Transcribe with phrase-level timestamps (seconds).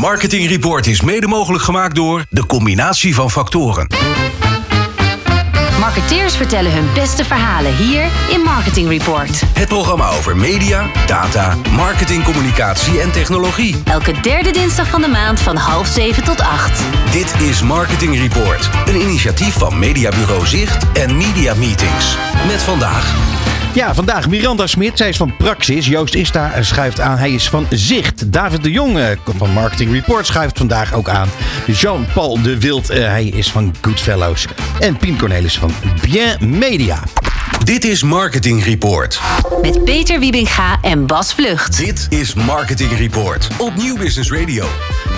[0.00, 3.86] Marketing Report is mede mogelijk gemaakt door de combinatie van factoren.
[5.80, 9.42] Marketeers vertellen hun beste verhalen hier in Marketing Report.
[9.52, 13.76] Het programma over media, data, marketing, communicatie en technologie.
[13.84, 16.82] Elke derde dinsdag van de maand van half zeven tot acht.
[17.12, 22.16] Dit is Marketing Report, een initiatief van Mediabureau Zicht en Media Meetings.
[22.46, 23.14] Met vandaag
[23.74, 24.96] Ja, vandaag Miranda Smit.
[24.96, 25.86] Zij is van Praxis.
[25.86, 27.18] Joost Ista schuift aan.
[27.18, 28.32] Hij is van Zicht.
[28.32, 31.28] David de Jong van Marketing Report schuift vandaag ook aan.
[31.66, 32.90] Jean-Paul de Wild.
[32.90, 34.46] eh, hij is van Goodfellows.
[34.80, 35.70] En Pien Cornelis van
[36.02, 37.02] Bien Media.
[37.64, 39.20] Dit is Marketing Report.
[39.62, 41.76] Met Peter Wiebinga en Bas Vlucht.
[41.76, 44.66] Dit is Marketing Report op Nieuw Business Radio.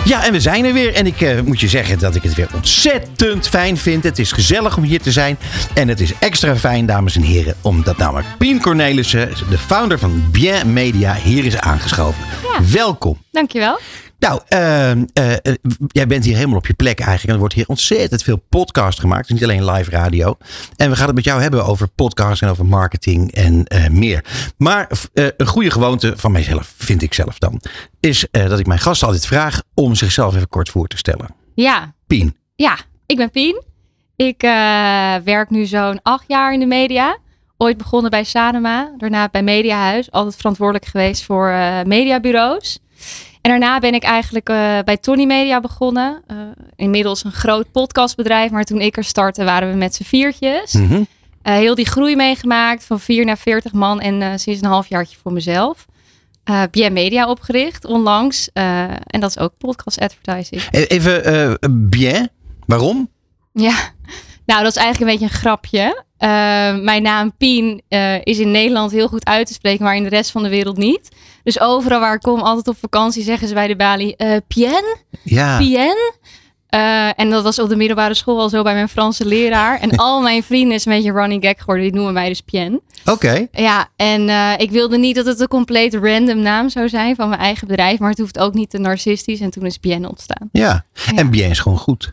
[0.05, 0.95] Ja, en we zijn er weer.
[0.95, 4.05] En ik eh, moet je zeggen dat ik het weer ontzettend fijn vind.
[4.05, 5.39] Het is gezellig om hier te zijn.
[5.75, 10.25] En het is extra fijn, dames en heren, omdat namelijk Pien Cornelissen, de founder van
[10.31, 12.25] Bien Media, hier is aangeschoven.
[12.71, 13.23] Welkom.
[13.31, 13.79] Dankjewel.
[14.23, 15.55] Nou, eh, eh, eh,
[15.87, 17.29] jij bent hier helemaal op je plek eigenlijk.
[17.29, 19.29] En er wordt hier ontzettend veel podcast gemaakt.
[19.29, 20.37] Dus niet alleen live radio.
[20.77, 24.25] En we gaan het met jou hebben over podcast en over marketing en eh, meer.
[24.57, 27.61] Maar een goede gewoonte van mijzelf, vind ik zelf dan,
[28.01, 31.35] is dat ik mijn gasten altijd vraag om zichzelf even kort voor te stellen.
[31.55, 32.37] Ja, Pien.
[32.55, 33.63] ja ik ben Pien.
[34.17, 34.41] Ik
[35.25, 37.19] werk nu zo'n acht jaar in de media.
[37.57, 40.11] Ooit begonnen bij Sanema, daarna bij Mediahuis.
[40.11, 41.55] Altijd verantwoordelijk geweest voor
[41.87, 42.79] mediabureaus.
[43.43, 46.23] En daarna ben ik eigenlijk eh, bij Tony Media begonnen.
[46.27, 46.37] Eh,
[46.77, 48.51] inmiddels een groot podcastbedrijf.
[48.51, 50.73] Maar toen ik er startte waren we met z'n viertjes.
[50.73, 51.03] Mhm.
[51.43, 55.33] Eh, heel die groei meegemaakt van 4 naar 40 man en sinds een halfjaartje voor
[55.33, 55.87] mezelf.
[56.71, 58.51] Bien Media opgericht onlangs.
[58.53, 60.63] En dat is ook podcast advertising.
[60.71, 62.31] E- Even bien.
[62.67, 63.11] Waarom?
[63.53, 63.75] Ja,
[64.47, 66.05] nou dat is eigenlijk een beetje een grapje.
[66.23, 66.29] Eh,
[66.83, 70.09] mijn naam Pien eh, is in Nederland heel goed uit te spreken, maar in de
[70.09, 71.09] rest van de wereld niet.
[71.43, 74.97] Dus overal waar ik kom, altijd op vakantie, zeggen ze bij de balie, eh Pien?
[75.23, 75.59] Ja.
[75.59, 76.13] Pien?
[76.69, 79.81] Eh, en dat was op de middelbare school al zo bij mijn Franse leraar.
[79.81, 81.85] En al mijn vrienden is een beetje running gag geworden.
[81.85, 82.81] Die noemen mij dus Pien.
[83.05, 83.47] Oké.
[83.53, 84.29] Ja, en
[84.61, 87.99] ik wilde niet dat het een compleet random naam zou zijn van mijn eigen bedrijf.
[87.99, 89.41] Maar het hoeft ook niet te narcistisch.
[89.41, 90.49] En toen is Bien ontstaan.
[90.53, 90.85] Ja.
[90.93, 91.13] Ja.
[91.15, 92.13] En bien is gewoon goed.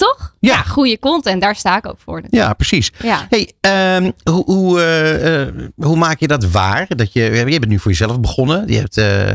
[0.00, 0.34] Toch?
[0.40, 0.62] Ja.
[0.62, 1.40] goede content.
[1.40, 2.22] Daar sta ik ook voor.
[2.30, 2.92] Ja, precies.
[3.02, 3.26] Ja.
[3.28, 6.86] Hey, ehm, hoe, hoe, eh, eh, hoe maak je dat waar?
[6.88, 8.68] Dat je, je bent nu voor jezelf begonnen.
[8.68, 9.26] Je hebt eh,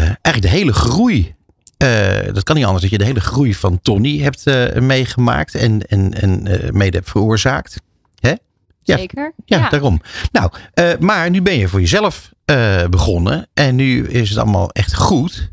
[0.00, 1.34] eigenlijk de hele groei.
[2.32, 4.44] dat kan niet anders dat je de hele groei van Tony hebt
[4.80, 6.42] meegemaakt en, en, en
[6.72, 7.76] mede hebt veroorzaakt.
[8.20, 8.34] Hè?
[8.82, 8.96] Ja.
[8.96, 9.32] Zeker.
[9.44, 10.00] Ja, daarom.
[10.32, 10.50] Nou,
[10.98, 12.32] maar nu ben je voor jezelf
[12.90, 15.50] begonnen en nu is het allemaal echt goed.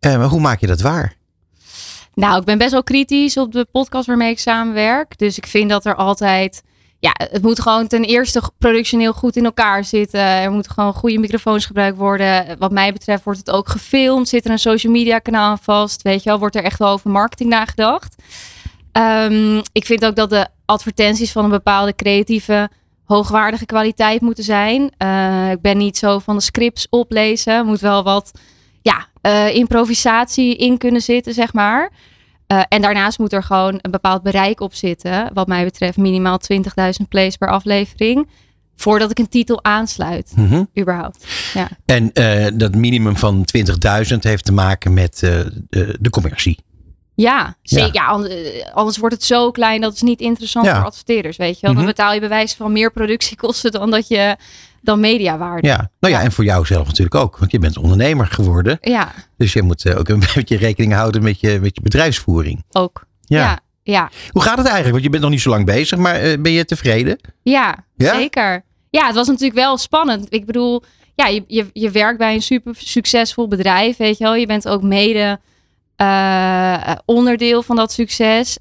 [0.00, 1.16] Maar hoe maak je dat waar?
[2.16, 5.18] Nou, ik ben best wel kritisch op de podcast waarmee ik samenwerk.
[5.18, 6.62] Dus ik vind dat er altijd.
[6.98, 10.20] Ja, het moet gewoon ten eerste productioneel goed in elkaar zitten.
[10.20, 12.58] Er moeten gewoon goede microfoons gebruikt worden.
[12.58, 14.28] Wat mij betreft wordt het ook gefilmd.
[14.28, 16.02] Zit er een social media kanaal aan vast?
[16.02, 18.22] Weet je wel, wordt er echt wel over marketing nagedacht?
[18.92, 22.70] Ehm, ik vind ook dat de advertenties van een bepaalde creatieve,
[23.04, 24.90] hoogwaardige kwaliteit moeten zijn.
[24.98, 27.66] Eh, ik ben niet zo van de scripts oplezen.
[27.66, 28.32] Moet wel wat
[28.92, 31.90] ja, eh, improvisatie in kunnen zitten, zeg maar.
[32.46, 35.30] Eh, en daarnaast moet er gewoon een bepaald bereik op zitten.
[35.34, 38.28] Wat mij betreft minimaal 20.000 plays per aflevering.
[38.76, 40.62] Voordat ik een titel aansluit, Mhm.
[40.78, 41.26] überhaupt.
[41.54, 41.68] Ja.
[41.84, 46.58] En eh, dat minimum van 20.000 heeft te maken met de, commercie.
[47.14, 47.94] Ja, zeker.
[47.94, 48.02] Ja.
[48.02, 48.06] Ja.
[48.08, 48.30] an-
[48.72, 50.76] anders wordt het zo klein dat het niet interessant Ja.
[50.76, 51.70] voor adverteerders, weet je wel.
[51.70, 51.78] Mhm.
[51.80, 54.36] Dan betaal je bewijs van meer productiekosten dan dat je
[54.86, 55.66] dan mediawaarde.
[55.66, 57.38] Ja, nou ja, en voor jou zelf natuurlijk ook.
[57.38, 58.78] Want je bent ondernemer geworden.
[58.80, 62.64] Ja, Dus je moet eh, ook een beetje rekening houden met je, met je bedrijfsvoering.
[62.72, 63.06] ook.
[63.20, 63.38] Ja.
[63.42, 64.92] Ja, ja, Hoe gaat het eigenlijk?
[64.92, 67.18] Want je bent nog niet zo lang bezig, maar eh, ben je tevreden?
[67.42, 68.14] ja, Ja?
[68.14, 68.64] zeker.
[68.90, 70.26] Ja, het was natuurlijk wel spannend.
[70.28, 70.82] Ik bedoel,
[71.14, 74.34] ja, je, je, je werkt bij een super succesvol bedrijf, weet je wel.
[74.34, 75.38] Je bent ook mede
[75.96, 78.58] eh, onderdeel van dat succes.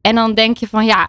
[0.00, 1.08] En dan denk je van, ja,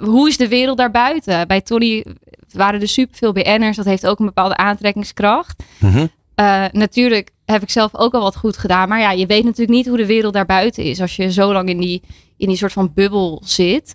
[0.00, 1.48] hoe is de wereld daarbuiten?
[1.48, 2.04] Bij Tony
[2.52, 3.76] waren er superveel BN'ers.
[3.76, 5.62] Dat heeft ook een bepaalde aantrekkingskracht.
[5.78, 6.06] Mhm.
[6.34, 8.88] Eh, natuurlijk heb ik zelf ook al wat goed gedaan.
[8.88, 11.00] Maar ja, je weet natuurlijk niet hoe de wereld daarbuiten is.
[11.00, 12.02] Als je zo lang in die,
[12.36, 13.92] in die soort van bubbel zit.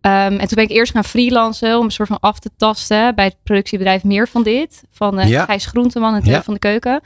[0.00, 3.14] Ehm, en toen ben ik eerst gaan freelancen om een soort van af te tasten
[3.14, 4.82] bij het productiebedrijf Meer van Dit.
[4.90, 5.44] Van eh Ja.
[5.44, 6.42] Gijs Groenteman en Theo Ja.
[6.42, 7.00] van de Keuken.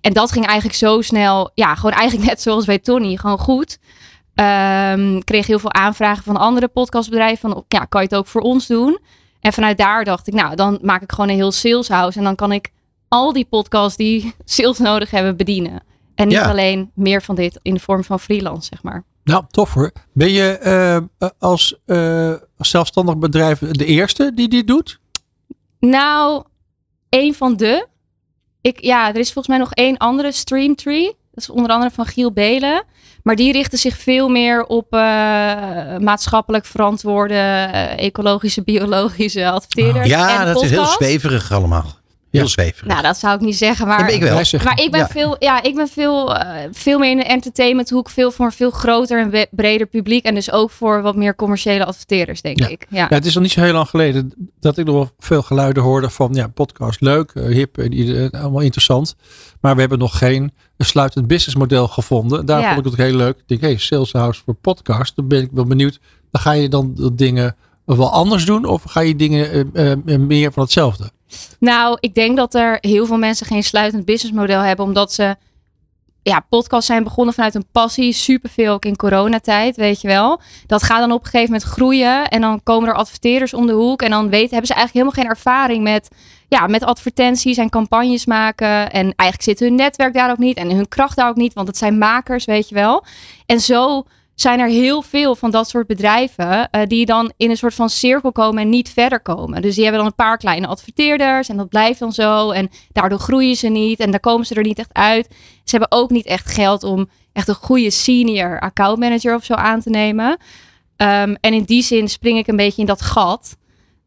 [0.00, 1.50] En dat ging eigenlijk zo snel.
[1.54, 3.16] Ja, gewoon eigenlijk net zoals bij Tony.
[3.16, 3.78] Gewoon goed.
[4.34, 7.50] Ik kreeg heel veel aanvragen van andere podcastbedrijven.
[7.50, 8.98] Van, ja, kan je het ook voor ons doen?
[9.40, 12.18] En vanuit daar dacht ik, nou, dan maak ik gewoon een heel saleshouse.
[12.18, 12.70] En dan kan ik
[13.08, 15.82] al die podcasts die sales nodig hebben bedienen.
[16.14, 16.48] En niet Ja.
[16.50, 19.04] alleen meer van dit in de vorm van freelance, zeg maar.
[19.24, 19.92] Nou, tof hoor.
[20.12, 21.02] Ben je eh, eh,
[21.38, 25.00] als, eh, als zelfstandig bedrijf de eerste die dit doet?
[25.80, 26.44] Nou,
[27.08, 27.86] een van de.
[28.60, 31.16] Ik, ja, er is volgens mij nog één andere Streamtree.
[31.34, 32.84] is onder andere van Giel Belen.
[33.28, 35.00] Maar die richten zich veel meer op uh,
[35.98, 40.08] maatschappelijk verantwoorde, uh, ecologische, biologische adverteerders.
[40.08, 40.64] Ja, en dat podcast.
[40.64, 41.97] is heel zweverig allemaal.
[42.30, 42.46] Heel Ja.
[42.46, 42.86] zweverig.
[42.88, 43.98] Nou, dat zou ik niet zeggen, maar...
[44.00, 44.34] Ja, ik wel.
[44.64, 45.08] Maar ik ben, Ja.
[45.08, 48.10] veel, ja, ik ben veel, eh, veel meer in de entertainmenthoek.
[48.10, 50.24] Veel voor een veel groter en breder publiek.
[50.24, 52.68] En dus ook voor wat meer commerciële adverteerders, denk Ja.
[52.68, 52.86] ik.
[52.90, 53.06] Ja.
[53.10, 55.82] Ja, het is nog niet zo heel lang geleden dat ik nog wel veel geluiden
[55.82, 59.14] hoorde van ja, podcast leuk, eh, hip, en allemaal interessant.
[59.60, 62.46] Maar we hebben nog geen sluitend businessmodel gevonden.
[62.46, 62.74] Daar Ja.
[62.74, 63.36] vond ik het heel leuk.
[63.38, 65.16] Ik denk, hey, Sales House voor podcast.
[65.16, 65.98] Dan ben ik wel benieuwd.
[66.30, 70.52] Dan ga je dan de dingen wel anders doen of ga je dingen eh, meer
[70.52, 71.10] van hetzelfde?
[71.60, 74.84] Nou, ik denk dat er heel veel mensen geen sluitend businessmodel hebben.
[74.84, 75.36] Omdat ze,
[76.22, 78.12] ja, podcasts zijn begonnen vanuit een passie.
[78.12, 80.40] Superveel ook in coronatijd, weet je wel.
[80.66, 82.28] Dat gaat dan op een gegeven moment groeien.
[82.28, 84.02] En dan komen er adverteerders om de hoek.
[84.02, 86.08] En dan weten, hebben ze eigenlijk helemaal geen ervaring met,
[86.48, 88.90] ja, met advertenties en campagnes maken.
[88.90, 90.56] En eigenlijk zit hun netwerk daar ook niet.
[90.56, 91.54] En hun kracht daar ook niet.
[91.54, 93.04] Want het zijn makers, weet je wel.
[93.46, 94.04] En zo
[94.40, 97.90] zijn er heel veel van dat soort bedrijven eh, die dan in een soort van
[97.90, 99.62] cirkel komen en niet verder komen.
[99.62, 103.18] Dus die hebben dan een paar kleine adverteerders en dat blijft dan zo en daardoor
[103.18, 105.26] groeien ze niet en daar komen ze er niet echt uit.
[105.64, 109.54] Ze hebben ook niet echt geld om echt een goede senior account manager of zo
[109.54, 110.36] aan te nemen.
[110.96, 113.56] Ehm, en in die zin spring ik een beetje in dat gat.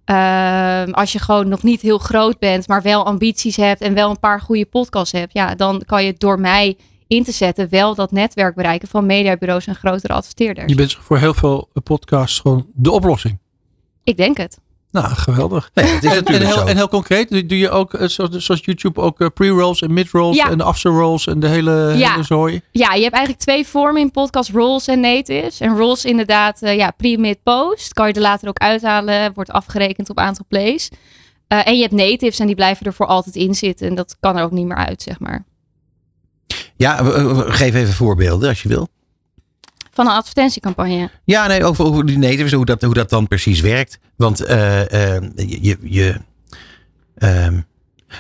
[0.06, 4.10] Ehm, als je gewoon nog niet heel groot bent, maar wel ambities hebt en wel
[4.10, 6.78] een paar goede podcasts hebt, ja, dan kan je door mij
[7.12, 10.70] in te zetten wel dat netwerk bereiken van mediabureaus en grotere adverteerders.
[10.70, 13.40] Je bent voor heel veel podcasts gewoon de oplossing.
[14.04, 14.60] Ik denk het.
[14.92, 15.72] Nou, geweldig.
[15.74, 16.66] Nee, het is En, heel, zo.
[16.66, 20.36] en heel concreet, doe je ook, eh, zoals, zoals YouTube, ook eh, pre-rolls en mid-rolls
[20.36, 20.50] Ja.
[20.50, 22.12] en after-rolls en de hele, Ja.
[22.12, 22.62] hele zooi?
[22.72, 25.60] Ja, je hebt eigenlijk twee vormen in podcast, rolls en natives.
[25.60, 27.94] En rolls inderdaad, eh, ja, pre, mid, post.
[27.94, 30.90] Kan je er later ook uithalen, wordt afgerekend op aantal plays.
[31.48, 33.88] Eh, en je hebt natives en die blijven er voor altijd in zitten.
[33.88, 35.46] En dat kan er ook niet meer uit, zeg maar.
[36.82, 38.88] Ja, we- we- geef even voorbeelden als je wil.
[39.94, 41.10] Van een advertentiecampagne.
[41.24, 44.00] Ja, nee, over, over die natives, hoe dat, hoe dat dan precies werkt.
[44.16, 45.78] Want eh, eh, je.
[45.82, 46.16] je
[47.18, 47.60] ehm,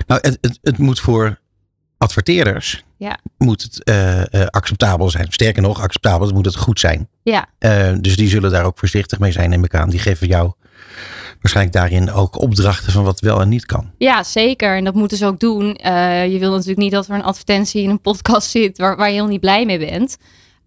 [0.08, 1.40] nou, het, het, het moet voor
[1.98, 2.84] adverteerders.
[2.98, 3.18] Ja.
[3.38, 5.28] Moet het eh, eh, acceptabel zijn.
[5.30, 7.08] Sterker nog, acceptabel, moet het goed zijn.
[7.24, 9.90] Ja, Eh, dus die zullen daar ook voorzichtig mee zijn, neem ik aan.
[9.90, 10.52] Die geven jou
[11.42, 13.92] waarschijnlijk daarin ook opdrachten van wat wel en niet kan.
[13.98, 14.76] ja, zeker.
[14.76, 15.76] En dat moeten ze ook doen.
[15.76, 19.08] Eh, je wil natuurlijk niet dat er een advertentie in een podcast zit waar, waar
[19.08, 20.18] je heel niet blij mee bent.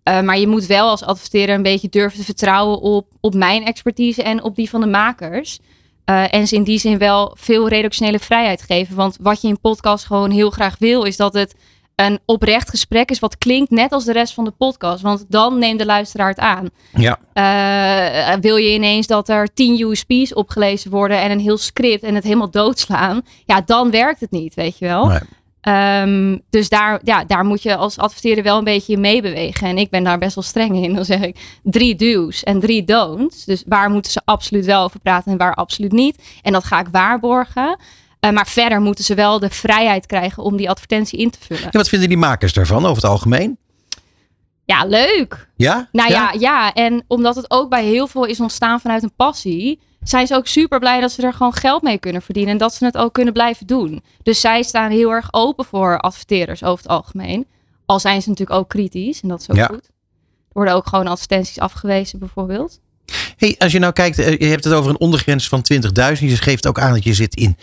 [0.02, 3.64] Eh, maar je moet wel als adverteerder een beetje durven te vertrouwen op, op mijn
[3.64, 5.58] expertise en op die van de makers.
[6.04, 8.96] Eh, en ze in die zin wel veel redactionele vrijheid geven.
[8.96, 11.54] Want wat je in podcast gewoon heel graag wil, is dat het
[11.96, 15.02] een oprecht gesprek is wat klinkt net als de rest van de podcast.
[15.02, 16.68] Want dan neemt de luisteraar het aan.
[16.92, 17.18] Ja.
[17.32, 22.14] Eh, wil je ineens dat er 10 USP's opgelezen worden en een heel script en
[22.14, 23.22] het helemaal doodslaan?
[23.44, 25.06] Ja, dan werkt het niet, weet je wel.
[25.06, 25.20] Nee.
[25.64, 29.68] Ehm, dus daar, ja, daar moet je als adverteerder wel een beetje in meebewegen.
[29.68, 30.94] En ik ben daar best wel streng in.
[30.94, 33.44] Dan zeg ik drie do's en drie don'ts.
[33.44, 36.22] Dus waar moeten ze absoluut wel over praten en waar absoluut niet.
[36.42, 37.78] En dat ga ik waarborgen.
[38.24, 41.64] Eh, maar verder moeten ze wel de vrijheid krijgen om die advertentie in te vullen.
[41.64, 43.58] En wat vinden die makers daarvan over het algemeen?
[44.64, 45.48] Ja, leuk.
[45.56, 45.88] Ja?
[45.92, 46.32] Nou ja?
[46.38, 50.34] ja, en omdat het ook bij heel veel is ontstaan vanuit een passie, zijn ze
[50.34, 52.96] ook super blij dat ze er gewoon geld mee kunnen verdienen en dat ze het
[52.96, 54.02] ook kunnen blijven doen.
[54.22, 57.46] Dus zij staan heel erg open voor adverteerders over het algemeen.
[57.86, 59.66] Al zijn ze natuurlijk ook kritisch en dat is ook Ja.
[59.66, 59.84] goed.
[59.86, 62.80] Er worden ook gewoon advertenties afgewezen bijvoorbeeld.
[63.36, 66.30] Hey, als je nou kijkt, eh, je hebt het over een ondergrens van 20.000.
[66.30, 67.56] Je geeft ook aan dat je zit in,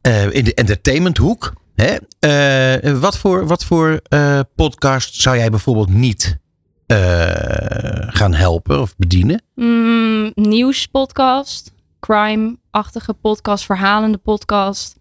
[0.00, 1.52] eh, in de entertainmenthoek.
[1.74, 1.96] Hè?
[2.18, 4.02] Eh, wat voor, wat voor
[4.54, 6.40] podcast zou jij bijvoorbeeld niet
[8.06, 9.42] gaan helpen of bedienen?
[9.54, 14.96] Mm, nieuwspodcast, crime-achtige podcast, verhalende podcast.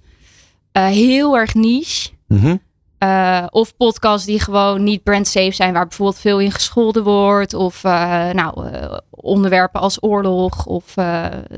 [0.71, 2.09] Heel erg niche.
[2.27, 2.55] Mhm.
[3.01, 7.53] Eh, of podcasts die gewoon niet brand safe zijn, waar bijvoorbeeld veel in gescholden wordt.
[7.53, 10.93] Of eh, nou, eh, onderwerpen als oorlog of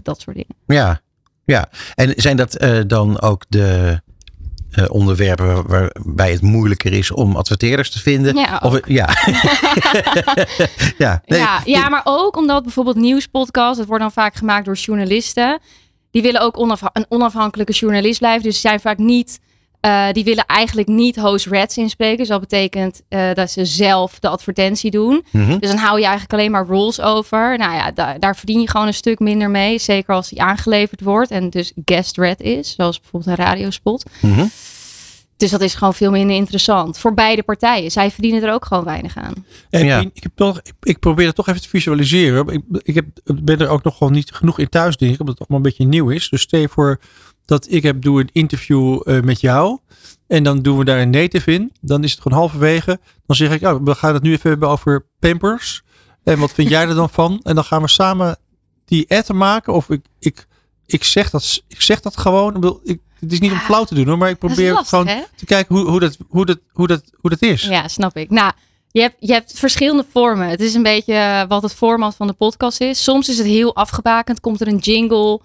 [0.04, 0.56] dat soort dingen.
[0.68, 1.02] Ja,
[1.46, 1.70] ja.
[1.96, 4.02] En zijn dat dan ook de
[4.88, 8.36] onderwerpen waar- waarbij het moeilijker is om adverteerders te vinden?
[8.36, 9.10] Ja, Of, ja.
[10.98, 14.76] ja, nee, ja, ja, maar ook omdat bijvoorbeeld nieuwspodcasts, dat wordt dan vaak gemaakt door
[14.76, 15.60] journalisten.
[16.12, 16.58] Die willen ook
[16.94, 18.44] een onafhankelijke journalist blijven.
[18.44, 19.40] Dus ze zijn vaak niet,
[19.84, 22.18] eh, die willen eigenlijk niet host reds inspreken.
[22.18, 25.26] Dus dat betekent eh, dat ze zelf de advertentie doen.
[25.32, 25.58] Mhm.
[25.60, 27.58] Dus dan hou je eigenlijk alleen maar roles over.
[27.58, 29.80] Nou ja, daar, daar verdien je gewoon een stuk minder mee.
[29.80, 32.74] Zeker als die aangeleverd wordt en dus guest red is.
[32.78, 34.04] Zoals bijvoorbeeld een radiospot.
[34.22, 34.46] Mhm.
[35.38, 36.98] Dus dat is gewoon veel minder interessant.
[36.98, 37.92] Voor beide partijen.
[37.92, 39.46] Zij verdienen er ook gewoon weinig aan.
[39.70, 40.00] En Ja.
[40.00, 42.48] ik, ik heb toch, ik, ik probeer het toch even te visualiseren.
[42.48, 45.38] Ik, ik heb, ben er ook nog gewoon niet genoeg in thuis, denk ik, omdat
[45.38, 46.30] het allemaal een beetje nieuw is.
[46.30, 47.00] Dus stel je voor
[47.54, 49.80] dat ik heb, doe een interview eh, met jou.
[50.28, 51.72] En dan doen we daar een native in.
[51.82, 53.00] Dan is het gewoon halverwege.
[53.26, 55.84] Dan zeg ik, oh, we gaan het nu even hebben over Pampers.
[56.24, 57.40] En wat vind jij er dan van?
[57.44, 58.38] En dan gaan we samen
[58.86, 59.74] die etten maken.
[59.74, 60.48] Of ik, ik,
[60.86, 62.48] ik, zeg, dat, ik zeg dat gewoon.
[62.48, 64.18] Ik bedoel, ik, het is niet om flauw te doen hoor.
[64.18, 65.22] Maar ik probeer lastig, gewoon hè?
[65.36, 67.64] te kijken hoe, hoe, dat, hoe, dat, hoe, dat, hoe dat is.
[67.64, 68.30] Ja, snap ik.
[68.30, 68.52] Nou,
[68.92, 70.48] je hebt, je hebt verschillende vormen.
[70.48, 73.04] Het is een beetje eh, wat het format van de podcast is.
[73.04, 74.40] Soms is het heel afgebakend.
[74.40, 75.42] Komt er een jingle.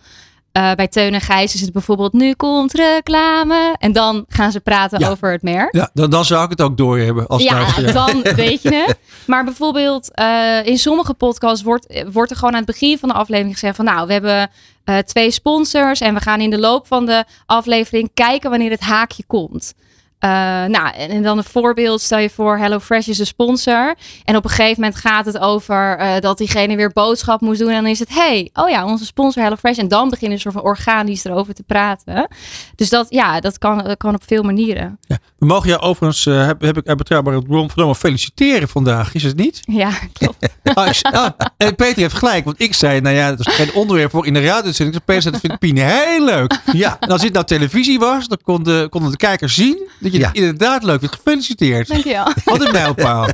[0.59, 3.75] Eh, bij Teun en Gijs is het bijvoorbeeld nu komt reclame.
[3.79, 5.09] En dan gaan ze praten Ja.
[5.09, 5.75] over het merk.
[5.75, 7.27] Ja, dan, dan zou ik het ook doorhebben.
[7.27, 8.99] Als Ja, dan weet je het.
[9.27, 13.15] Maar bijvoorbeeld eh, in sommige podcasts wordt, wordt er gewoon aan het begin van de
[13.15, 14.50] aflevering gezegd van nou, we hebben
[14.85, 18.81] eh, twee sponsors en we gaan in de loop van de aflevering kijken wanneer het
[18.81, 19.75] haakje komt.
[20.18, 20.30] Eh,
[20.64, 22.00] nou, en, dan een voorbeeld.
[22.00, 23.94] Stel je voor, HelloFresh is de sponsor.
[24.25, 27.68] En op een gegeven moment gaat het over eh, dat diegene weer boodschap moest doen.
[27.68, 29.78] En dan is het, hey, oh ja, onze sponsor HelloFresh.
[29.78, 32.28] En dan beginnen ze soort van organisch erover te praten.
[32.75, 34.98] Dus dat, ja, dat kan, dat kan op veel manieren.
[35.00, 35.18] Ja.
[35.38, 39.14] We mogen jou overigens, eh, heb, heb ik uit betrouwbare bron vernomen, feliciteren vandaag.
[39.14, 39.60] Is het niet?
[39.64, 40.37] Ja, klopt.
[40.75, 44.10] Ah, ah, en Peter heeft gelijk, want ik zei, nou ja, dat is geen onderwerp
[44.10, 44.96] voor in de radio-uitzending.
[44.96, 46.60] Ik zei, Peter, dat vindt Pien heel leuk.
[46.72, 50.27] Ja, En als dit nou televisie was, dan konden, konden de kijkers zien dat je
[50.27, 50.27] Ja.
[50.29, 51.15] het inderdaad leuk vindt.
[51.15, 51.88] Gefeliciteerd.
[51.88, 52.33] Dankjewel.
[52.45, 53.29] Wat een mijlpaal.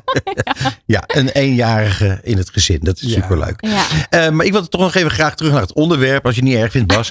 [0.87, 2.79] ja, een eenjarige in het gezin.
[2.83, 3.21] Dat is Ja.
[3.23, 3.67] superleuk.
[3.67, 3.85] Ja.
[4.11, 6.51] Eh, maar ik wil toch nog even graag terug naar het onderwerp, als je het
[6.51, 7.11] niet erg vindt, Bas.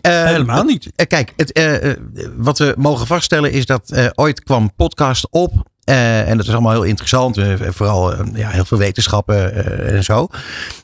[0.00, 0.88] Eh, Helemaal niet.
[0.96, 1.96] eh, kijk, het, eh, eh,
[2.36, 5.72] wat we mogen vaststellen is dat eh, ooit kwam podcast op.
[5.84, 7.38] eh, en dat is allemaal heel interessant.
[7.58, 10.28] vooral ja, heel veel wetenschappen eh, en zo.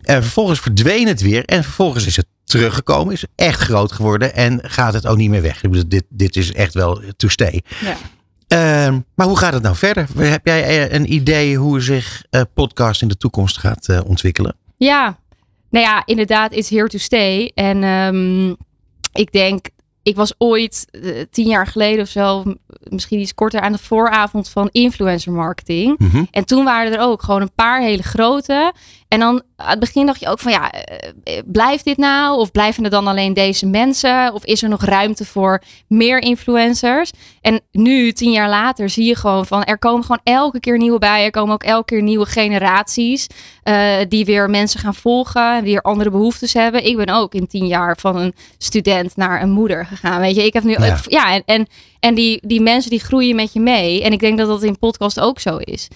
[0.02, 1.44] Eh, vervolgens verdween het weer.
[1.44, 3.12] En vervolgens is het teruggekomen.
[3.14, 4.34] Is echt groot geworden.
[4.34, 5.62] En gaat het ook niet meer weg.
[5.62, 7.62] Ik bedoel, dit, dit is echt wel to stay.
[7.80, 7.96] Ja.
[8.50, 10.06] Eh, maar hoe gaat het nou verder?
[10.16, 14.56] Heb jij eh, een idee hoe zich eh, podcast in de toekomst gaat eh, ontwikkelen?
[14.76, 15.18] Ja,
[15.70, 17.50] nou ja, inderdaad, it's here to stay.
[17.54, 18.48] En ehm,
[19.12, 19.66] ik denk,
[20.02, 22.44] ik was ooit eh, tien jaar geleden of zo,
[22.82, 25.98] misschien iets korter aan de vooravond van influencer marketing.
[25.98, 26.24] Mhm.
[26.30, 28.72] En toen waren er ook gewoon een paar hele grote.
[29.08, 32.38] En dan aan het begin dacht je ook van ja, eh, eh, blijft dit nou?
[32.38, 34.34] Of blijven er dan alleen deze mensen?
[34.34, 37.10] Of is er nog ruimte voor meer influencers?
[37.40, 40.98] En nu, tien jaar later, zie je gewoon van er komen gewoon elke keer nieuwe
[40.98, 41.24] bij.
[41.24, 43.26] Er komen ook elke keer nieuwe generaties
[43.62, 45.56] eh, die weer mensen gaan volgen.
[45.56, 46.86] En weer andere behoeftes hebben.
[46.86, 50.20] Ik ben ook in tien jaar van een student naar een moeder gegaan.
[50.20, 50.70] Weet je, ik heb nu.
[50.70, 50.98] Ja.
[51.06, 51.66] Ja, en, en,
[52.00, 54.02] en die, die mensen die groeien met je mee.
[54.02, 55.88] En ik denk dat dat in podcast ook zo is.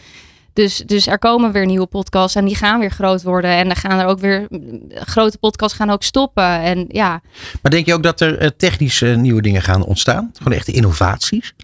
[0.53, 3.51] Dus, dus er komen weer nieuwe podcasts en die gaan weer groot worden.
[3.51, 4.49] En dan gaan er ook weer
[4.95, 6.61] grote podcasts gaan ook stoppen.
[6.61, 7.21] En ja,
[7.63, 10.31] Maar denk je ook dat er eh, technisch eh, nieuwe dingen gaan ontstaan?
[10.37, 11.55] Gewoon echte innovaties?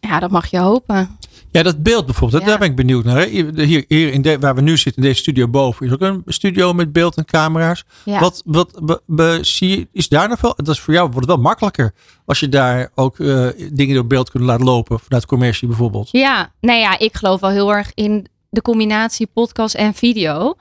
[0.00, 1.18] ja, dat mag je hopen.
[1.50, 2.48] Ja, dat beeld bijvoorbeeld, Ja.
[2.48, 3.22] daar ben ik benieuwd naar.
[3.26, 6.22] Hier, hier in de, waar we nu zitten, in deze studio boven, is ook een
[6.26, 7.84] studio met beeld en camera's.
[8.04, 8.20] Ja.
[8.20, 11.26] Wat, wat be- be- zie je, is daar nog wel, dat is voor jou wordt
[11.26, 15.26] het wel makkelijker als je daar ook eh, dingen door beeld kunt laten lopen, vanuit
[15.26, 16.08] commercie bijvoorbeeld.
[16.12, 20.54] Ja, nou ja, ik geloof wel heel erg in de combinatie podcast en video.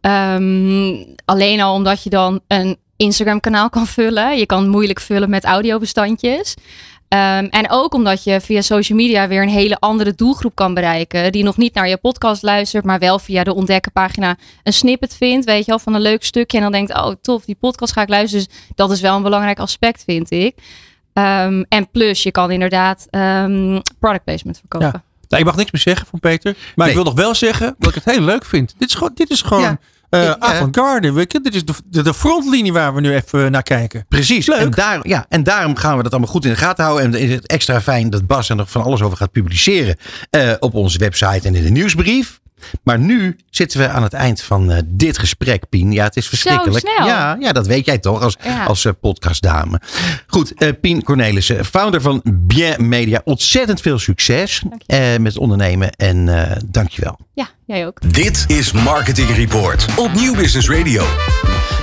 [0.00, 4.38] Ehm, alleen al omdat je dan een Instagram kanaal kan vullen.
[4.38, 6.54] Je kan moeilijk vullen met audiobestandjes.
[7.12, 11.32] Ehm, en ook omdat je via social media weer een hele andere doelgroep kan bereiken.
[11.32, 15.44] Die nog niet naar je podcast luistert, maar wel via de ontdekkenpagina een snippet vindt.
[15.44, 16.56] Weet je wel, van een leuk stukje.
[16.56, 18.46] En dan denkt, oh tof, die podcast ga ik luisteren.
[18.46, 20.54] Dus dat is wel een belangrijk aspect, vind ik.
[21.12, 25.02] Ehm, en plus, je kan inderdaad ehm, product placement verkopen.
[25.28, 27.88] Nou, ik mag niks meer zeggen van Peter, maar ik wil nog wel zeggen dat
[27.88, 28.74] ik het heel leuk vind.
[28.78, 29.78] Dit is gewoon, dit is gewoon Ja.
[30.20, 30.36] Ja.
[30.38, 31.12] avant-garde.
[31.12, 31.40] weet je.
[31.40, 34.06] Dit is de, de, frontlinie waar we nu even naar kijken.
[34.08, 34.46] Precies.
[34.46, 34.58] Leuk.
[34.58, 37.04] En, daar, ja, en daarom gaan we dat allemaal goed in de gaten houden.
[37.04, 39.96] En dan is het extra fijn dat Bas er nog van alles over gaat publiceren.
[40.30, 42.40] eh, op onze website en in de nieuwsbrief.
[42.82, 45.92] Maar nu zitten we aan het eind van eh, dit gesprek, Pien.
[45.92, 46.88] Ja, het is verschrikkelijk.
[46.94, 47.06] snel.
[47.06, 48.64] Ja, ja, dat weet jij toch als, Ja.
[48.64, 49.80] als eh, podcastdame.
[50.26, 53.20] Goed, eh, Pien Cornelissen, founder van Bien Media.
[53.24, 55.90] Ontzettend veel succes eh, met het ondernemen.
[55.92, 57.18] En eh dankjewel.
[57.34, 58.12] Ja, jij ook.
[58.12, 61.04] Dit is Marketing Report op Nieuw Business Radio.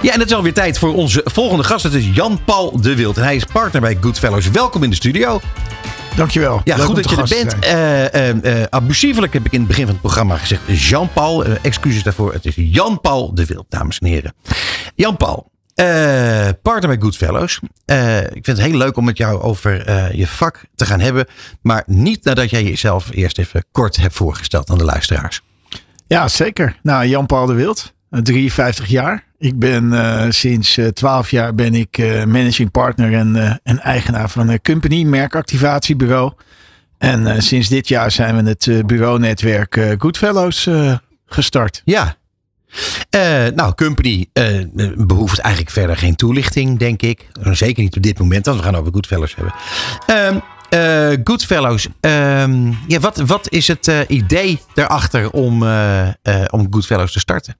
[0.01, 1.83] Ja, en het is alweer tijd voor onze volgende gast.
[1.83, 3.17] Het is Jan-Paul de Wild.
[3.17, 4.49] En hij is partner bij Goodfellows.
[4.49, 5.39] Welkom in de studio.
[6.19, 6.61] Dankjewel.
[6.63, 7.65] Ja, Leuk goed dat je er bent.
[7.65, 11.45] Eh, eh, eh, abusievelijk heb ik in het begin van het programma gezegd Jean-Paul.
[11.45, 12.33] Excuses daarvoor.
[12.33, 14.33] Het is Jan-Paul de Wild, dames en heren.
[14.95, 15.51] Jan-Paul,
[16.61, 17.59] partner bij Goodfellows.
[18.33, 21.25] Ik vind het heel leuk om met jou over je vak te gaan hebben.
[21.61, 25.41] Maar niet nadat jij jezelf eerst even kort hebt voorgesteld aan de luisteraars.
[26.07, 26.79] Ja, zeker.
[26.83, 29.23] Nou, Jan-Paul de Wild, 53 jaar.
[29.37, 33.79] Ik ben eh, sinds eh, 12 jaar ben ik eh, managing partner en, eh, en
[33.79, 36.33] eigenaar van een company, merkactivatiebureau.
[36.97, 41.81] En eh, sinds dit jaar zijn we het eh, bureaunetwerk eh, Goodfellows eh, gestart.
[41.85, 42.17] Ja,
[43.09, 44.45] Eh, nou, Company eh,
[44.97, 47.27] behoeft eigenlijk verder geen toelichting, denk ik.
[47.51, 49.53] Zeker niet op dit moment, want we gaan over Goodfellows hebben.
[50.05, 50.37] Ehm
[50.69, 56.13] eh, Goodfellows, ehm, ja, wat, wat is het eh, idee daarachter om, eh, eh,
[56.49, 57.57] om Goodfellows te starten?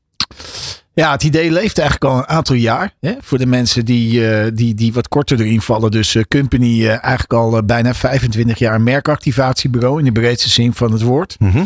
[1.00, 2.94] Ja, het idee leeft eigenlijk al een aantal jaar.
[3.00, 3.14] Hè?
[3.22, 5.92] Voor de mensen die, eh, die, die wat korter erin vallen.
[5.92, 10.92] Dus eh, Company eh, eigenlijk al bijna 25 jaar merkactivatiebureau in de breedste zin van
[10.92, 11.36] het woord.
[11.40, 11.66] Mhm.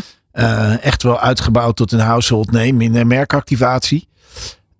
[0.82, 4.08] Echt wel uitgebouwd tot een household name in merkactivatie.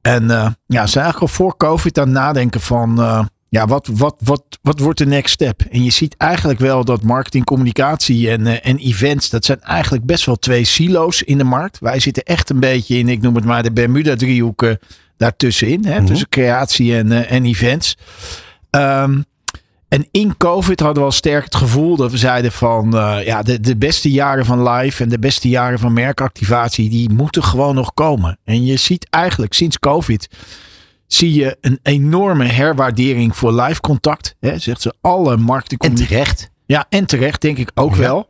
[0.02, 0.28] En
[0.66, 2.96] ja, ze zijn eigenlijk al voor COVID aan het nadenken van...
[3.54, 5.62] ja, wat, wat, wat, wat wordt de next step?
[5.62, 9.30] En je ziet eigenlijk wel dat marketing, communicatie en, eh, en events...
[9.30, 11.80] dat zijn eigenlijk best wel twee silo's in de markt.
[11.80, 14.72] Wij zitten echt een beetje in, ik noem het maar de Bermuda-driehoek eh,
[15.18, 15.86] daartussenin.
[15.86, 16.06] Hè, Mhm.
[16.06, 17.98] Tussen creatie en, eh, en events.
[18.70, 19.22] Ehm,
[19.88, 22.92] en in COVID hadden we al sterk het gevoel dat we zeiden van
[23.26, 27.44] ja, de, de beste jaren van live en de beste jaren van merkactivatie, die moeten
[27.44, 28.40] gewoon nog komen.
[28.44, 30.28] En je ziet eigenlijk sinds COVID
[31.14, 34.36] zie je een enorme herwaardering voor live contact.
[34.40, 35.98] Hè, zegt ze alle En marketing.
[35.98, 36.50] terecht.
[36.66, 38.00] Ja, en terecht denk ik ook Ja.
[38.00, 38.28] wel.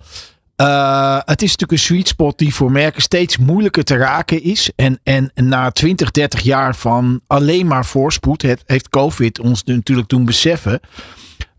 [0.56, 4.72] Eh, het is natuurlijk een sweet spot die voor merken steeds moeilijker te raken is.
[4.76, 10.10] En, en na 20, 30 jaar van alleen maar voorspoed het, heeft COVID ons natuurlijk
[10.10, 10.80] doen beseffen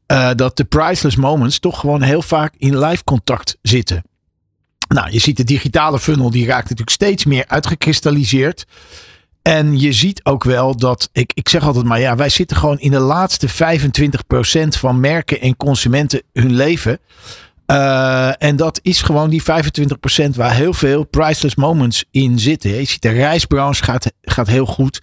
[0.06, 4.02] eh, dat de priceless moments toch gewoon heel vaak in live contact zitten.
[4.88, 8.64] Nou, je ziet de digitale funnel, die raakt natuurlijk steeds meer uitgekristalliseerd.
[9.48, 12.78] En je ziet ook wel dat, ik, ik zeg altijd maar, ja, wij zitten gewoon
[12.78, 13.52] in de laatste 25%
[14.68, 16.98] van merken en consumenten hun leven.
[17.66, 19.44] Eh, en dat is gewoon die 25%
[20.34, 22.70] waar heel veel priceless moments in zitten.
[22.70, 25.00] Je ziet de reisbranche gaat, gaat heel goed.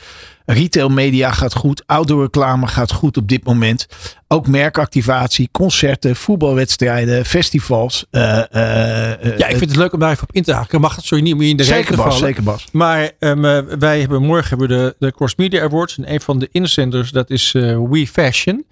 [0.54, 1.84] Retail media gaat goed.
[1.86, 3.88] Outdoor reclame gaat goed op dit moment.
[4.28, 8.06] Ook merkactivatie, concerten, voetbalwedstrijden, festivals.
[8.12, 10.82] eh, eh, eh, Ja, ik vind het leuk om daar even op in te haken.
[10.82, 12.20] Mag het sorry niet meer in de reden zeker Bas, vallen.
[12.20, 12.68] zeker Bas.
[12.72, 15.98] Maar ehm, eh, wij hebben morgen hebben we de, de Cross Media Awards.
[15.98, 18.66] En een van de inzenders, dat is eh We Fashion.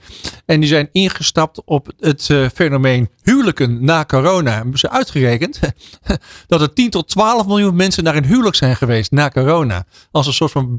[0.45, 4.51] En die zijn ingestapt op het fenomeen huwelijken na corona.
[4.55, 5.59] Hebben ze uitgerekend
[6.47, 9.85] dat er 10 tot 12 miljoen mensen naar een huwelijk zijn geweest na corona.
[10.11, 10.75] Als een soort van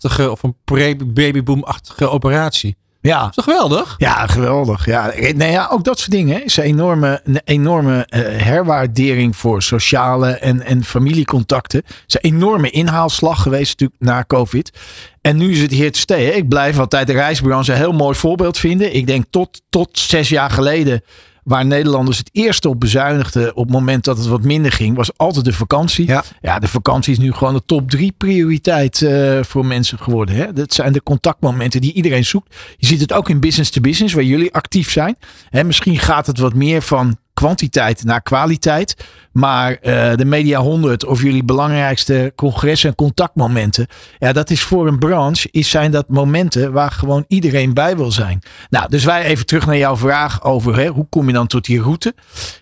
[0.00, 2.76] babyboom-achtige of een pre-babyboom-achtige operatie.
[3.00, 3.94] Ja, Is toch geweldig?
[3.98, 4.86] Ja, geweldig.
[4.86, 6.44] Ja, nee, ja, ook dat soort dingen.
[6.44, 11.82] is een enorme, enorme herwaardering voor sociale en, en familiecontacten.
[12.06, 14.78] Is een enorme inhaalslag geweest natuurlijk na COVID.
[15.20, 16.30] En nu is het hier te hè.
[16.30, 18.94] Ik blijf altijd de reisbranche een heel mooi voorbeeld vinden.
[18.94, 21.02] Ik denk tot, tot zes jaar geleden
[21.44, 25.10] waar Nederlanders het eerste op bezuinigden op het moment dat het wat minder ging, was
[25.16, 26.06] altijd de vakantie.
[26.06, 26.24] Ja.
[26.40, 30.34] Ja, de vakantie is nu gewoon de top drie prioriteit eh, voor mensen geworden.
[30.34, 30.52] Hè?
[30.52, 32.56] Dat zijn de contactmomenten die iedereen zoekt.
[32.76, 35.16] Je ziet het ook in business to business, waar jullie actief zijn.
[35.50, 38.96] Hè, misschien gaat het wat meer van kwantiteit naar kwaliteit.
[39.32, 43.86] Maar eh, de Media 100 of jullie belangrijkste congressen en contactmomenten.
[44.18, 48.12] Ja, dat is voor een branche, is, zijn dat momenten waar gewoon iedereen bij wil
[48.12, 48.42] zijn.
[48.70, 51.64] Nou, dus wij even terug naar jouw vraag over hè, hoe kom je dan tot
[51.64, 52.14] die route.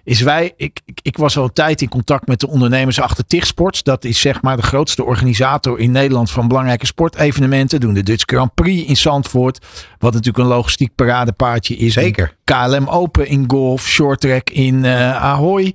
[0.05, 3.27] Is wij, ik, ik, ik was al een tijd in contact met de ondernemers achter
[3.27, 7.81] TIG Dat is zeg maar de grootste organisator in Nederland van belangrijke sportevenementen.
[7.81, 9.67] Doen de Dutch Grand Prix in Zandvoort.
[9.99, 11.93] Wat natuurlijk een logistiek paradepaardje is.
[11.93, 12.37] Zeker.
[12.45, 15.75] KLM Open in golf, short track in eh Ahoy.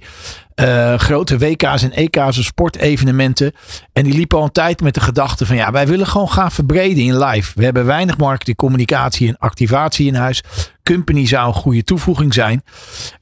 [0.57, 3.51] Eh, grote WK's en EK's sportevenementen.
[3.93, 6.51] En die liepen al een tijd met de gedachte van ja, wij willen gewoon gaan
[6.51, 7.51] verbreden in live.
[7.55, 10.43] We hebben weinig marketing, communicatie en activatie in huis.
[10.83, 12.63] Company zou een goede toevoeging zijn.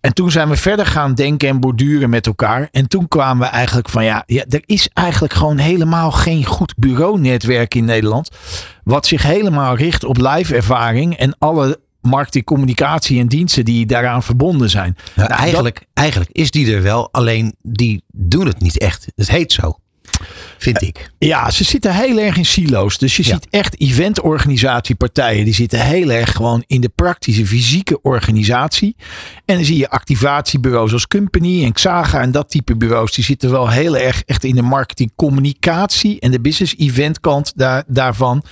[0.02, 2.68] En toen zijn we verder gaan denken en borduren met elkaar.
[2.72, 6.74] En toen kwamen we eigenlijk van ja, ja er is eigenlijk gewoon helemaal geen goed
[6.78, 8.30] bureaunetwerk in Nederland.
[8.84, 14.24] Wat zich helemaal richt op live ervaring en alle marketing, communicatie en diensten die daaraan
[14.24, 14.96] verbonden zijn.
[15.16, 19.08] Nou, Nou, eigenlijk, eigenlijk is die er wel, alleen die doen het niet echt.
[19.16, 19.78] Het heet zo,
[20.58, 21.12] vind ik.
[21.20, 22.98] Ja, ze zitten heel erg in silo's.
[22.98, 23.30] Dus je Ja.
[23.34, 25.46] ziet echt eventorganisatiepartijen.
[25.46, 28.96] Die zitten heel erg gewoon in de praktische fysieke organisatie.
[29.46, 33.12] En dan zie je activatiebureaus als Company en Xaga en dat type bureaus.
[33.14, 37.52] Die zitten wel heel erg echt in de marketing communicatie en de business event kant
[37.56, 38.44] daar, daarvan.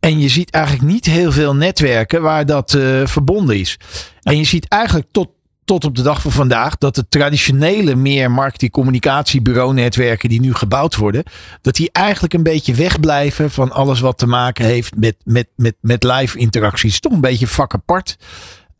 [0.00, 3.78] En je ziet eigenlijk niet heel veel netwerken waar dat eh, verbonden is.
[4.22, 5.28] En je ziet eigenlijk tot,
[5.64, 10.54] tot op de dag van vandaag dat de traditionele meer marketing communicatiebureau netwerken die nu
[10.54, 11.22] gebouwd worden,
[11.62, 15.74] dat die eigenlijk een beetje wegblijven van alles wat te maken heeft met, met, met,
[15.80, 17.00] met live interacties.
[17.00, 18.16] Toch een beetje vak apart.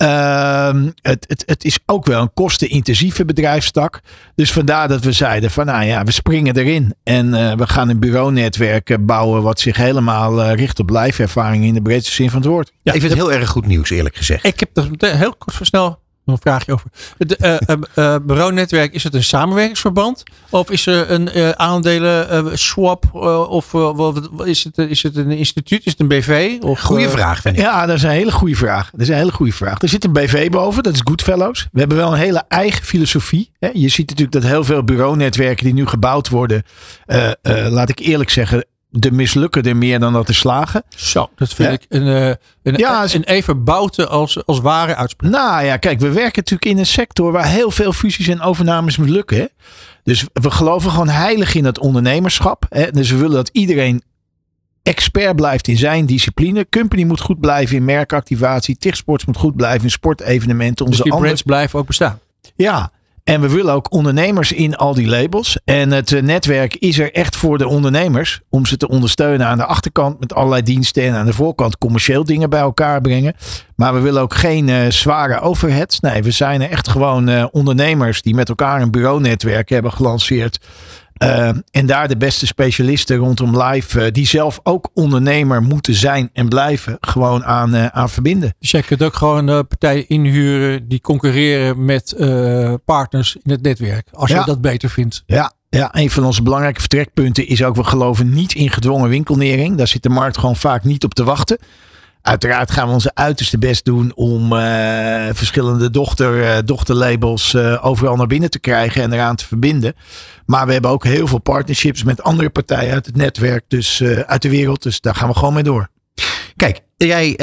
[0.01, 4.01] Ehm, het, het, het is ook wel een kostenintensieve bedrijfstak.
[4.35, 6.95] Dus vandaar dat we zeiden van nou ja, we springen erin.
[7.03, 11.23] En eh, we gaan een bureaunetwerk eh, bouwen wat zich helemaal eh, richt op live
[11.23, 12.73] ervaring in de breedste zin van het woord.
[12.83, 14.45] Ja, ik vind het heel erg goed nieuws, eerlijk gezegd.
[14.45, 15.99] Ik heb er meteen heel kort snel
[16.33, 16.90] een vraagje over.
[17.19, 17.57] Het uh,
[17.95, 20.23] uh, bureaunetwerk, is het een samenwerkingsverband?
[20.51, 23.14] Of is er een uh, aandelen swap?
[23.49, 23.75] of
[24.45, 25.87] is, het, is het een instituut?
[25.87, 26.59] Is het een BV?
[26.61, 27.62] Of, Goeie vraag, vind ik.
[27.62, 28.90] Ja, dat is een hele goede vraag.
[28.90, 29.83] Dat is een hele goede vraag.
[29.83, 31.69] Er zit een BV boven, dat is Goodfellows.
[31.73, 33.51] We hebben wel een hele eigen filosofie.
[33.59, 33.69] Hè?
[33.73, 36.62] Je ziet natuurlijk dat heel veel bureaunetwerken die nu gebouwd worden,
[37.69, 40.83] laat ik eerlijk zeggen, de mislukken er meer dan dat er slagen.
[40.88, 42.26] Zo, dat vind ik een, uh,
[42.62, 45.31] een, ja, een even bouten als, als ware uitspraak.
[45.31, 48.96] Nou ja, kijk, we werken natuurlijk in een sector waar heel veel fusies en overnames
[48.96, 49.37] mislukken.
[49.37, 49.46] Hè?
[50.03, 52.66] Dus we geloven gewoon heilig in het ondernemerschap.
[52.68, 52.90] Hè?
[52.90, 54.03] Dus we willen dat iedereen
[54.83, 56.66] expert blijft in zijn discipline.
[56.70, 58.76] Company moet goed blijven in merkactivatie.
[58.76, 60.87] Tichtsports moet goed blijven in sportevenementen.
[60.87, 62.18] Onze dus die brands blijven ook bestaan.
[62.55, 62.92] Ja,
[63.31, 65.59] en we willen ook ondernemers in al die labels.
[65.64, 68.40] En het eh, netwerk is er echt voor de ondernemers.
[68.49, 71.03] Om ze te ondersteunen aan de achterkant met allerlei diensten.
[71.03, 73.35] En aan de voorkant commercieel dingen bij elkaar brengen.
[73.77, 76.01] Maar we willen ook geen uh, zware overheads.
[76.01, 80.59] Nee, we zijn echt gewoon uh, ondernemers die met elkaar een bureaunetwerk hebben gelanceerd.
[81.22, 86.30] Uh, en daar de beste specialisten rondom live, uh, die zelf ook ondernemer moeten zijn
[86.33, 88.54] en blijven, gewoon aan, uh, aan verbinden.
[88.59, 92.14] Dus jij kunt ook gewoon partijen inhuren die concurreren met
[92.85, 94.38] partners in het netwerk, als ja.
[94.38, 95.22] je dat beter vindt.
[95.26, 99.76] Ja, ja, een van onze belangrijke vertrekpunten is ook, we geloven niet in gedwongen winkelnering.
[99.76, 101.59] Daar zit de markt gewoon vaak niet op te wachten.
[102.22, 104.59] Uiteraard gaan we onze uiterste best doen om uh,
[105.33, 109.94] verschillende dochter, uh, dochterlabels uh, overal naar binnen te krijgen en eraan te verbinden.
[110.46, 114.42] Maar we hebben ook heel veel partnerships met andere partijen uit het netwerk, dus uit
[114.42, 114.83] de wereld.
[114.83, 115.88] Dus daar gaan we gewoon mee door.
[116.56, 117.35] Kijk, jij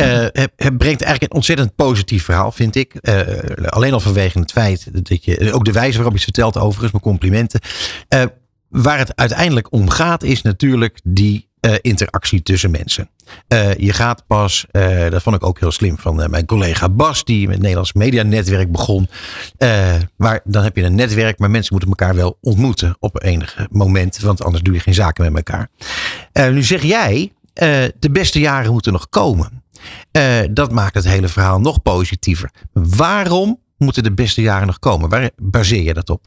[0.56, 2.96] brengt eigenlijk een ontzettend positief verhaal, vind ik.
[3.66, 6.92] alleen al vanwege het feit dat je, ook de wijze waarop je het vertelt overigens,
[6.92, 7.60] mijn complimenten.
[8.70, 13.10] waar het uiteindelijk om gaat is natuurlijk die uh, interactie tussen mensen.
[13.48, 17.24] Uh, je gaat pas, uh, dat vond ik ook heel slim van mijn collega Bas,
[17.24, 19.10] die met het Nederlands Media Netwerk begon.
[20.18, 24.20] maar dan heb je een netwerk, maar mensen moeten elkaar wel ontmoeten op enig moment,
[24.20, 25.70] want anders doe je geen zaken met elkaar.
[26.52, 27.32] nu zeg jij,
[28.00, 29.64] de beste jaren moeten nog komen.
[30.52, 32.52] dat maakt het hele verhaal nog positiever.
[32.74, 35.10] Waarom moeten de beste jaren nog komen?
[35.10, 36.22] Waar baseer je dat op?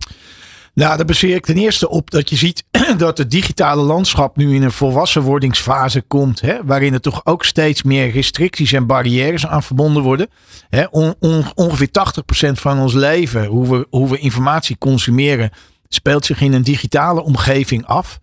[0.74, 2.64] Nou, daar baseer ik ten eerste op dat je ziet
[2.96, 6.40] dat het digitale landschap nu in een volwassenwordingsfase komt.
[6.40, 10.28] Hè, waarin er toch ook steeds meer restricties en barrières aan verbonden worden.
[10.68, 11.88] Hè, on, on, ongeveer
[12.48, 15.50] 80% van ons leven, hoe we, hoe we informatie consumeren,
[15.92, 18.20] speelt zich in een digitale omgeving af.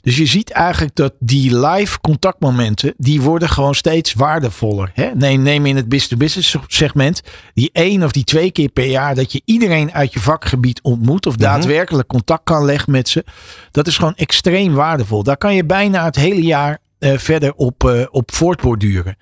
[0.00, 4.90] Dus je ziet eigenlijk dat die live contactmomenten, die worden gewoon steeds waardevoller.
[4.94, 5.10] Hè?
[5.14, 7.20] Neem, neem in het business-to-business segment
[7.54, 11.26] die één of die twee keer per jaar dat je iedereen uit je vakgebied ontmoet
[11.26, 11.42] of mhm.
[11.42, 13.24] daadwerkelijk contact kan leggen met ze.
[13.70, 15.22] Dat is gewoon extreem waardevol.
[15.22, 19.16] Daar kan je bijna het hele jaar verder op, uh, op voortborduren.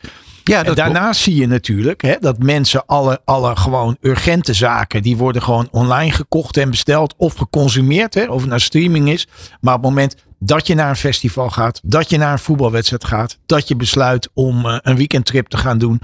[0.45, 5.17] Ja, en daarnaast zie je natuurlijk hè, dat mensen alle, alle gewoon urgente zaken, die
[5.17, 8.15] worden gewoon online gekocht en besteld of geconsumeerd.
[8.15, 9.29] Hè, of het nou streaming is.
[9.61, 13.05] Maar op het moment dat je naar een festival gaat, dat je naar een voetbalwedstrijd
[13.05, 16.01] gaat, dat je besluit om uh, een weekendtrip te gaan doen,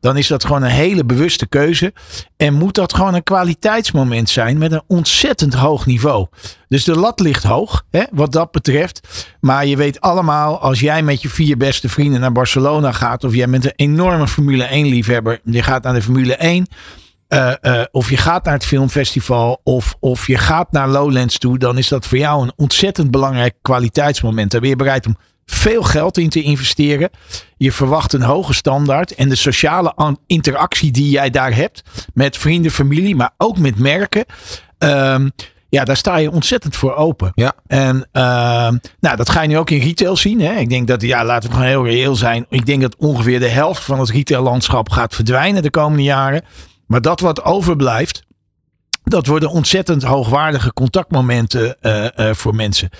[0.00, 1.92] dan is dat gewoon een hele bewuste keuze.
[2.36, 6.26] En moet dat gewoon een kwaliteitsmoment zijn met een ontzettend hoog niveau.
[6.68, 9.26] Dus de lat ligt hoog, hè, wat dat betreft.
[9.40, 13.34] Maar je weet allemaal, als jij met je vier beste vrienden naar Barcelona gaat, of
[13.34, 16.66] jij bent een enorme Formule 1 liefhebber, je gaat naar de Formule 1
[17.28, 21.58] uh, uh, of je gaat naar het filmfestival of, of je gaat naar Lowlands toe,
[21.58, 24.50] dan is dat voor jou een ontzettend belangrijk kwaliteitsmoment.
[24.50, 27.10] Dan ben je bereid om veel geld in te investeren.
[27.56, 31.82] Je verwacht een hoge standaard en de sociale interactie die jij daar hebt
[32.14, 34.24] met vrienden, familie, maar ook met merken.
[34.78, 35.30] Um,
[35.68, 37.32] ja, daar sta je ontzettend voor open.
[37.34, 37.52] Ja.
[37.66, 38.22] En uh,
[39.00, 40.40] nou, dat ga je nu ook in retail zien.
[40.40, 40.54] Hè?
[40.54, 42.46] Ik denk dat, ja, laten we gewoon heel reëel zijn.
[42.48, 46.42] Ik denk dat ongeveer de helft van het retaillandschap gaat verdwijnen de komende jaren.
[46.88, 48.22] Maar dat wat overblijft,
[49.04, 52.90] dat worden ontzettend hoogwaardige contactmomenten uh, uh, voor mensen.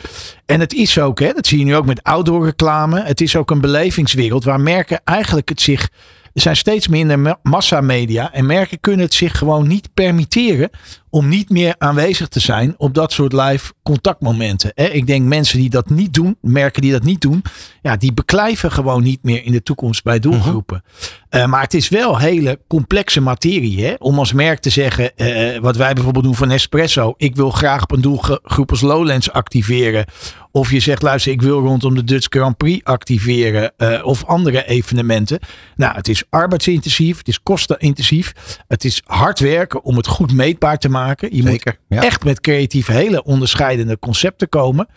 [0.46, 3.03] En het is ook, hè, dat zie je nu ook met outdoor reclame.
[3.03, 5.88] Het is ook een belevingswereld waar merken eigenlijk het zich
[6.38, 10.70] er zijn steeds minder massamedia en merken kunnen het zich gewoon niet permitteren
[11.18, 14.72] om niet meer aanwezig te zijn op dat soort live contactmomenten.
[14.74, 17.42] Ik denk mensen die dat niet doen, merken die dat niet doen,
[17.83, 20.83] ja, die beklijven gewoon niet meer in de toekomst bij doelgroepen.
[21.31, 23.85] Uh, maar het is wel hele complexe materie.
[23.85, 23.94] Hè?
[23.98, 27.83] Om als merk te zeggen, uh, wat wij bijvoorbeeld doen van Espresso, ik wil graag
[27.83, 30.04] op een doelgroep als Lowlands activeren.
[30.50, 33.72] Of je zegt, luister, ik wil rondom de Dutch Grand Prix activeren.
[33.76, 35.38] Uh, of andere evenementen.
[35.76, 37.18] Nou, het is arbeidsintensief.
[37.18, 38.33] Het is kostenintensief.
[38.68, 41.07] Het is hard werken om het goed meetbaar te maken.
[41.16, 44.88] Je Zeker, moet echt met creatief hele onderscheidende concepten komen.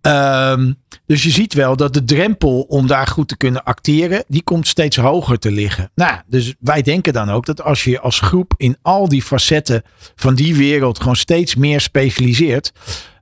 [0.00, 0.72] Ehm,
[1.06, 4.66] dus je ziet wel dat de drempel om daar goed te kunnen acteren, die komt
[4.66, 5.90] steeds hoger te liggen.
[5.94, 9.82] Nou, dus wij denken dan ook dat als je als groep in al die facetten
[10.14, 12.72] van die wereld gewoon steeds meer specialiseert,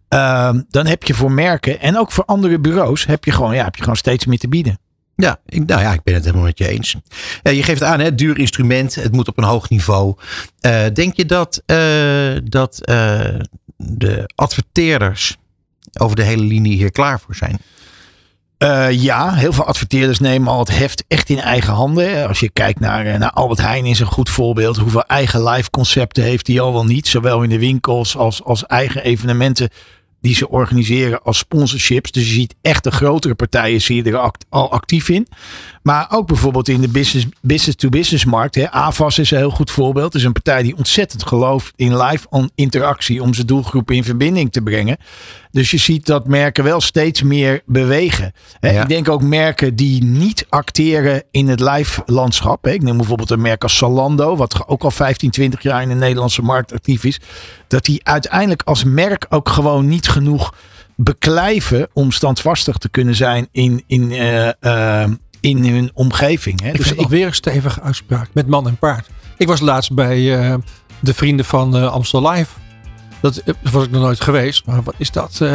[0.09, 3.65] ehm, dan heb je voor merken en ook voor andere bureaus, heb je gewoon, ja,
[3.65, 4.79] heb je gewoon steeds meer te bieden.
[5.17, 6.97] Ja, ik, nou ja, ik ben het helemaal met je eens.
[7.43, 10.15] Eh, je geeft aan, hè, duur instrument, het moet op een hoog niveau.
[10.61, 12.81] Eh, denk je dat, eh, dat
[13.77, 15.37] de adverteerders
[15.99, 17.59] over de hele linie hier klaar voor zijn?
[18.91, 22.29] ja, heel veel adverteerders nemen al het heft echt in eigen handen.
[22.29, 24.77] Als je kijkt naar, naar Albert Heijn is een goed voorbeeld.
[24.77, 27.09] Hoeveel eigen live concepten heeft hij al wel niet.
[27.09, 29.71] Zowel in de winkels als, als eigen evenementen
[30.23, 32.11] die ze organiseren als sponsorships.
[32.11, 35.27] Dus je ziet echt de grotere partijen zie je er al actief in.
[35.83, 38.55] Maar ook bijvoorbeeld in de business-to-business markt.
[38.55, 38.71] Hè.
[38.71, 40.15] AVAS is een heel goed voorbeeld.
[40.15, 44.63] Is een partij die ontzettend gelooft in live interactie om zijn doelgroepen in verbinding te
[44.63, 44.97] brengen.
[45.53, 48.33] Dus je ziet dat merken wel steeds meer bewegen.
[48.61, 52.67] Ik denk ook merken die niet acteren in het live landschap.
[52.67, 55.95] Ik neem bijvoorbeeld een merk als Salando, wat ook al 15, 20 jaar in de
[55.95, 57.21] Nederlandse markt actief is.
[57.69, 60.55] Dat die uiteindelijk als merk ook gewoon niet genoeg
[60.97, 65.05] beklijven om standvastig te kunnen zijn in, in, uh, uh,
[65.41, 66.61] in hun omgeving.
[66.63, 66.69] Hè?
[66.69, 69.09] Ik dus ik weer een stevige uitspraak met man en paard.
[69.37, 70.55] Ik was laatst bij uh,
[71.01, 72.51] de vrienden van Amstel Live.
[73.23, 74.67] Dat eh, was ik nog nooit geweest.
[74.67, 75.39] Maar wat is dat?
[75.43, 75.55] Uh,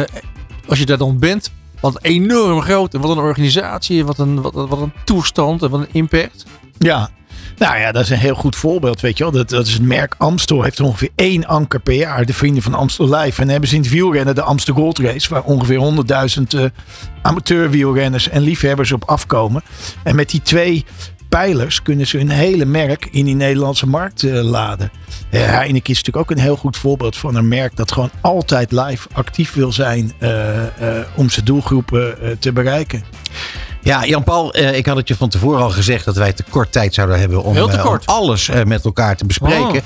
[0.68, 2.94] als je daar dan bent, wat enorm groot.
[2.94, 4.04] En wat een organisatie.
[4.04, 6.44] Wat een, wat, wat een toestand en wat een impact.
[6.78, 7.10] Ja,
[7.58, 9.32] nou ja, dat is een heel goed voorbeeld, weet je wel.
[9.32, 12.26] Dat, dat is het merk Amstel, heeft ongeveer één anker per jaar.
[12.26, 13.42] De vrienden van Amstel Live.
[13.42, 16.04] En hebben ze in het wielrennen de Amstel Gold Race, waar ongeveer
[16.38, 16.64] 100.000 uh,
[17.22, 19.62] amateurwielrenners en liefhebbers op afkomen.
[20.02, 20.84] En met die twee
[21.28, 24.90] pijlers kunnen ze hun hele merk in die Nederlandse markt uh, laden.
[25.30, 28.72] Uh, Heineken is natuurlijk ook een heel goed voorbeeld van een merk dat gewoon altijd
[28.72, 30.62] live actief wil zijn uh,
[31.14, 33.04] om zijn doelgroepen te bereiken.
[33.80, 36.72] Ja, Jan-Paul, eh, ik had het je van tevoren al gezegd dat wij te kort
[36.72, 39.68] tijd zouden hebben om, eh, om alles eh, met elkaar te bespreken.
[39.68, 39.82] Oh.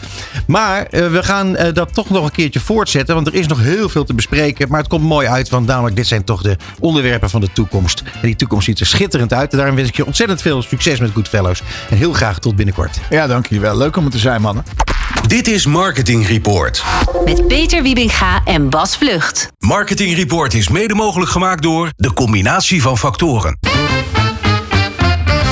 [0.47, 4.05] Maar we gaan dat toch nog een keertje voortzetten, want er is nog heel veel
[4.05, 4.69] te bespreken.
[4.69, 8.03] Maar het komt mooi uit, want namelijk dit zijn toch de onderwerpen van de toekomst.
[8.03, 9.53] En die toekomst ziet er schitterend uit.
[9.53, 11.63] En daarom wens ik je ontzettend veel succes met Goodfellows.
[11.91, 12.99] En heel graag tot binnenkort.
[13.11, 13.77] Ja, dankjewel.
[13.77, 14.65] Leuk om er te zijn, mannen.
[15.27, 16.85] Dit is Marketing Report.
[17.25, 19.49] Met Peter Wiebinga en Bas Vlucht.
[19.59, 23.59] Marketing Report is mede mogelijk gemaakt door de combinatie van factoren.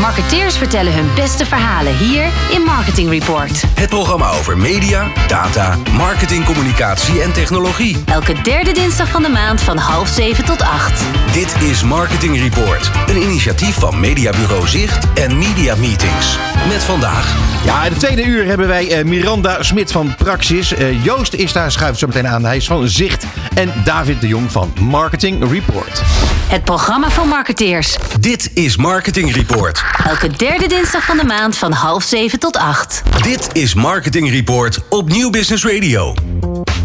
[0.00, 3.62] Marketeers vertellen hun beste verhalen hier in Marketing Report.
[3.74, 7.96] Het programma over media, data, marketing, communicatie en technologie.
[8.04, 11.02] Elke derde dinsdag van de maand van half zeven tot acht.
[11.32, 16.38] Dit is Marketing Report, een initiatief van Mediabureau Zicht en Media Meetings.
[16.68, 17.36] Met vandaag.
[17.64, 20.72] Ja, in de tweede uur hebben wij uh, Miranda Smit van Praxis.
[20.72, 22.44] Uh, Joost is daar, schuift zo meteen aan.
[22.44, 23.26] Hij is van Zicht.
[23.54, 26.02] En David de Jong van Marketing Report.
[26.48, 27.96] Het programma van marketeers.
[28.20, 29.89] Dit is Marketing Report.
[30.06, 33.02] Elke derde dinsdag van de maand van half zeven tot acht.
[33.22, 36.14] Dit is Marketing Report op Nieuw Business Radio.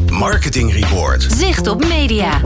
[0.10, 1.28] Marketing Report.
[1.38, 2.42] Zicht op media.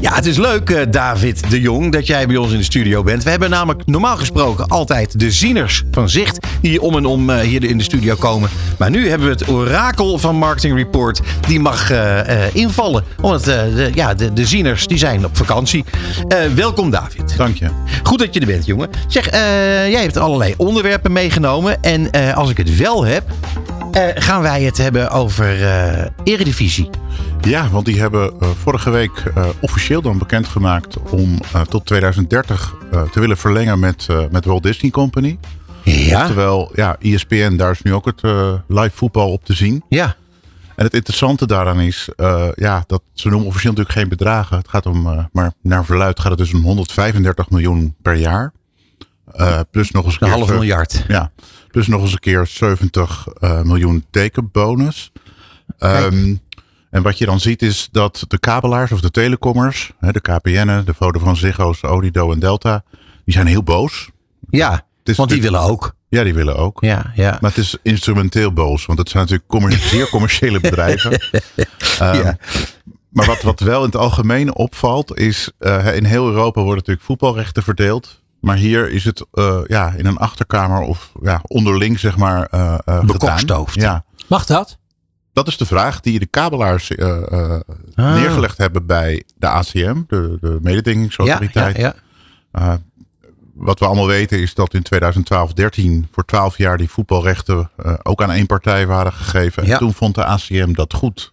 [0.00, 3.02] Ja, het is leuk, uh, David de Jong, dat jij bij ons in de studio
[3.02, 3.22] bent.
[3.22, 7.38] We hebben namelijk normaal gesproken altijd de zieners van Zicht die om en om uh,
[7.38, 8.50] hier in de studio komen.
[8.78, 11.20] Maar nu hebben we het orakel van Marketing Report.
[11.46, 13.04] Die mag uh, invallen.
[13.20, 15.84] Omdat de, ja, de, de zieners die zijn op vakantie.
[16.54, 17.36] welkom, David.
[17.36, 17.68] Dank je.
[18.02, 18.88] Goed dat je er bent, jongen.
[19.06, 19.30] Zeg,
[19.90, 21.82] jij hebt allerlei onderwerpen meegenomen.
[21.82, 23.24] En als ik het wel heb,
[24.14, 25.58] gaan wij het hebben over
[26.24, 26.90] Eredivisie.
[27.40, 29.22] Ja, want die hebben uh, vorige week
[29.60, 32.74] officieel dan bekendgemaakt om tot 2030
[33.12, 35.38] te willen verlengen met, met Walt Disney Company.
[35.82, 36.20] Ja.
[36.20, 38.22] Oftewel, ja, ESPN, daar is nu ook het
[38.68, 39.84] live voetbal op te zien.
[39.88, 40.16] Ja.
[40.76, 42.08] En het interessante daaraan is,
[42.54, 44.56] ja, dat ze noemen officieel natuurlijk geen bedragen.
[44.56, 48.52] Het gaat om, maar naar verluid gaat het dus om 135 miljoen per jaar.
[49.70, 51.04] plus nog eens een, een half miljard.
[51.08, 51.30] Ja,
[51.76, 53.26] plus nog eens een keer 70
[53.62, 55.12] miljoen tekenbonus.
[55.78, 56.40] Um,
[56.90, 60.94] en wat je dan ziet is dat de kabelaars of de telecommers, de KPN'en, de
[60.94, 62.84] Vodafone Ziggo's, Odido en Delta,
[63.24, 64.10] die zijn heel boos.
[64.50, 64.86] Ja,
[65.16, 65.94] want die willen ook.
[66.08, 66.80] Ja, die willen ook.
[66.80, 67.38] Ja, ja.
[67.40, 71.12] Maar het is instrumenteel boos, want het zijn natuurlijk commer zeer commerciële bedrijven.
[71.12, 71.18] um,
[71.98, 72.38] ja.
[73.08, 77.06] Maar wat, wat wel in het algemeen opvalt, is uh, in heel Europa worden natuurlijk
[77.06, 78.24] voetbalrechten verdeeld.
[78.40, 83.00] Maar hier is het uh, ja, in een achterkamer of ja, onderling, zeg maar, uh,
[83.00, 83.74] Bekokstoofd.
[83.74, 84.04] Ja.
[84.26, 84.78] Mag dat?
[85.32, 87.60] Dat is de vraag die de kabelaars uh, uh,
[87.94, 88.14] ah.
[88.14, 91.76] neergelegd hebben bij de ACM, de, de mededingingsautoriteit.
[91.76, 91.94] Ja, ja,
[92.52, 92.72] ja.
[92.72, 92.74] Uh,
[93.54, 97.70] wat we allemaal weten is dat in 2012, 13 voor 12 jaar die voetbalrechten
[98.02, 99.62] ook aan één partij waren gegeven.
[99.62, 101.32] En toen vond de ACM dat goed.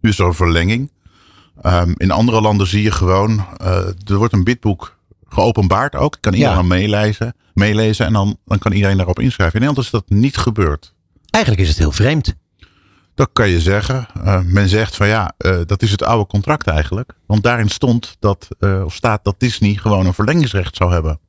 [0.00, 0.90] nu is er een verlenging.
[1.62, 4.96] Ehm, in andere landen zie je gewoon, eh, er wordt een bidboek
[5.28, 6.16] geopenbaard ook.
[6.20, 6.62] Kan iedereen Ja.
[6.62, 9.54] meelezen, meelezen en dan, dan kan iedereen daarop inschrijven.
[9.54, 10.94] In Nederland is dat niet gebeurd.
[11.30, 12.34] Eigenlijk is het heel vreemd.
[13.14, 14.06] Dat kan je zeggen.
[14.24, 17.12] Eh, men zegt van ja, eh, dat is het oude contract eigenlijk.
[17.26, 21.20] Want daarin stond dat, eh, of staat dat Disney gewoon een verlengingsrecht zou hebben.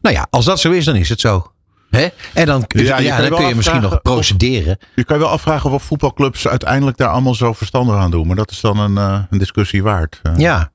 [0.00, 1.52] Nou ja, als dat zo is, dan is het zo.
[1.90, 2.08] Hè?
[2.34, 4.78] En dan, Ja, ja, dan kun je misschien nog of- procederen.
[4.94, 8.26] Je kan je wel afvragen of voetbalclubs uiteindelijk daar allemaal zo verstandig aan doen.
[8.26, 8.96] Maar dat is dan een,
[9.30, 10.20] een discussie waard.
[10.36, 10.70] Ja,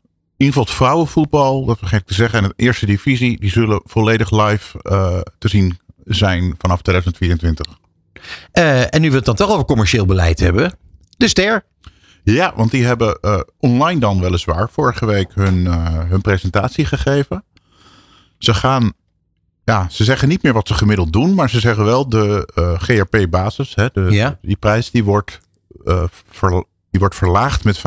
[0.45, 2.39] ieder geval het vrouwenvoetbal, dat vergeet ik te zeggen.
[2.43, 7.65] En de eerste divisie, die zullen volledig live eh, te zien zijn vanaf 2024.
[8.51, 10.77] Eh, en nu we het dan toch over commercieel beleid hebben.
[11.17, 11.65] De ster.
[12.23, 15.65] Ja, want die hebben eh, online dan weliswaar vorige week hun,
[16.07, 17.43] hun presentatie gegeven.
[18.37, 18.93] Ze gaan,
[19.63, 22.47] ja, ze zeggen niet meer wat ze gemiddeld doen, maar ze zeggen wel de
[22.79, 24.37] GRP-basis, de, Ja.
[24.41, 25.39] die prijs, die wordt,
[26.29, 27.81] ver- die wordt verlaagd met 5%,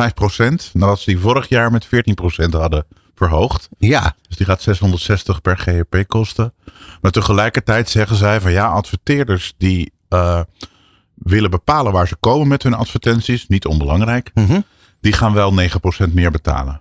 [0.72, 1.88] nadat ze die vorig jaar met 14%
[2.50, 3.68] hadden verhoogd.
[3.78, 6.54] Ja, Dus die gaat 660 per GRP kosten.
[7.00, 10.40] Maar tegelijkertijd zeggen zij van ja, adverteerders die eh,
[11.14, 14.60] willen bepalen waar ze komen met hun advertenties, niet onbelangrijk, Mhm.
[15.00, 16.80] die gaan wel 9% meer betalen.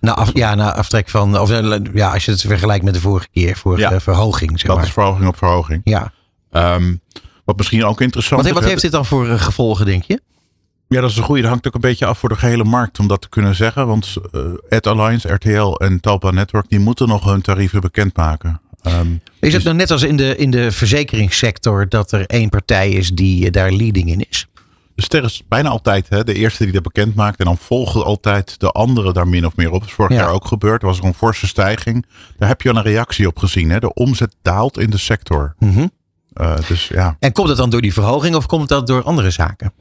[0.00, 1.38] Nou, af, ja, na aftrek van.
[1.38, 3.92] Of, eh, ja, als je het vergelijkt met de vorige keer, Ja.
[3.92, 4.50] eh, verhoging.
[4.50, 4.84] Zeg dat maar.
[4.86, 5.80] is verhoging op verhoging.
[5.84, 6.12] Ja.
[6.50, 6.96] Ehm,
[7.44, 8.56] wat misschien ook interessant Wat, is.
[8.60, 10.20] wat heeft dit dan voor eh, gevolgen, denk je?
[10.88, 11.40] Ja, dat is een goede.
[11.42, 13.86] Dat hangt ook een beetje af voor de gehele markt om dat te kunnen zeggen.
[13.86, 14.40] Want eh
[14.76, 18.60] Ad Alliance, RTL en Talpa Network, die moeten nog hun tarieven bekendmaken.
[18.82, 19.06] Ehm,
[19.40, 23.10] Is het nou net als in de, in de verzekeringssector dat er één partij is
[23.10, 24.46] die eh, daar leading in is?
[24.94, 27.38] De ster is bijna altijd hè, de eerste die dat bekend maakt.
[27.38, 29.80] En dan volgen altijd de anderen daar min of meer op.
[29.80, 30.16] Dat is vorig Ja.
[30.22, 30.82] jaar ook gebeurd.
[30.82, 32.06] Er was er een forse stijging.
[32.38, 33.70] Daar heb je al een reactie op gezien.
[33.70, 33.78] Hè.
[33.78, 35.54] De omzet daalt in de sector.
[35.58, 35.86] Mhm.
[36.32, 39.30] Eh, dus ja, En komt het dan door die verhoging of komt dat door andere
[39.30, 39.72] zaken?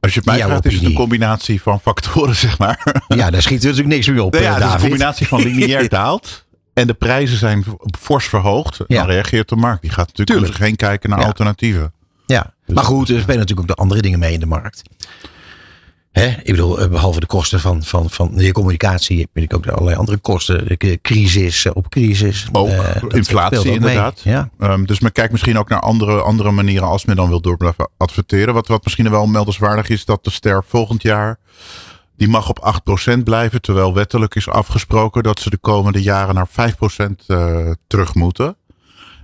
[0.00, 3.02] Als je het mij vraagt, is het een combinatie van factoren, zeg maar.
[3.08, 4.88] Ja, daar schiet er natuurlijk niks mee op, ja, eh, het is een David.
[4.88, 6.44] combinatie van lineair daalt.
[6.74, 7.64] En de prijzen zijn
[8.00, 8.78] fors verhoogd.
[8.86, 8.96] Ja.
[8.96, 9.82] Dan reageert de markt.
[9.82, 11.24] Die gaat natuurlijk om zich heen kijken naar Ja.
[11.26, 11.92] alternatieven.
[12.26, 14.82] Ja, maar goed, er spelen natuurlijk ook de andere dingen mee in de markt.
[16.10, 16.26] Hè?
[16.26, 19.96] Ik bedoel, eh, behalve de kosten van, van, van de communicatie, heb ik ook allerlei
[19.96, 20.66] andere kosten.
[20.78, 22.48] De crisis eh, op crisis.
[22.52, 23.74] Ook Eh, inflatie mee.
[23.74, 24.20] inderdaad.
[24.20, 24.50] Ja.
[24.58, 27.56] Ehm, dus men kijkt misschien ook naar andere, andere manieren als men dan wil door
[27.56, 28.54] blijven adverteren.
[28.54, 31.38] Wat, wat misschien wel meldenswaardig is, dat de ster volgend jaar,
[32.16, 33.60] die mag op 8% blijven.
[33.60, 38.56] Terwijl wettelijk is afgesproken dat ze de komende jaren naar 5% eh, terug moeten.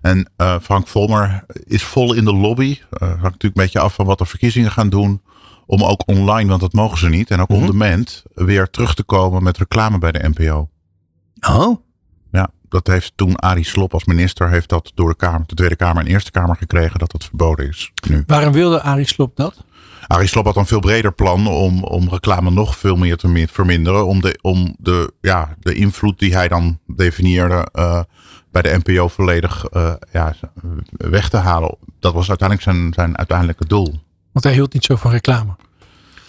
[0.03, 0.31] En
[0.63, 2.79] Frank Volmer is vol in de lobby.
[2.91, 5.21] Eh hangt natuurlijk een beetje af van wat de verkiezingen gaan doen.
[5.67, 7.31] Om ook online, want dat mogen ze niet.
[7.31, 7.61] En ook Mhm.
[7.61, 10.69] on demand weer terug te komen met reclame bij de NPO.
[11.49, 11.77] Oh,
[12.33, 15.77] Ja, dat heeft toen Arie Slob als minister heeft dat door de, kamer, de Tweede
[15.77, 18.23] Kamer en Eerste Kamer gekregen dat dat verboden is nu.
[18.27, 19.65] Waarom wilde Arie Slob dat?
[20.07, 23.47] Arie Slob had een veel breder plan om, om reclame nog veel meer te mi-
[23.47, 24.07] verminderen.
[24.07, 28.03] Om de, om de, ja, de invloed die hij dan definieerde eh,
[28.51, 30.35] bij de NPO volledig eh, ja,
[30.91, 31.77] weg te halen.
[32.01, 33.95] Dat was uiteindelijk zijn, zijn uiteindelijke doel.
[34.37, 35.57] Want hij hield niet zo van reclame.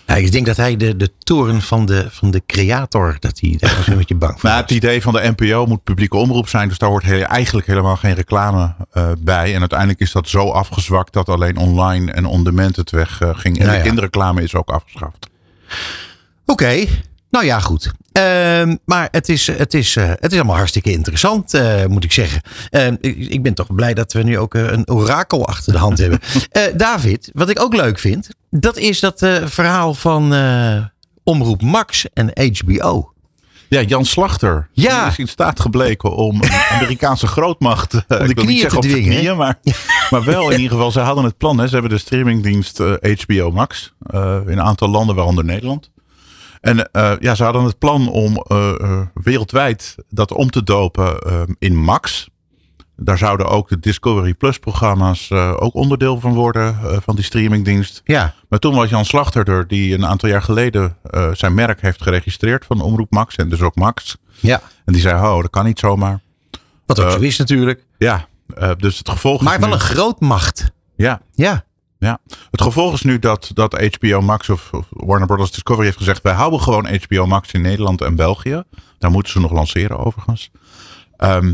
[0.06, 3.56] ja, ik denk dat hij de, de toren van de, van de creator, dat hij
[3.60, 6.68] daar was een beetje bang voor het idee van de NPO moet publieke omroep zijn.
[6.68, 9.54] Dus daar hoort he- eigenlijk helemaal geen reclame eh, bij.
[9.54, 13.60] En uiteindelijk is dat zo afgezwakt dat alleen online en on-demand het weg eh, ging.
[13.60, 15.30] En Nou de kinderreclame is ook afgeschaft.
[16.46, 16.86] Oké,
[17.30, 17.92] nou ja, goed.
[18.18, 22.12] Ehm, maar het is, het, is, eh, het is allemaal hartstikke interessant, eh, moet ik
[22.12, 22.42] zeggen.
[22.70, 25.80] Ehm, ik, ik ben toch blij dat we nu ook eh, een orakel achter de
[25.80, 26.20] hand hebben.
[26.78, 30.34] David, wat ik ook leuk vind, dat is dat verhaal van
[31.24, 33.12] Omroep Max en HBO.
[33.70, 35.02] Ja, Jan Slachter Ja.
[35.02, 38.82] die is in staat gebleken om een Amerikaanse grootmacht ik wil niet zeggen te op
[38.82, 39.60] de dwingen, knieën, maar,
[40.12, 40.92] maar wel in ieder geval.
[40.92, 41.58] Ze hadden het plan.
[41.58, 41.68] Hè.
[41.68, 42.78] Ze hebben de streamingdienst
[43.26, 45.90] HBO Max in een aantal landen, waaronder Nederland.
[46.62, 51.18] En eh, ja, ze hadden het plan om eh, eh, wereldwijd dat om te dopen
[51.60, 52.30] in Max.
[52.96, 58.02] Daar zouden ook de Discovery Plus programma's ook onderdeel van worden van die streamingdienst.
[58.04, 60.98] Ja, Maar toen was Jan Slachter er, die een aantal jaar geleden
[61.34, 64.18] zijn merk heeft geregistreerd van Omroep Max en dus ook Max.
[64.40, 64.62] ja.
[64.86, 66.22] En die zei, oh, dat kan niet zomaar.
[66.86, 67.86] wat ook zo is natuurlijk.
[67.98, 68.28] Ja,
[68.78, 70.72] dus het gevolg Maar is wel nu, een grootmacht.
[70.96, 71.66] ja, Ja,
[72.00, 72.20] ja.
[72.52, 76.34] Het gevolg is nu dat, dat HBO Max of, Warner Brothers Discovery heeft gezegd, wij
[76.34, 78.64] houden gewoon HBO Max in Nederland en België.
[78.98, 80.52] Daar moeten ze nog lanceren overigens.
[81.18, 81.54] Ehm,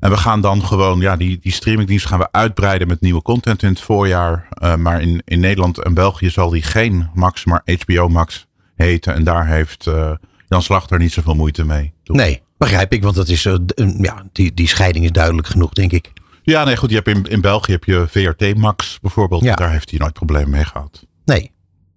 [0.00, 3.62] en we gaan dan gewoon, ja, die, die streamingdienst gaan we uitbreiden met nieuwe content
[3.62, 4.48] in het voorjaar.
[4.50, 9.14] Eh, maar in, in Nederland en België zal die geen Max, maar HBO Max heten.
[9.14, 10.12] En daar heeft eh,
[10.48, 11.92] Jan Slachter niet zoveel moeite mee.
[12.04, 13.02] nee, begrijp ik.
[13.02, 13.54] Want dat is, eh,
[13.98, 16.12] ja, die, die scheiding is duidelijk genoeg, denk ik.
[16.42, 16.90] Ja, nee, goed.
[16.90, 19.42] Je hebt in, in België heb je VRT Max bijvoorbeeld.
[19.42, 19.54] Ja.
[19.54, 21.06] Daar heeft hij nooit problemen mee gehad.
[21.24, 21.50] Nee.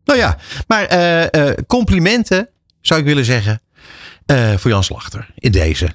[0.06, 0.38] Nou ja,
[0.68, 2.50] maar eh, eh, complimenten
[2.82, 3.62] zou ik willen zeggen,
[4.26, 5.90] eh, voor Jan Slachter in deze.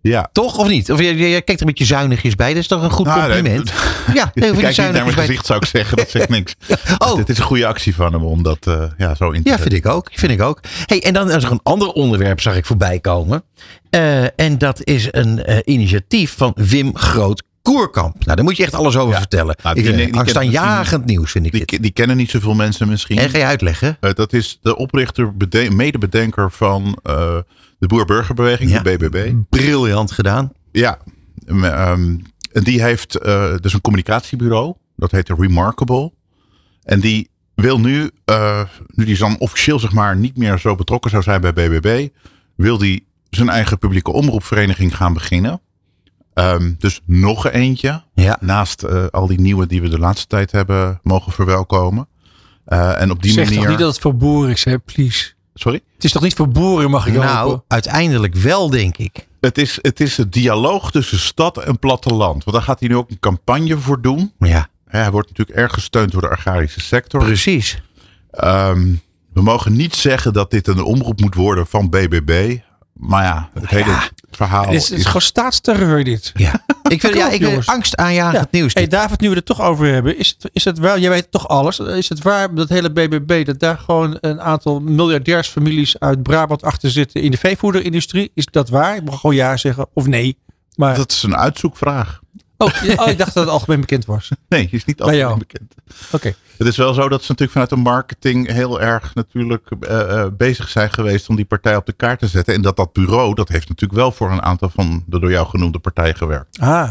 [0.00, 0.28] Ja.
[0.32, 0.92] Toch of niet?
[0.92, 2.48] Of je, je, kijkt er een beetje zuinigjes bij.
[2.48, 3.72] Dat is toch een goed Nou, compliment?
[4.06, 5.26] nee, ja, veel Kijk niet naar mijn bij.
[5.26, 5.96] gezicht zou ik zeggen.
[5.96, 6.54] Dat zegt niks.
[6.98, 9.58] Oh, Dit is een goede actie van hem om dat ja, zo in te Ja,
[9.58, 10.08] vind ik ook.
[10.12, 10.60] Vind ik ook.
[10.86, 13.44] Hey, en dan is er een ander onderwerp, zag ik voorbij komen.
[14.36, 17.42] En dat is een initiatief van Wim Groot
[17.72, 18.24] Koerkamp.
[18.24, 19.18] Nou, daar moet je echt alles over Ja.
[19.18, 19.56] vertellen.
[19.62, 21.82] Nou, ik, die- ken- angstaanjagend nieuws vind ik Die, dit.
[21.82, 23.18] die kennen niet zoveel mensen misschien.
[23.18, 23.96] En ga je uitleggen?
[24.00, 27.36] Eh, dat is de oprichter, bede- medebedenker van eh,
[27.78, 28.82] de Boer-Burgerbeweging, Ja.
[28.82, 29.32] de BBB.
[29.48, 30.52] Briljant gedaan.
[30.72, 30.98] Ja,
[31.46, 32.16] ehm,
[32.52, 34.74] en die heeft eh, dus een communicatiebureau.
[34.96, 36.12] Dat heet Remarkable.
[36.82, 38.10] En die wil nu,
[38.94, 42.08] nu die dan officieel zeg maar niet meer zo betrokken zou zijn bij BBB,
[42.56, 45.60] wil die zijn eigen publieke omroepvereniging gaan beginnen.
[46.36, 48.02] Ehm, dus nog eentje.
[48.14, 48.36] Ja.
[48.40, 52.08] Naast eh, al die nieuwe die we de laatste tijd hebben mogen verwelkomen.
[52.64, 53.60] Eh, en op die zeg manier.
[53.60, 54.78] toch niet dat het voor boeren is, hè?
[54.78, 55.32] Please.
[55.54, 55.80] Sorry?
[55.94, 57.64] Het is toch niet voor boeren, mag ik Nou, hopen?
[57.68, 59.26] uiteindelijk wel, denk ik.
[59.40, 62.44] Het is, het is het dialoog tussen stad en platteland.
[62.44, 64.32] Want daar gaat hij nu ook een campagne voor doen.
[64.38, 67.24] Ja, Hè, Hij wordt natuurlijk erg gesteund door de agrarische sector.
[67.24, 67.82] precies.
[68.30, 68.94] Ehm,
[69.32, 72.58] we mogen niet zeggen dat dit een omroep moet worden van BBB.
[72.92, 73.96] Maar ja, het hele
[74.36, 76.32] verhaal Het is, het gewoon staatsterreur dit.
[76.34, 76.52] Ja.
[76.88, 77.66] Ik vind, ja, ik vind jongens.
[77.66, 78.74] angstaanjagend nieuws.
[78.74, 78.86] Hey.
[78.86, 81.48] David, nu we het toch over hebben, is het, is het waar, jij weet toch
[81.48, 86.62] alles, is het waar dat hele BBB, dat daar gewoon een aantal miljardairsfamilies uit Brabant
[86.62, 88.30] achter zitten in de veevoederindustrie?
[88.34, 88.96] Is dat waar?
[88.96, 90.38] Ik mag gewoon ja zeggen of nee.
[90.74, 92.20] Maar, Dat is een uitzoekvraag.
[92.58, 94.30] Oh, oh, ik dacht dat het algemeen bekend was.
[94.48, 95.38] Nee, is niet jou.
[95.38, 95.74] bekend.
[96.12, 96.34] Oké.
[96.56, 100.32] Het is wel zo dat ze natuurlijk vanuit de marketing heel erg natuurlijk eh, eh,
[100.32, 102.54] bezig zijn geweest om die partij op de kaart te zetten.
[102.54, 105.46] En dat dat bureau, dat heeft natuurlijk wel voor een aantal van de door jou
[105.46, 106.58] genoemde partijen gewerkt.
[106.60, 106.90] Ah,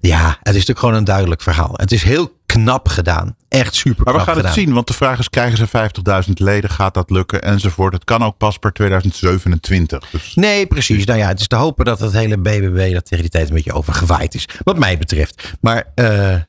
[0.00, 1.72] Ja, het is natuurlijk gewoon een duidelijk verhaal.
[1.76, 3.36] Het is heel knap gedaan.
[3.48, 4.50] Echt super Maar we gaan gedaan.
[4.50, 5.90] het zien, want de vraag is: krijgen ze
[6.26, 6.70] 50.000 leden?
[6.70, 7.42] Gaat dat lukken?
[7.42, 7.92] Enzovoort.
[7.92, 10.10] Het kan ook pas per 2027.
[10.10, 11.04] Dus Nee, precies.
[11.04, 13.54] Nou ja, het is te hopen dat het hele BBB dat tegen die tijd een
[13.54, 14.48] beetje overgewaaid is.
[14.64, 15.54] Wat mij betreft.
[15.60, 16.06] Maar eh,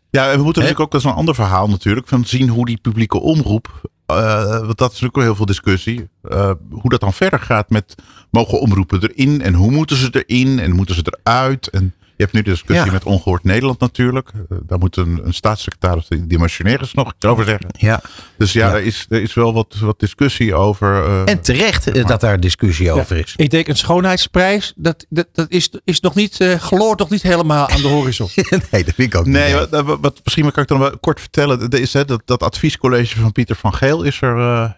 [0.10, 2.66] ja, en we moeten natuurlijk ook, dat is een ander verhaal natuurlijk, van zien hoe
[2.66, 7.00] die publieke omroep, eh, want dat is natuurlijk wel heel veel discussie, eh, hoe dat
[7.00, 7.96] dan verder gaat met
[8.30, 11.70] mogen omroepen erin en hoe moeten ze erin en moeten ze eruit?
[11.70, 12.92] En je hebt nu de discussie Ja.
[12.92, 14.30] met Ongehoord Nederland natuurlijk.
[14.50, 17.70] Eh, daar moet een, een staatssecretaris, die dimensionaris nog iets over zeggen.
[17.78, 18.02] ja.
[18.38, 18.74] Dus ja, Ja.
[18.74, 21.06] Er, is, er is wel wat, wat discussie over.
[21.06, 23.34] eh, En terecht eh, dat daar discussie over is.
[23.36, 27.22] ik denk een schoonheidsprijs, dat, dat, dat is, is nog niet, eh gloort nog niet
[27.22, 28.30] helemaal aan de horizon.
[28.72, 29.70] nee, dat vind ik ook Nee, niet.
[29.70, 31.70] wat, wat, wat- misschien kan ik dan wel kort vertellen.
[31.70, 34.76] Er is, hè, dat, dat adviescollege van Pieter van Geel is er,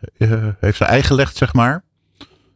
[0.59, 1.83] heeft zijn eigen gelegd, zeg maar.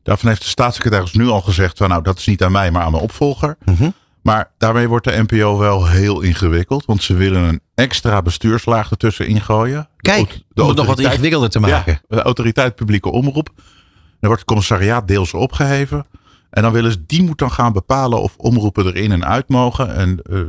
[0.03, 2.81] Daarvan heeft de staatssecretaris nu al gezegd: van, nou, dat is niet aan mij, maar
[2.81, 3.55] aan mijn opvolger.
[3.65, 3.89] Mhm.
[4.21, 9.27] Maar daarmee wordt de NPO wel heel ingewikkeld, want ze willen een extra bestuurslaag ertussen
[9.27, 9.89] ingooien.
[9.97, 12.01] De Kijk, om het nog wat ingewikkelder te maken.
[12.09, 13.49] Ja, de autoriteit publieke omroep.
[13.55, 16.05] Dan wordt het commissariaat deels opgeheven.
[16.49, 19.95] En dan willen ze, die moet dan gaan bepalen of omroepen erin en uit mogen.
[19.95, 20.39] En eh,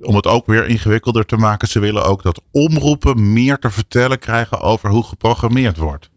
[0.00, 4.18] om het ook weer ingewikkelder te maken, ze willen ook dat omroepen meer te vertellen
[4.18, 6.10] krijgen over hoe geprogrammeerd wordt.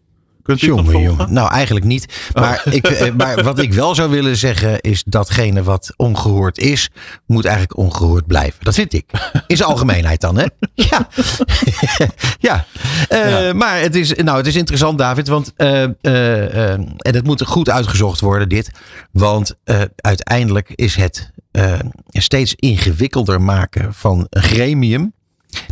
[0.46, 1.32] Kunt u Jongen, jongen.
[1.32, 2.30] Nou, eigenlijk niet.
[2.32, 6.90] Maar, ik, eh, maar wat ik wel zou willen zeggen is datgene wat ongehoord is,
[7.26, 8.64] moet eigenlijk ongehoord blijven.
[8.64, 9.10] Dat vind ik.
[9.46, 10.46] In zijn algemeenheid dan, hè?
[10.74, 11.08] Ja.
[12.48, 12.64] ja.
[13.08, 15.28] Eh, Maar het is, nou, het is interessant, David.
[15.28, 18.70] Want, eh, en het moet goed uitgezocht worden, dit.
[19.12, 19.56] Want
[19.96, 21.30] uiteindelijk is het
[22.08, 25.14] steeds ingewikkelder maken van een gremium.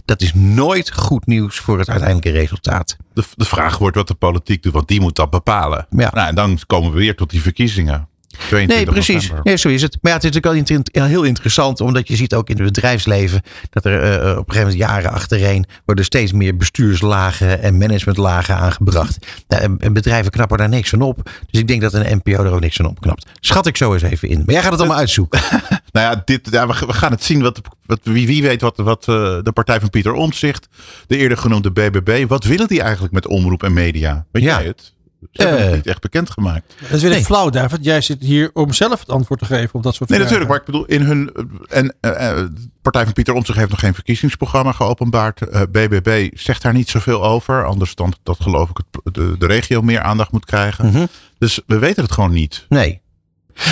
[0.05, 2.97] Dat is nooit goed nieuws voor het uiteindelijke resultaat.
[3.15, 5.87] De, de vraag wordt wat de politiek doet, want die moet dat bepalen.
[5.91, 6.11] Ja.
[6.15, 8.09] Nou, en dan komen we weer tot die verkiezingen.
[8.39, 9.15] 22 Nee, precies.
[9.23, 9.41] november.
[9.45, 9.99] Nee, zo is het.
[10.01, 12.65] Maar ja, het is natuurlijk wel inter- heel interessant, omdat je ziet ook in het
[12.65, 17.79] bedrijfsleven dat er eh, op een gegeven moment jaren achtereen worden steeds meer bestuurslagen en
[17.79, 19.27] managementlagen aangebracht.
[19.49, 21.31] Ja, en, en bedrijven knappen daar niks van op.
[21.51, 23.27] Dus ik denk dat een NPO er ook niks van opknapt.
[23.41, 24.37] Schat ik zo eens even in.
[24.39, 25.41] Maar jij gaat het allemaal uitzoeken.
[25.95, 27.43] Nou ja, dit, ja we, we gaan het zien.
[27.43, 30.69] Wat, wat, wie, wie weet wat, wat eh, de partij van Pieter Omtzigt,
[31.07, 34.27] de eerder genoemde BBB, wat willen die eigenlijk met omroep en media?
[34.33, 34.57] Weet Ja.
[34.59, 34.93] jij het?
[35.33, 35.67] Ze hebben Eh.
[35.67, 36.75] het niet echt bekendgemaakt.
[36.81, 37.19] Dat is weer Nee.
[37.19, 37.85] een flauw, David.
[37.85, 40.39] Jij zit hier om zelf het antwoord te geven op dat soort Nee, vragen.
[40.41, 40.51] natuurlijk.
[40.51, 41.33] Maar ik bedoel, in hun.
[41.69, 45.49] eh, En eh, eh, de partij van Pieter Omtzigt heeft nog geen verkiezingsprogramma geopenbaard.
[45.49, 47.65] Eh, BBB zegt daar niet zoveel over.
[47.67, 50.87] Anders dan dat geloof ik het, de, de regio meer aandacht moet krijgen.
[50.87, 51.07] Mhm.
[51.39, 52.67] Dus we weten het gewoon niet.
[52.69, 53.01] Nee.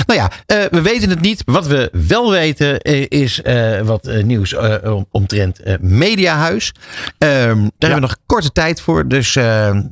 [0.06, 1.42] Nou ja, eh, we weten het niet.
[1.44, 4.54] Wat we wel weten eh, is eh, wat nieuws
[4.84, 6.72] om- omtrent Mediahuis.
[7.18, 9.08] Ehm, daar hebben we nog korte tijd voor.
[9.08, 9.44] Dus, Het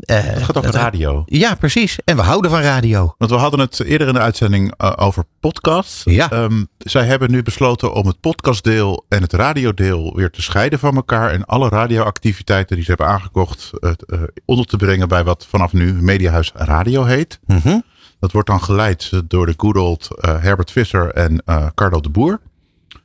[0.07, 1.23] gaat over dat- radio.
[1.27, 1.99] Ja, precies.
[2.05, 3.15] En we houden van radio.
[3.19, 6.03] Want we hadden het eerder in de uitzending over podcasts.
[6.05, 6.31] Ja.
[6.31, 10.97] Ehm, zij hebben nu besloten om het podcastdeel en het radiodeel weer te scheiden van
[10.97, 11.31] elkaar.
[11.31, 13.71] En alle radioactiviteiten die ze hebben aangekocht
[14.45, 17.39] onder te brengen bij wat vanaf nu Mediahuis Radio heet.
[17.47, 17.79] Mhm.
[18.21, 22.09] Dat wordt dan geleid door de good old eh, Herbert Visser en uh, Carlo de
[22.09, 22.41] Boer.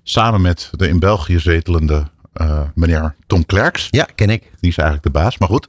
[0.03, 2.03] Samen met de in België zetelende
[2.33, 3.87] uh, meneer Tom Klerks.
[3.89, 4.41] Ja, ken ik.
[4.59, 5.67] Die is eigenlijk de baas, maar goed.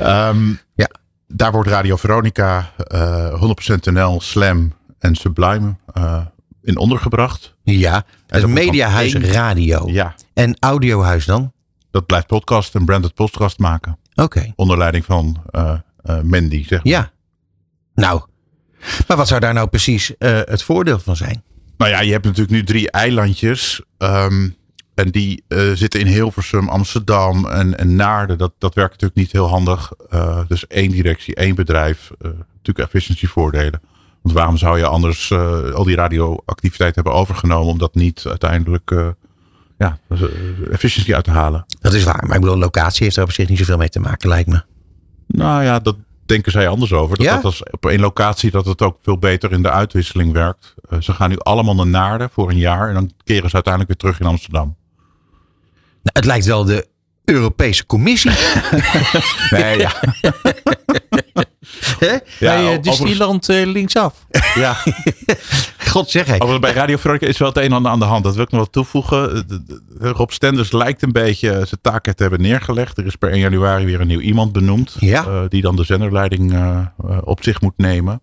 [0.00, 0.90] Um, ja.
[1.26, 5.74] Daar wordt Radio Veronica, 100% NL, Slam en Sublime
[6.62, 7.54] in ondergebracht.
[7.62, 9.88] Ja, het mediahuis radio.
[9.90, 10.14] Ja.
[10.34, 11.52] En audiohuis dan?
[11.90, 13.98] Dat blijft podcast en branded podcast maken.
[14.10, 14.22] Oké.
[14.22, 14.52] Okay.
[14.56, 15.74] Onder leiding van uh,
[16.04, 16.92] uh, Mandy, zeg maar.
[16.92, 17.10] Ja.
[17.94, 18.22] Nou,
[19.06, 21.42] maar wat zou daar nou precies uh, het voordeel van zijn?
[21.76, 23.82] Nou ja, je hebt natuurlijk nu drie eilandjes.
[23.98, 24.56] Um,
[24.94, 28.38] en die zitten in Hilversum, Amsterdam en, en Naarden.
[28.38, 29.92] Dat, dat werkt natuurlijk niet heel handig.
[30.48, 32.10] dus één directie, één bedrijf.
[32.20, 33.80] natuurlijk efficiency voordelen.
[34.22, 35.32] Want waarom zou je anders
[35.74, 39.14] al die radioactiviteit hebben overgenomen om dat niet uiteindelijk
[39.78, 39.98] ja,
[40.70, 41.64] efficiëntie uit te halen?
[41.80, 44.00] Dat is waar, maar ik bedoel, locatie heeft er op zich niet zoveel mee te
[44.00, 44.62] maken, lijkt me.
[45.26, 45.96] Nou ja, dat
[46.32, 47.16] denken zij anders over.
[47.16, 47.34] Dat, Ja?
[47.34, 50.74] dat als op één locatie dat het ook veel beter in de uitwisseling werkt.
[50.90, 53.92] Uh, ze gaan nu allemaal naar Naarden voor een jaar en dan keren ze uiteindelijk
[53.92, 54.76] weer terug in Amsterdam.
[56.02, 56.86] Nou, het lijkt wel de
[57.24, 58.30] Europese Commissie.
[59.50, 59.92] nee, ja.
[61.98, 64.26] Bij Ja, eh, Disneyland eh, linksaf.
[64.54, 64.76] ja.
[65.92, 68.24] God zeg bij Radio Veronica is wel het een en ander aan de hand.
[68.24, 69.46] Dat wil ik nog wat toevoegen.
[69.98, 72.98] Rob Stenders lijkt een beetje eh, zijn taken te hebben neergelegd.
[72.98, 74.96] Er is per 1 januari weer een nieuw iemand benoemd.
[74.98, 75.24] Ja.
[75.24, 76.86] eh, die dan de zenderleiding eh,
[77.24, 78.20] op zich moet nemen.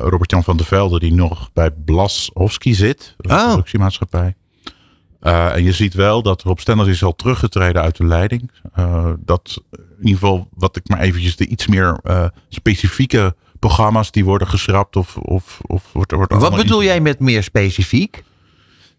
[0.00, 3.16] Robert-Jan van der Velde, die nog bij Blashowski zit.
[3.18, 3.46] Oh.
[3.46, 4.36] productiemaatschappij.
[5.20, 8.50] En je ziet wel dat Rob Stenders is al teruggetreden uit de leiding.
[9.18, 12.00] Dat in ieder geval, wat ik maar eventjes de iets meer
[12.48, 17.42] specifieke programma's die worden geschrapt of, of, of wordt, wordt Wat bedoel jij met meer
[17.42, 18.22] specifiek?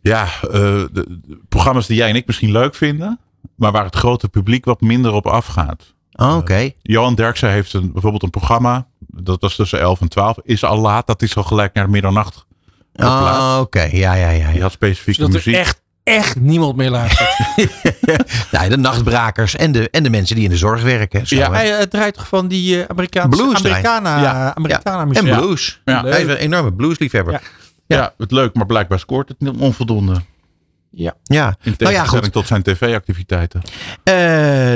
[0.01, 3.19] ja, eh, de, de programma's die jij en ik misschien leuk vinden,
[3.55, 5.93] maar waar het grote publiek wat minder op afgaat.
[6.11, 6.71] Oh, Oké.
[6.81, 10.77] Johan Derksen heeft een, bijvoorbeeld een programma, dat was tussen 11 en 12, is al
[10.77, 12.45] laat, dat is al gelijk naar middernacht.
[12.93, 13.57] Oh.
[13.61, 14.47] Oké, ja, ja, ja.
[14.47, 14.61] Die ja.
[14.61, 15.61] had specifieke Zodat er muziek.
[15.61, 17.29] echt, echt niemand meer luistert.
[18.51, 21.27] Nou, de nachtbrakers en de, en de mensen die in de zorg werken.
[21.27, 21.55] Zo, Ja, hè.
[21.57, 23.55] Hij het draait toch van die eh, Amerikaanse Blues.
[23.65, 24.55] Americana, Ja.
[24.55, 25.23] Americana en muziek.
[25.23, 25.81] Blues.
[25.85, 26.03] Ja.
[26.03, 27.33] Hij is een enorme bluesliefhebber.
[27.33, 27.39] Ja.
[27.85, 27.97] Ja.
[27.97, 28.13] ja.
[28.17, 30.21] het leuk, maar blijkbaar scoort het niet onvoldoende.
[30.91, 31.13] Ja.
[31.23, 31.55] Ja.
[31.63, 32.31] In Nou ja, goed.
[32.31, 33.61] tot zijn tv-activiteiten.
[34.03, 34.13] Eh,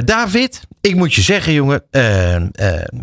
[0.06, 1.84] David, ik moet je zeggen, jongen.
[1.92, 2.42] eh, eh,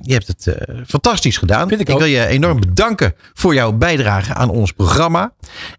[0.02, 1.68] je hebt het eh, fantastisch gedaan.
[1.68, 1.98] Vind ik ook.
[1.98, 5.32] wil je enorm bedanken voor jouw bijdrage aan ons programma.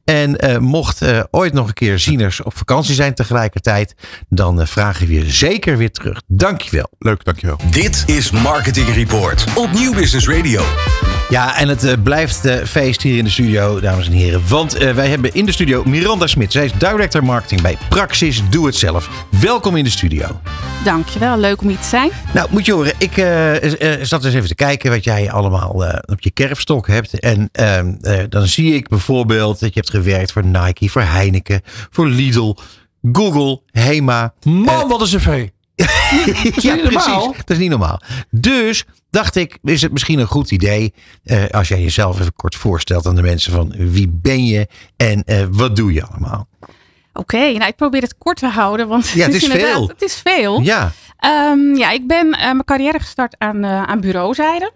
[0.03, 3.95] En eh, mocht eh, ooit nog een keer zieners op vakantie zijn tegelijkertijd.
[4.29, 6.21] Dan vragen we je zeker weer terug.
[6.27, 6.89] Dankjewel.
[6.99, 7.57] Leuk, dankjewel.
[7.71, 10.61] Dit is Marketing Report op Nieuw Business Radio.
[11.31, 14.41] Ja, en het eh, blijft feest hier in de studio, dames en heren.
[14.47, 16.51] Want eh, wij hebben in de studio Miranda Smit.
[16.51, 19.09] Zij is director marketing bij Praxis Doe Het Zelf.
[19.41, 20.41] Welkom in de studio.
[20.83, 22.09] Dankjewel, leuk om hier te zijn.
[22.33, 25.99] Nou, moet je horen, ik eh, zat eens even te kijken wat jij allemaal eh,
[26.05, 27.19] op je kerfstok hebt.
[27.19, 31.61] En ehm, eh, dan zie ik bijvoorbeeld dat je hebt gewerkt voor Nike, voor Heineken,
[31.89, 32.55] voor Lidl,
[33.11, 34.33] Google, Hema.
[34.43, 35.47] Man, wat een cv.
[36.67, 37.33] ja, normaal.
[37.37, 38.01] Dat is niet normaal.
[38.29, 42.55] Dus dacht ik, is het misschien een goed idee eh, als jij jezelf even kort
[42.55, 44.67] voorstelt aan de mensen van wie ben je
[44.97, 46.47] en eh, wat doe je allemaal?
[47.13, 49.87] Oké, nou ik probeer het kort te houden, want Ja, het is veel.
[49.87, 50.61] Het is veel.
[50.61, 54.71] Ja, Ehm, ja, ik ben eh, mijn carrière gestart aan, aan bureauzijde.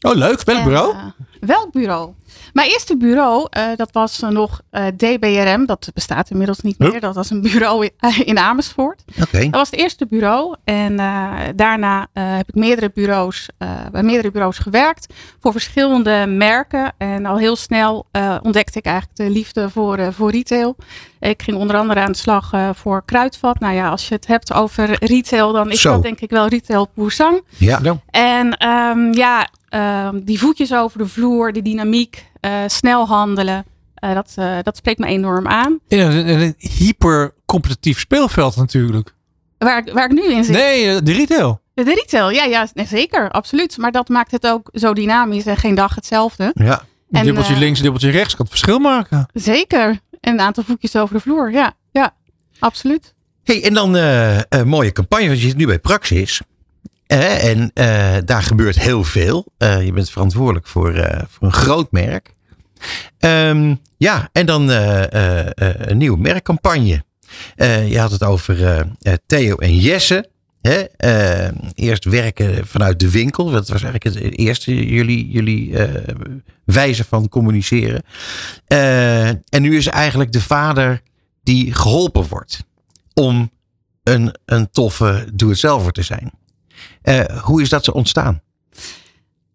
[0.00, 0.42] Oh, leuk.
[0.42, 0.94] Welk En, bureau?
[1.40, 2.14] welk bureau?
[2.52, 5.66] Mijn eerste bureau, eh, dat was eh, nog eh, DBRM.
[5.66, 6.90] Dat bestaat inmiddels niet meer.
[6.92, 7.00] Huh?
[7.00, 9.02] Dat was een bureau in, in Amersfoort.
[9.22, 9.38] oké.
[9.40, 10.56] Dat was het eerste bureau.
[10.64, 15.14] En eh, daarna eh, heb ik meerdere bureaus, eh, bij meerdere bureaus gewerkt.
[15.40, 16.92] Voor verschillende merken.
[16.98, 20.76] En al heel snel eh, ontdekte ik eigenlijk de liefde voor, eh, voor retail.
[21.20, 23.60] Ik ging onder andere aan de slag voor Kruidvat.
[23.60, 25.92] Nou ja, als je het hebt over retail, dan is Zo.
[25.92, 27.42] dat denk ik wel retail Poussang.
[27.56, 27.80] Ja.
[28.10, 32.21] En ehm, ja, ehm, die voetjes over de vloer, de dynamiek,
[32.66, 33.64] snel handelen.
[33.94, 35.78] eh, dat, eh, dat spreekt me enorm aan.
[35.88, 39.14] In een, in een hyper competitief speelveld natuurlijk.
[39.58, 40.54] Waar, ik- waar ik nu in zit.
[40.56, 41.60] Nee, eh, de retail.
[41.74, 43.76] De retail, ja, ja nee, zeker, absoluut.
[43.78, 46.50] Maar dat maakt het ook zo dynamisch en geen dag hetzelfde.
[46.54, 46.82] Ja.
[47.10, 49.26] Een En, dubbeltje eh, links, een dubbeltje rechts kan het verschil maken.
[49.32, 49.98] Zeker.
[50.20, 52.14] En een aantal voetjes over de vloer, ja, ja,
[52.58, 53.14] absoluut.
[53.44, 56.40] Hey, en dan eh, een mooie campagne, want je zit nu bij Praxis.
[57.12, 59.46] Eh, en eh, daar gebeurt heel veel.
[59.58, 60.92] Eh, je bent verantwoordelijk voor,
[61.28, 62.34] voor een groot merk.
[63.18, 67.04] Ehm, ja, en dan een nieuwe merkcampagne.
[67.86, 68.86] Je had het over
[69.26, 70.28] Theo en Jesse.
[70.60, 70.84] Hè?
[71.74, 73.50] Eerst werken vanuit de winkel.
[73.50, 75.74] Dat was eigenlijk het eerste jullie, jullie
[76.64, 78.02] wijze van communiceren.
[79.48, 81.00] En nu is eigenlijk de vader
[81.42, 82.64] die geholpen wordt
[83.14, 83.50] om
[84.02, 86.32] een, een toffe doe-het-zelver te zijn.
[87.02, 88.40] Eh, hoe is dat zo ontstaan?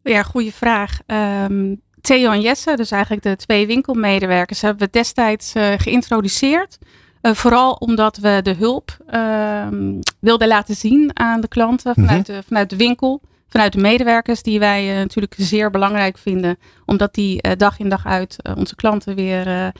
[0.03, 0.99] Ja, goede vraag.
[1.05, 6.77] Ehm, Theo en Jesse, dus eigenlijk de twee winkelmedewerkers, hebben we destijds geïntroduceerd.
[7.21, 12.69] vooral omdat we de hulp ehm, wilden laten zien aan de klanten vanuit, de, vanuit
[12.69, 17.79] de winkel vanuit de medewerkers, die wij uh, natuurlijk zeer belangrijk vinden, omdat die dag
[17.79, 19.71] in dag uit onze klanten weer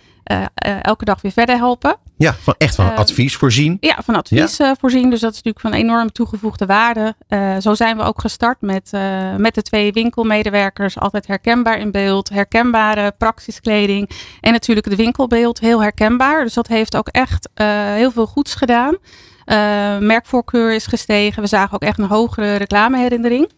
[0.82, 1.96] elke dag weer verder helpen.
[2.18, 3.78] Ja, van echt van advies voorzien.
[3.80, 4.76] Ja, van advies ja.
[4.80, 5.10] voorzien.
[5.10, 7.16] Dus dat is natuurlijk van enorm toegevoegde waarde.
[7.60, 8.92] zo zijn we ook gestart met,
[9.38, 11.00] met de twee winkelmedewerkers.
[11.00, 14.10] Altijd herkenbaar in beeld, herkenbare praxiskleding.
[14.42, 16.44] En natuurlijk de winkelbeeld, heel herkenbaar.
[16.44, 17.50] Dus dat heeft ook echt
[17.96, 18.98] heel veel goeds gedaan.
[20.00, 21.42] merkvoorkeur is gestegen.
[21.42, 23.50] We zagen ook echt een hogere reclameherinnering.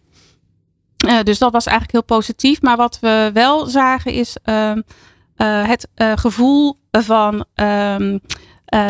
[1.06, 2.62] Uh, dus dat was eigenlijk heel positief.
[2.62, 4.72] Maar wat we wel zagen is uh,
[5.44, 8.20] het gevoel van um,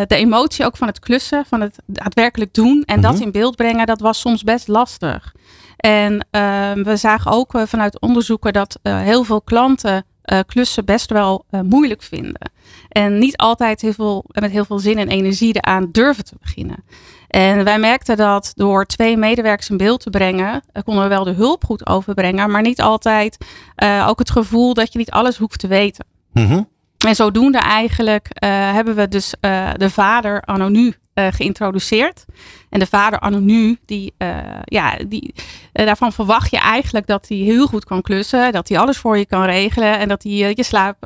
[0.07, 3.23] de emotie ook van het klussen, van het daadwerkelijk doen en dat mhm.
[3.23, 5.35] in beeld brengen, dat was soms best lastig.
[5.77, 10.05] En ehm, we zagen ook vanuit onderzoeken dat heel veel klanten
[10.47, 12.51] klussen best wel moeilijk vinden.
[12.89, 16.85] En niet altijd heel veel, met heel veel zin en energie eraan durven te beginnen.
[17.29, 21.25] En wij merkten dat door twee medewerkers in beeld te brengen, eh, konden we wel
[21.25, 23.37] de hulp goed overbrengen, maar niet altijd
[24.07, 26.07] ook het gevoel dat je niet alles hoeft te weten.
[26.33, 26.69] Mm
[27.07, 32.25] En zodoende eigenlijk uh, hebben we dus uh, de vader anno nu uh, geïntroduceerd.
[32.69, 34.15] En de vader anonu, die,
[34.65, 35.35] ja, die,
[35.73, 38.53] daarvan verwacht je eigenlijk dat hij heel goed kan klussen.
[38.53, 39.99] Dat hij alles voor je kan regelen.
[39.99, 40.97] En dat hij je slaap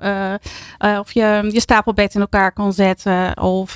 [0.98, 3.40] of je, je stapelbed in elkaar kan zetten.
[3.40, 3.74] Of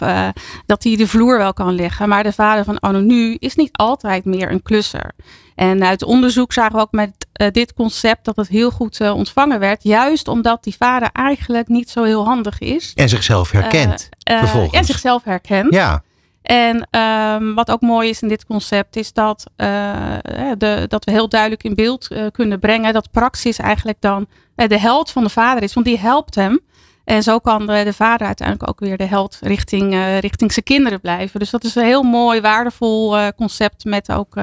[0.67, 2.09] dat hij de vloer wel kan leggen.
[2.09, 5.13] Maar de vader van anonu is niet altijd meer een klusser.
[5.59, 9.83] En uit onderzoek zagen we ook met dit concept dat het heel goed ontvangen werd.
[9.83, 12.93] Juist omdat die vader eigenlijk niet zo heel handig is.
[12.95, 14.09] En zichzelf herkent.
[14.19, 14.73] vervolgens.
[14.73, 15.75] En zichzelf herkent.
[15.75, 16.03] Ja.
[16.43, 21.29] En um, wat ook mooi is in dit concept is dat, de, dat we heel
[21.29, 25.75] duidelijk in beeld kunnen brengen dat Praxis eigenlijk dan de held van de vader is.
[25.75, 26.61] Want die helpt hem.
[27.05, 31.01] En zo kan de, de vader uiteindelijk ook weer de held richting, richting zijn kinderen
[31.01, 31.41] blijven.
[31.41, 34.35] Dus dat is een heel mooi, waardevol concept met ook...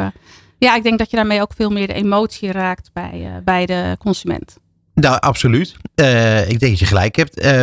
[0.57, 3.95] ja, ik denk dat je daarmee ook veel meer de emotie raakt bij, bij de
[3.99, 4.57] consument.
[4.95, 5.75] Nou, absoluut.
[5.95, 7.45] Uh, ik denk dat je gelijk hebt.
[7.45, 7.61] Uh,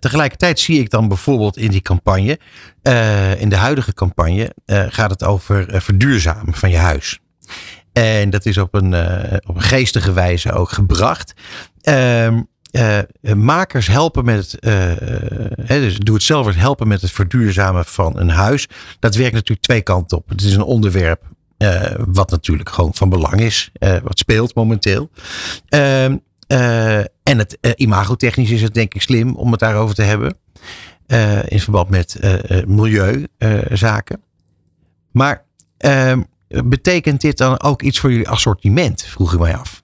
[0.00, 2.38] tegelijkertijd zie ik dan bijvoorbeeld in die campagne,
[3.38, 7.18] in de huidige campagne, gaat het over verduurzamen van je huis.
[7.92, 8.94] En dat is op een,
[9.46, 11.32] op een geestige wijze ook gebracht.
[11.80, 12.42] Ehm,
[13.34, 18.68] makers helpen met het, dus doe het zelf helpen met het verduurzamen van een huis.
[18.98, 20.28] Dat werkt natuurlijk twee kanten op.
[20.28, 21.22] Het is een onderwerp
[22.06, 23.70] wat natuurlijk gewoon van belang is,
[24.02, 25.10] wat speelt momenteel.
[25.68, 26.16] Ehm,
[26.48, 30.36] uh, en het imagotechnisch is het denk ik slim om het daarover te hebben.
[31.48, 32.18] In verband met
[32.66, 34.22] milieuzaken.
[35.10, 35.44] maar
[35.76, 39.02] ehm, betekent dit dan ook iets voor jullie assortiment?
[39.02, 39.82] Vroeg ik mij af.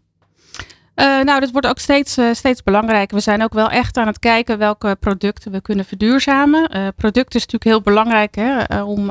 [0.96, 3.16] Uh, nou, dat wordt ook steeds, uh, steeds belangrijker.
[3.16, 6.76] We zijn ook wel echt aan het kijken welke producten we kunnen verduurzamen.
[6.76, 9.10] Uh, product is natuurlijk heel belangrijk hè, om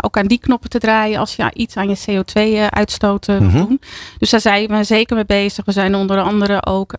[0.00, 3.50] ook aan die knoppen te draaien als je iets aan je CO2-uitstoot mm -hmm.
[3.50, 3.80] doen.
[4.18, 5.64] Dus daar zijn we zeker mee bezig.
[5.64, 6.94] We zijn onder andere ook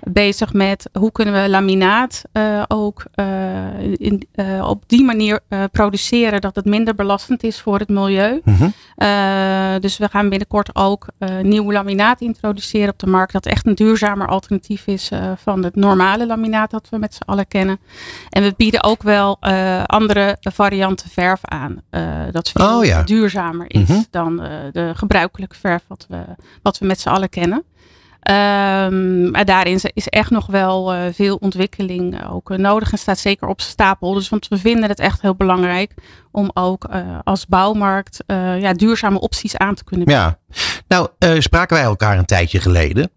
[0.00, 2.22] bezig met hoe kunnen we laminaat
[2.68, 3.04] ook
[3.96, 4.28] in,
[4.62, 5.40] op die manier
[5.72, 8.40] produceren dat het minder belastend is voor het milieu.
[8.44, 9.80] Mm -hmm.
[9.80, 11.06] dus we gaan binnenkort ook
[11.42, 13.32] nieuw laminaat introduceren introduceren op de markt.
[13.32, 17.22] Dat echt een duurzamer alternatief is uh, van het normale laminaat dat we met z'n
[17.24, 17.78] allen kennen.
[18.30, 21.82] En we bieden ook wel uh, andere varianten verf aan.
[21.90, 23.02] Uh, dat veel oh, ja.
[23.02, 24.06] duurzamer is mm -hmm.
[24.10, 24.36] dan
[24.72, 26.24] de gebruikelijke verf wat we,
[26.62, 27.64] wat we met z'n allen kennen.
[28.30, 33.18] Um, maar daarin is echt nog wel uh, veel ontwikkeling ook uh, nodig en staat
[33.18, 34.14] zeker op stapel.
[34.14, 35.94] Dus want we vinden het echt heel belangrijk
[36.30, 36.88] om ook
[37.24, 40.24] als bouwmarkt ja, duurzame opties aan te kunnen bieden.
[40.24, 40.38] Ja,
[40.88, 41.08] nou
[41.40, 43.10] spraken wij elkaar een tijdje geleden.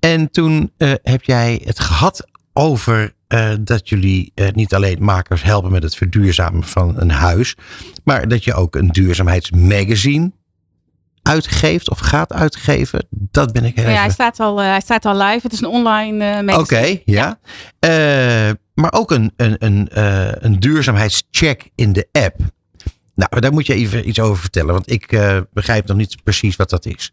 [0.00, 3.14] En toen heb jij het gehad over
[3.60, 7.56] dat jullie niet alleen makers helpen met het verduurzamen van een huis,
[8.04, 10.32] maar dat je ook een duurzaamheidsmagazine
[11.30, 13.06] uitgeeft of gaat uitgeven.
[13.10, 15.40] Dat ben ik heel ja, hij, staat al, uh, hij staat al live.
[15.42, 16.52] Het is een online uh, magazine.
[16.52, 17.38] Oké, okay, ja.
[17.80, 18.48] ja.
[18.48, 19.88] Uh, maar ook een, een, een,
[20.44, 22.36] een duurzaamheidscheck in de app.
[23.14, 24.72] Nou, daar moet je even iets over vertellen.
[24.72, 25.20] Want ik
[25.52, 27.12] begrijp nog niet precies wat dat is.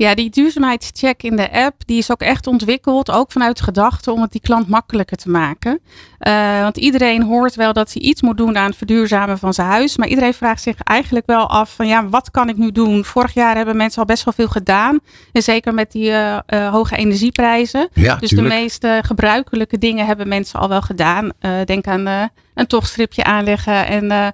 [0.00, 4.22] Ja, die duurzaamheidscheck in de app, die is ook echt ontwikkeld, ook vanuit gedachte om
[4.22, 5.80] het die klant makkelijker te maken.
[6.28, 9.66] Uh, want iedereen hoort wel dat hij iets moet doen aan het verduurzamen van zijn
[9.66, 9.96] huis.
[9.96, 13.04] Maar iedereen vraagt zich eigenlijk wel af van ja, wat kan ik nu doen?
[13.04, 15.00] Vorig jaar hebben mensen al best wel veel gedaan.
[15.32, 17.88] En zeker met die uh, uh, hoge energieprijzen.
[17.92, 18.50] Ja, dus tuurlijk.
[18.50, 21.32] de meeste gebruikelijke dingen hebben mensen al wel gedaan.
[21.64, 23.86] denk aan een tochtstripje aanleggen.
[23.86, 24.32] En,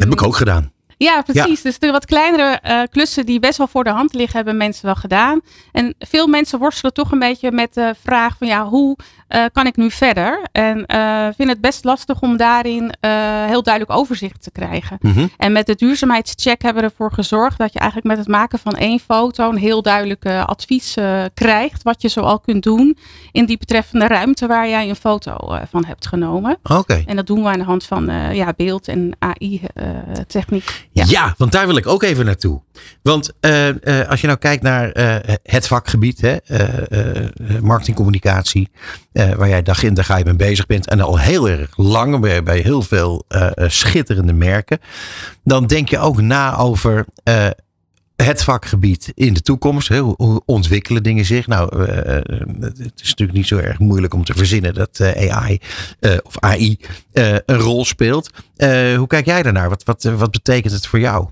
[0.00, 0.74] Heb ik ook gedaan.
[0.96, 1.62] Ja, precies.
[1.62, 4.84] Dus de wat kleinere uh, klussen die best wel voor de hand liggen, hebben mensen
[4.84, 5.40] wel gedaan.
[5.72, 8.96] En veel mensen worstelen toch een beetje met de vraag van ja, hoe
[9.28, 10.46] uh, kan ik nu verder?
[10.52, 12.94] En uh, vinden het best lastig om daarin
[13.46, 14.96] heel duidelijk overzicht te krijgen.
[15.00, 15.30] Mm -hmm.
[15.36, 18.72] En met de duurzaamheidscheck hebben we ervoor gezorgd dat je eigenlijk met het maken van
[18.72, 20.94] één foto een heel duidelijk advies
[21.34, 21.82] krijgt.
[21.82, 22.98] Wat je zoal kunt doen
[23.32, 25.36] in die betreffende ruimte waar jij een foto
[25.70, 26.58] van hebt genomen.
[26.62, 26.74] Oké.
[26.74, 27.04] Okay.
[27.06, 30.86] En dat doen we aan de hand van ja, beeld- en AI-techniek.
[30.92, 31.04] Ja.
[31.08, 31.34] ja.
[31.38, 32.60] want daar wil ik ook even naartoe.
[33.02, 33.32] Want
[34.08, 34.90] als je nou kijkt naar
[35.42, 36.36] het vakgebied, hè,
[37.60, 38.68] marketingcommunicatie,
[39.36, 42.42] waar jij dag in dag uit mee bezig bent en al heel erg lang bij,
[42.42, 43.24] bij heel veel
[43.56, 44.78] schitterende merken,
[45.44, 47.04] dan denk je ook na over
[48.16, 49.88] het vakgebied in de toekomst.
[49.88, 51.46] Hoe ontwikkelen dingen zich?
[51.46, 51.82] Nou,
[52.60, 55.60] het is natuurlijk niet zo erg moeilijk om te verzinnen dat AI
[56.22, 56.78] of AI
[57.12, 58.30] een rol speelt.
[58.96, 59.68] hoe kijk jij daarnaar?
[59.68, 61.28] Wat, wat, wat betekent het voor jou?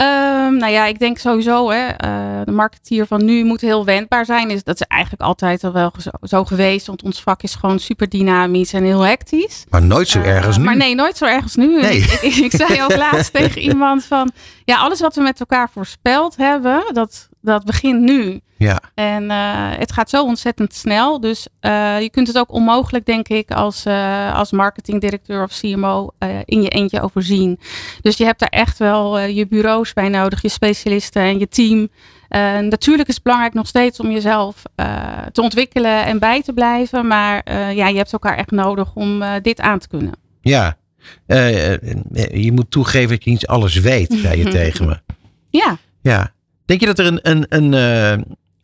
[0.00, 4.24] Um, nou ja, ik denk sowieso, hè, uh, de marketeer van nu moet heel wendbaar
[4.24, 4.50] zijn.
[4.50, 6.86] Is, dat is eigenlijk altijd al wel zo, zo, geweest.
[6.86, 9.64] Want ons vak is gewoon super dynamisch en heel hectisch.
[9.68, 10.64] Maar nooit zo erg als nu.
[10.64, 11.80] Maar nee, nooit zo erg als nu.
[11.80, 11.98] Nee.
[11.98, 14.30] Ik, ik, ik, zei ook laatst tegen iemand van...
[14.64, 18.40] Ja, alles wat we met elkaar voorspeld hebben, dat, dat begint nu.
[18.58, 18.80] Ja.
[18.94, 21.20] En uh, het gaat zo ontzettend snel.
[21.20, 26.10] Dus uh, je kunt het ook onmogelijk, denk ik, als, uh, als marketingdirecteur of CMO
[26.44, 27.60] in je eentje overzien.
[28.00, 31.88] Dus je hebt daar echt wel je bureaus bij nodig, je specialisten en je team.
[32.68, 34.62] natuurlijk is het belangrijk nog steeds om jezelf
[35.32, 37.06] te ontwikkelen en bij te blijven.
[37.06, 40.12] Maar ja, je hebt elkaar echt nodig om dit aan te kunnen.
[40.40, 40.76] Ja,
[42.32, 45.00] je moet toegeven dat je niet alles weet, zei je tegen me.
[45.50, 45.78] Ja.
[46.02, 46.34] Ja.
[46.66, 47.72] Denk je dat er een, een, een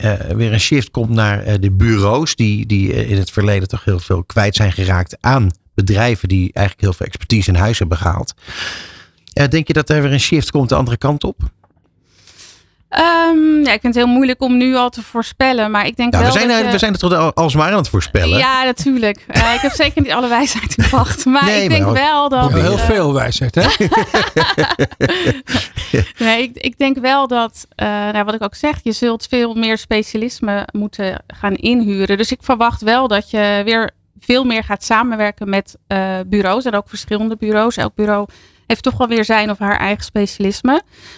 [0.05, 3.84] uh, weer een shift komt naar uh, de bureaus, die, die in het verleden toch
[3.84, 7.98] heel veel kwijt zijn geraakt aan bedrijven die eigenlijk heel veel expertise in huis hebben
[7.98, 8.34] gehaald.
[9.48, 11.50] denk je dat er weer een shift komt de andere kant op?
[12.99, 16.12] Um, ja, ik vind het heel moeilijk om nu al te voorspellen, maar ik denk
[16.12, 16.70] ja, wel we zijn, dat je...
[16.70, 18.38] We zijn het toch alsmaar aan het voorspellen?
[18.38, 19.24] Ja, natuurlijk.
[19.36, 21.93] Uh, ik heb zeker niet alle wijsheid in pacht, maar nee, ik denk maar...
[21.93, 22.51] wel dat...
[22.51, 23.66] Ja, heel uh, veel wijsheid, hè?
[26.24, 29.55] nee, ik, ik, denk wel dat, uh, nou, wat ik ook zeg, je zult veel
[29.55, 32.16] meer specialisme moeten gaan inhuren.
[32.16, 33.90] Dus ik verwacht wel dat je weer
[34.20, 35.76] veel meer gaat samenwerken met
[36.26, 37.76] bureaus en ook verschillende bureaus.
[37.76, 38.26] Elk bureau
[38.72, 40.72] heeft toch wel weer zijn of haar eigen specialisme.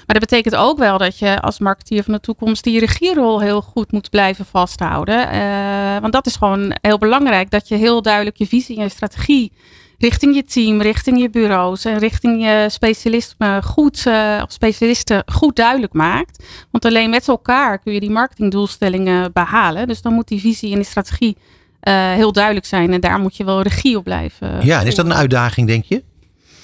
[0.06, 3.60] Maar dat betekent ook wel dat je als marketeer van de toekomst die regierol heel
[3.60, 5.34] goed moet blijven vasthouden.
[5.34, 7.50] Uh, want dat is gewoon heel belangrijk.
[7.50, 9.52] Dat je heel duidelijk je visie en je strategie
[9.98, 15.56] richting je team, richting je bureaus en richting je specialisme goed, uh, of specialisten goed
[15.56, 16.44] duidelijk maakt.
[16.70, 19.88] Want alleen met elkaar kun je die marketingdoelstellingen behalen.
[19.88, 21.36] Dus dan moet die visie en die strategie
[21.82, 22.92] uh, heel duidelijk zijn.
[22.92, 24.64] En daar moet je wel regie op blijven.
[24.66, 26.02] Ja, en is dat een uitdaging, denk je?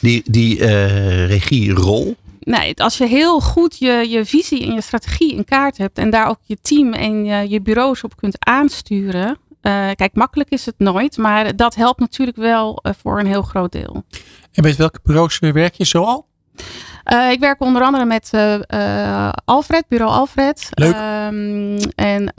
[0.01, 2.17] Die, die uh, regierol?
[2.41, 6.11] Nee, als je heel goed je, je visie en je strategie in kaart hebt en
[6.11, 9.39] daar ook je team en je, je bureaus op kunt aansturen.
[9.63, 13.43] Uh, kijk, makkelijk is het nooit, maar dat helpt natuurlijk wel uh, voor een heel
[13.43, 14.05] groot deel.
[14.53, 16.27] En met welke bureaus werk je zo al?
[17.13, 18.31] Uh, ik werk onder andere met
[19.45, 20.69] Alfred, bureau Alfred.
[20.71, 20.95] Leuk.
[20.95, 22.33] Um, en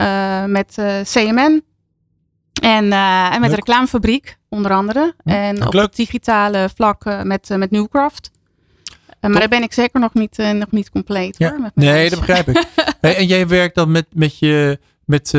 [0.50, 1.62] met CMN.
[2.62, 2.92] En,
[3.32, 5.14] en met de reclamefabriek onder andere.
[5.22, 5.82] Hm, en op leuk.
[5.82, 8.30] het digitale vlak uh, met, uh, met Newcraft.
[9.20, 11.50] Uh, maar daar ben ik zeker nog niet, nog niet compleet ja.
[11.50, 11.60] hoor.
[11.60, 12.66] Met nee, dat begrijp ik.
[13.00, 15.30] hey, en jij werkt dan met, met, je, met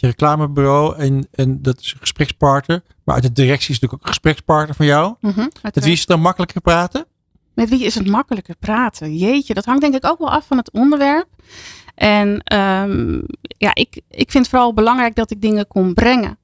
[0.00, 2.82] je reclamebureau en, en dat is een gesprekspartner.
[3.04, 5.14] Maar uit de directie is natuurlijk ook een gesprekspartner van jou.
[5.20, 7.06] Mm -hmm, met wie is het dan makkelijker praten?
[7.54, 9.16] Met wie is het makkelijker praten?
[9.16, 11.26] Jeetje, dat hangt denk ik ook wel af van het onderwerp.
[11.94, 16.38] En um, ja, ik, ik vind vooral belangrijk dat ik dingen kon brengen.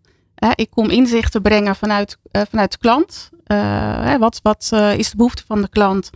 [0.55, 3.31] Ik kom inzichten brengen vanuit, uh, vanuit de klant.
[3.47, 6.11] Uh, wat wat is de behoefte van de klant?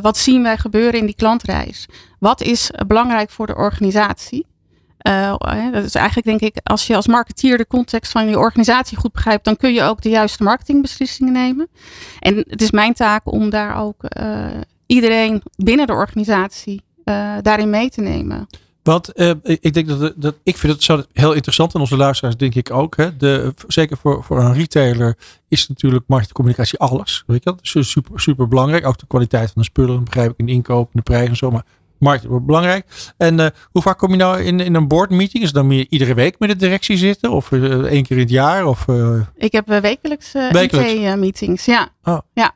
[0.00, 1.88] wat zien wij gebeuren in die klantreis?
[2.18, 4.46] Wat is belangrijk voor de organisatie?
[5.72, 9.12] dat is eigenlijk denk ik, als je als marketeer de context van je organisatie goed
[9.12, 11.68] begrijpt, dan kun je ook de juiste marketingbeslissingen nemen.
[12.18, 14.04] En het is mijn taak om daar ook
[14.86, 16.82] iedereen binnen de organisatie
[17.42, 18.46] daarin mee te nemen.
[18.82, 22.36] Want uh, ik denk dat, dat ik vind het zo heel interessant en onze luisteraars
[22.36, 22.96] denk ik ook.
[22.96, 25.16] Hè, de, zeker voor, voor een retailer
[25.48, 27.24] is natuurlijk marketingcommunicatie alles.
[27.26, 27.68] Weet je dat?
[27.72, 28.86] Dus super, super belangrijk.
[28.86, 31.50] Ook de kwaliteit van de spullen, begrijp ik, in de inkoop, de prijs en zo.
[31.50, 31.64] Maar
[31.98, 33.12] marketing wordt belangrijk.
[33.16, 35.42] En uh, hoe vaak kom je nou in, in een board meeting?
[35.42, 37.30] Is het dan meer iedere week met de directie zitten?
[37.30, 38.66] Of uh, één keer in het jaar?
[38.66, 38.86] Of,
[39.36, 41.16] ik heb wekelijks, wekelijks.
[41.16, 41.64] meetings.
[41.64, 41.88] Ja.
[42.04, 42.18] Oh.
[42.32, 42.52] ja.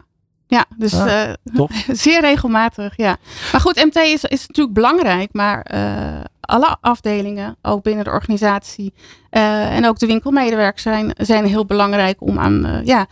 [0.48, 1.66] Ja, dus ah, uh,
[2.04, 2.96] zeer regelmatig.
[2.96, 3.16] Ja.
[3.52, 8.92] Maar goed, MT is, is natuurlijk belangrijk, maar uh, alle afdelingen, ook binnen de organisatie
[9.30, 13.06] uh, en ook de winkelmedewerkers zijn, zijn heel belangrijk om aan, ja,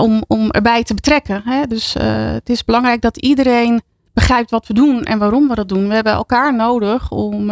[0.00, 1.42] om, om erbij te betrekken.
[1.44, 1.66] Hè?
[1.66, 1.94] Dus
[2.32, 3.82] het is belangrijk dat iedereen
[4.12, 5.88] begrijpt wat we doen en waarom we dat doen.
[5.88, 7.50] We hebben elkaar nodig om,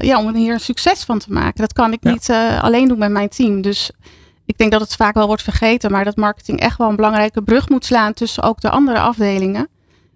[0.00, 1.60] ja, om hier een succes van te maken.
[1.60, 2.30] Dat kan ik niet
[2.60, 3.60] alleen doen met mijn team.
[3.60, 3.90] Dus
[4.50, 7.42] ik denk dat het vaak wel wordt vergeten, maar dat marketing echt wel een belangrijke
[7.42, 9.68] brug moet slaan tussen ook de andere afdelingen.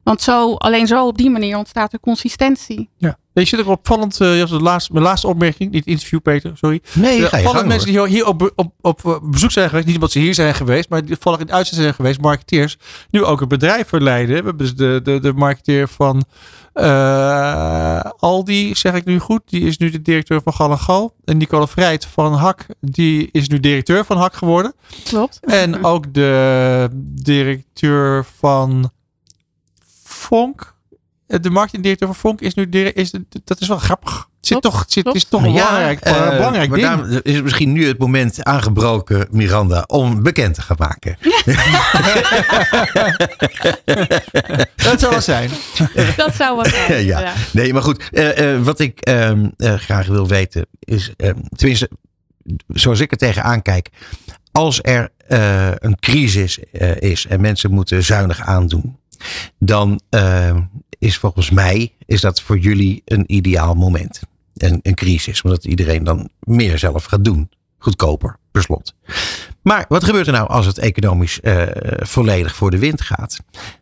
[0.02, 2.88] Want zo, alleen zo op die manier ontstaat er consistentie.
[2.96, 3.16] Ja.
[3.32, 6.80] Je zit ook opvallend, uh, de laatste, mijn laatste opmerking, niet interview Peter, sorry.
[6.92, 10.12] Nee, uh, opvallend mensen die hier op, op, op, op bezoek zijn geweest, niet omdat
[10.12, 12.78] ze hier zijn geweest, maar die volgens in de uitzending zijn geweest, marketeers,
[13.10, 14.28] nu ook een bedrijf verleiden.
[14.28, 16.22] We hebben dus de, de, de marketeer van uh,
[18.18, 21.14] Aldi, zeg ik nu goed, die is nu de directeur van Gal en Gal.
[21.24, 24.74] En Nicole Vrijt van Hak, die is nu directeur van Hak geworden.
[25.04, 25.40] Klopt.
[25.40, 26.88] En ook de
[27.22, 28.90] directeur van
[30.04, 30.74] Fonk.
[31.26, 33.14] Eh, de marketingdirecteur van Fonk is nu is,
[33.44, 34.28] dat is wel grappig.
[34.44, 37.20] Het zit toch, het zit, is toch een belangrijk, uh, belangrijk maar ding.
[37.22, 41.16] is misschien nu het moment aangebroken, Miranda, om bekend te gaan maken.
[44.88, 45.50] dat zou wel zijn.
[46.16, 47.04] Dat zou wel zijn.
[47.14, 47.32] ja.
[47.52, 48.08] Nee, maar goed.
[48.12, 51.90] Uh, wat ik ehm, graag wil weten is, ehm, tenminste,
[52.68, 53.88] zoals ik er tegenaan kijk.
[54.52, 55.12] Als er
[55.78, 56.58] een crisis
[56.98, 58.98] is en mensen moeten zuinig aandoen
[59.58, 60.56] dan uh,
[60.98, 64.20] is volgens mij is dat voor jullie een ideaal moment.
[64.54, 67.50] Een, een crisis, omdat iedereen dan meer zelf gaat doen.
[67.78, 68.94] Goedkoper, per slot.
[69.62, 71.62] Maar wat gebeurt er nou als het economisch uh,
[71.96, 73.38] volledig voor de wind gaat?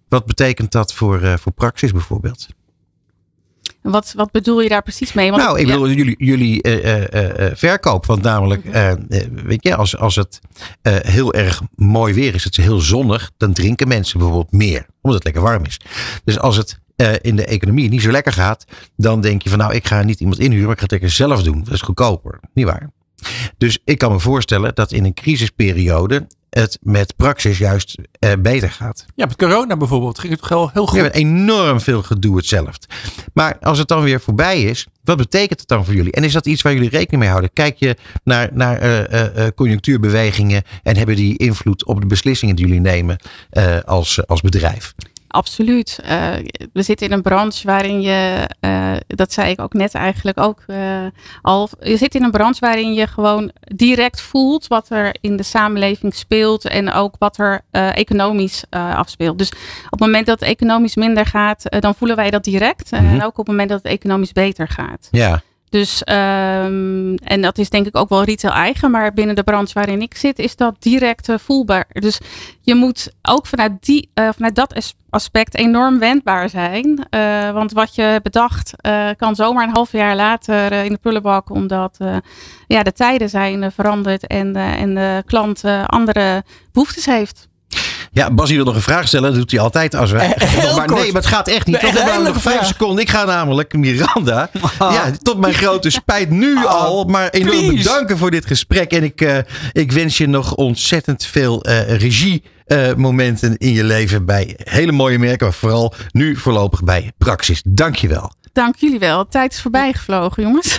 [0.09, 2.47] Wat betekent dat voor, uh, voor Praxis bijvoorbeeld?
[3.83, 5.31] Wat, wat bedoel je daar precies mee?
[5.31, 8.07] Want nou, ik bedoel jullie, jullie uh, verkoop.
[8.07, 8.65] Want namelijk,
[9.45, 10.41] weet je, als, als het
[10.83, 14.87] heel erg mooi weer is, het is heel zonnig, dan drinken mensen bijvoorbeeld meer.
[15.01, 15.81] Omdat het lekker warm is.
[16.25, 16.79] Dus als het
[17.21, 18.65] in de economie niet zo lekker gaat,
[18.97, 21.11] dan denk je van nou, ik ga niet iemand inhuren, maar ik ga het lekker
[21.11, 21.65] zelf doen.
[21.65, 22.41] Dat is goedkoper.
[22.55, 22.91] Niet waar?
[23.59, 28.71] Dus ik kan me voorstellen dat in een crisisperiode het met Praxis juist uh, beter
[28.71, 29.07] gaat.
[29.15, 30.99] Ja, met corona bijvoorbeeld ging het heel, heel goed.
[30.99, 32.87] Ja, enorm veel gedoe hetzelfde.
[33.35, 36.13] Maar als het dan weer voorbij is, wat betekent het dan voor jullie?
[36.13, 37.53] En is dat iets waar jullie rekening mee houden?
[37.53, 42.67] Kijk je naar, naar uh, uh, conjunctuurbewegingen en hebben die invloed op de beslissingen die
[42.67, 43.19] jullie nemen
[43.85, 44.95] als, als bedrijf?
[45.33, 45.99] Absoluut.
[46.05, 46.09] Uh,
[46.73, 50.63] we zitten in een branche waarin je, uh, dat zei ik ook net eigenlijk ook
[50.67, 51.07] uh,
[51.43, 55.43] al, je zit in een branche waarin je gewoon direct voelt wat er in de
[55.43, 59.39] samenleving speelt en ook wat er economisch afspeelt.
[59.39, 59.51] Dus
[59.85, 62.91] op het moment dat het economisch minder gaat, dan voelen wij dat direct.
[62.91, 63.09] Mm -hmm.
[63.09, 65.09] En ook op het moment dat het economisch beter gaat.
[65.11, 65.43] Ja.
[65.73, 69.73] Dus, um, en dat is denk ik ook wel retail eigen, maar binnen de branche
[69.73, 71.87] waarin ik zit, is dat direct uh, voelbaar.
[71.93, 72.21] Dus
[72.61, 77.07] je moet ook vanuit, die, uh, vanuit dat aspect enorm wendbaar zijn.
[77.11, 78.75] Uh, want wat je bedacht
[79.17, 81.97] kan zomaar een half jaar later in de prullenbak, omdat
[82.67, 87.49] ja, de tijden zijn veranderd en, en de klant andere behoeftes heeft.
[88.15, 89.31] Ja, Bas wil nog een vraag stellen.
[89.31, 90.37] Dat doet hij altijd als wij.
[90.77, 91.81] maar nee, maar het gaat echt niet.
[91.81, 93.03] We hebben nog vijf seconden.
[93.03, 94.51] Ik ga namelijk Miranda.
[94.79, 97.05] Ja, tot mijn grote spijt nu al.
[97.05, 97.77] Maar enorm Please.
[97.77, 98.93] bedanken voor dit gesprek.
[98.93, 99.39] En ik, uh,
[99.73, 102.43] ik wens je nog ontzettend veel uh, regie.
[102.67, 107.63] Uh, momenten in je leven bij hele mooie merken, maar vooral nu voorlopig bij Praxis.
[107.67, 108.33] Dank je wel.
[108.53, 109.29] Dank jullie wel.
[109.29, 110.79] Tijd is voorbij gevlogen, jongens.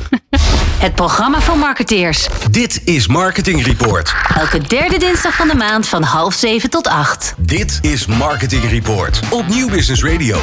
[0.84, 2.28] Het programma van marketeers.
[2.52, 4.14] Dit is Marketing Report.
[4.38, 7.34] Elke derde dinsdag van de maand van half zeven tot acht.
[7.38, 10.38] Dit is Marketing Report op Nieuw Business Radio.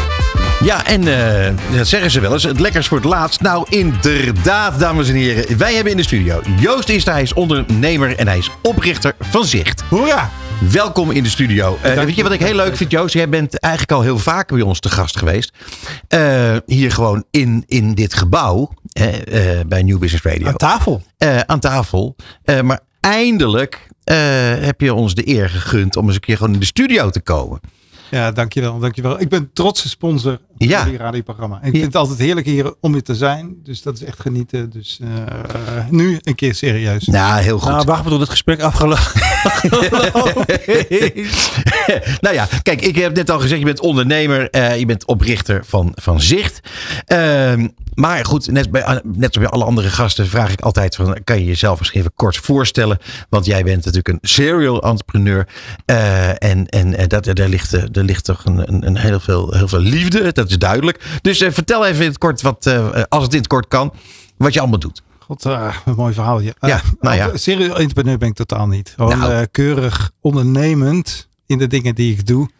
[0.60, 2.42] Ja, en uh, dat zeggen ze wel eens.
[2.42, 3.40] Het lekkers voor het laatst.
[3.40, 5.58] Nou, inderdaad, dames en heren.
[5.58, 9.44] Wij hebben in de studio Joost is hij is ondernemer en hij is oprichter van
[9.44, 9.82] Zicht.
[9.88, 10.30] Hoera!
[10.72, 11.78] Welkom in de studio.
[11.84, 13.14] Uh, weet je wat ik heel leuk vind, Joost?
[13.14, 15.52] Jij bent eigenlijk al heel vaak bij ons te gast geweest.
[16.08, 18.70] Uh, hier gewoon in, in dit gebouw.
[18.92, 20.46] Uh, bij New Business Radio.
[20.46, 21.02] Aan tafel.
[21.46, 22.16] aan tafel.
[22.62, 23.88] maar eindelijk
[24.60, 27.20] heb je ons de eer gegund om eens een keer gewoon in de studio te
[27.20, 27.60] komen.
[28.10, 29.20] Ja, dankjewel, dankjewel.
[29.20, 30.86] Ik ben trotse sponsor van ja.
[30.96, 31.58] radioprogramma.
[31.60, 33.56] En ik vind het altijd heerlijk hier om hier te zijn.
[33.62, 34.70] Dus dat is echt genieten.
[34.70, 35.08] Dus uh,
[35.90, 37.04] nu een keer serieus.
[37.04, 37.70] Ja, heel goed.
[37.70, 39.20] Nou, wacht maar tot het gesprek afgelopen
[42.20, 44.48] nou ja, kijk, ik heb net al gezegd, je bent ondernemer.
[44.50, 46.60] Uh, je bent oprichter van, van Zicht.
[47.06, 47.52] Uh,
[47.94, 51.38] maar goed, net, bij, net als bij alle andere gasten vraag ik altijd van, kan
[51.38, 52.98] je jezelf misschien even kort voorstellen?
[53.28, 55.48] Want jij bent natuurlijk een serial entrepreneur.
[55.86, 59.78] Uh, en en dat, daar, ligt, er ligt toch een, een, heel, veel, heel veel
[59.78, 61.04] liefde, dat is duidelijk.
[61.22, 62.66] Dus vertel even in het kort, wat,
[63.08, 63.92] als het in het kort kan,
[64.36, 65.02] wat je allemaal doet.
[65.18, 66.40] God, uh, een mooi verhaal.
[66.40, 67.36] Ja, ja nou ja.
[67.36, 68.92] Serieel entrepreneur ben ik totaal niet.
[68.96, 69.32] Gewoon nou.
[69.32, 72.50] uh, keurig ondernemend in de dingen die ik doe.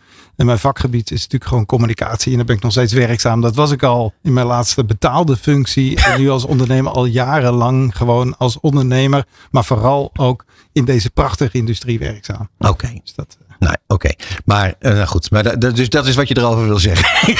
[0.41, 2.30] En mijn vakgebied is natuurlijk gewoon communicatie.
[2.30, 3.41] En daar ben ik nog steeds werkzaam.
[3.41, 6.03] Dat was ik al in mijn laatste betaalde functie.
[6.05, 9.24] En nu als ondernemer al jarenlang gewoon als ondernemer.
[9.51, 12.49] Maar vooral ook in deze prachtige industrie werkzaam.
[12.59, 12.88] Oké.
[13.05, 14.11] Dus dat, Nou, oké.
[14.45, 15.30] Maar eh, nou goed.
[15.30, 17.34] Maar da- da- dus dat is wat je erover wil zeggen.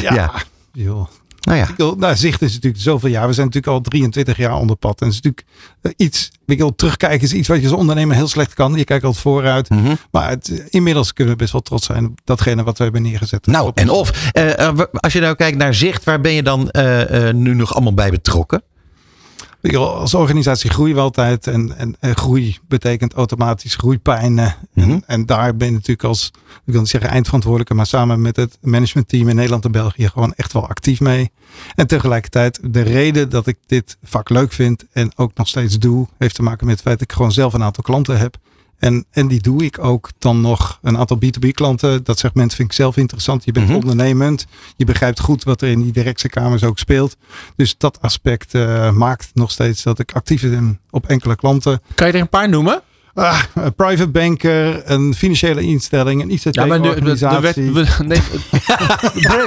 [0.00, 0.32] ja.
[0.72, 1.08] joh.
[1.44, 1.68] Nou ja.
[1.68, 3.26] Ik wil, nou, zicht is natuurlijk zoveel jaar.
[3.26, 5.00] We zijn natuurlijk al 23 jaar onder pad.
[5.00, 5.46] En het is natuurlijk
[5.82, 8.74] eh, iets, ik wil terugkijken, is iets wat je als ondernemer heel slecht kan.
[8.74, 9.68] Je kijkt altijd vooruit.
[9.70, 9.94] Mhm.
[10.10, 13.46] Maar het, inmiddels kunnen we best wel trots zijn op datgene wat we hebben neergezet.
[13.46, 14.30] Nou, en of.
[14.32, 17.54] eh, eh, als je nou kijkt naar zicht, waar ben je dan eh, eh, nu
[17.54, 18.62] nog allemaal bij betrokken?
[19.72, 21.46] Als organisatie groeien we altijd.
[21.46, 24.38] En, en, en groei betekent automatisch groeipijn.
[24.38, 24.90] eh, Mhm.
[24.90, 26.30] en, en daar ben je natuurlijk als,
[26.64, 30.34] ik wil niet zeggen eindverantwoordelijke, maar samen met het managementteam in Nederland en België gewoon
[30.34, 31.30] echt wel actief mee.
[31.74, 36.06] En tegelijkertijd de reden dat ik dit vak leuk vind en ook nog steeds doe,
[36.18, 38.36] heeft te maken met het feit dat ik gewoon zelf een aantal klanten heb.
[38.78, 42.04] En, en die doe ik ook dan nog een aantal B2B klanten.
[42.04, 43.44] Dat segment vind ik zelf interessant.
[43.44, 43.76] Je bent Mhm.
[43.76, 44.46] ondernemend.
[44.76, 47.16] Je begrijpt goed wat er in die directe kamers ook speelt.
[47.56, 51.80] Dus dat aspect eh, maakt nog steeds dat ik actief ben op enkele klanten.
[51.94, 52.82] Kan je er een paar noemen?
[53.14, 57.72] Ah, een private banker, een financiële instelling, een Ja, maar nu, de, de, ICT-organisatie.
[57.72, 58.20] wet- we- nee.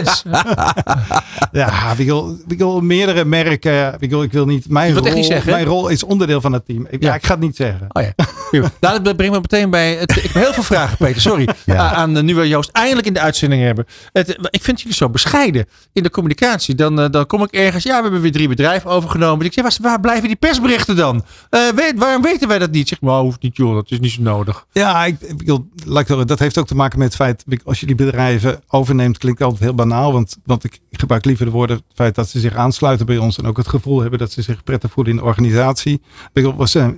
[1.51, 3.95] Ja, ik wil, ik wil meerdere merken.
[3.99, 4.69] Ik wil, ik wil niet.
[4.69, 6.87] Mijn, rol, niet zeggen, mijn rol is onderdeel van het team.
[6.89, 7.07] Ik, ja.
[7.07, 7.15] Ja.
[7.15, 7.85] ik ga het niet zeggen.
[7.91, 8.13] Oh ja.
[8.79, 9.95] Nou, dat brengt me meteen bij.
[9.95, 11.21] Het, ik heb heel veel vragen, Peter.
[11.21, 11.47] Sorry.
[11.65, 11.93] Ja.
[11.93, 13.85] Aan de nu we Joost eindelijk in de uitzending hebben.
[14.13, 16.75] Het, ik vind jullie zo bescheiden in de communicatie.
[16.75, 17.83] Dan, eh, dan kom ik ergens.
[17.83, 19.45] Ja, we hebben weer drie bedrijven overgenomen.
[19.45, 21.25] Ik zeg, waar, waar blijven die persberichten dan?
[21.49, 22.87] Eh, weet, waarom weten wij dat niet?
[22.87, 23.73] Zeg maar, hoeft niet, joh.
[23.73, 24.65] Dat is niet zo nodig.
[24.71, 27.45] Ja, ik, ik dat heeft ook te maken met het feit.
[27.63, 30.13] Als je die bedrijven overneemt, klinkt altijd heel banaal.
[30.13, 31.75] Want, want ik gebruik liever de woorden.
[31.75, 33.37] Het feit dat ze zich aansluiten bij ons.
[33.37, 36.01] En ook het gevoel hebben dat ze zich prettig voelen in de organisatie.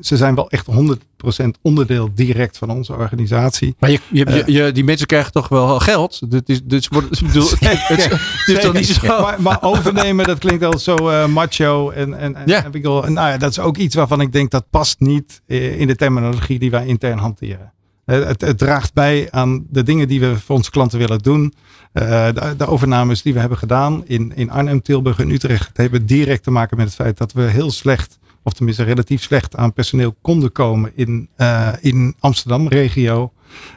[0.02, 1.19] Ze zijn wel echt 100%
[1.62, 3.76] onderdeel direct van onze organisatie.
[3.80, 6.32] Maar je, je, je, je- die mensen krijgen toch wel geld?
[6.32, 9.08] Dat is, wordt, bedoel, het, is toch niet zo.
[9.22, 11.90] Maar, maar overnemen, dat klinkt altijd zo eh, macho.
[11.90, 12.66] En, en, Ja.
[12.72, 12.82] en
[13.14, 15.96] nou ja, dat is ook iets waarvan ik denk dat past niet eh, in de
[15.96, 17.72] terminologie die wij intern hanteren.
[18.06, 21.54] Eh, Het, het draagt bij aan de dingen die we voor onze klanten willen doen.
[21.92, 26.06] Eh, de, de overnames die we hebben gedaan in, in Arnhem, Tilburg en Utrecht hebben
[26.06, 29.74] direct te maken met het feit dat we heel slecht, of tenminste relatief slecht aan
[29.74, 33.32] personeel konden komen in, eh, in Amsterdam regio.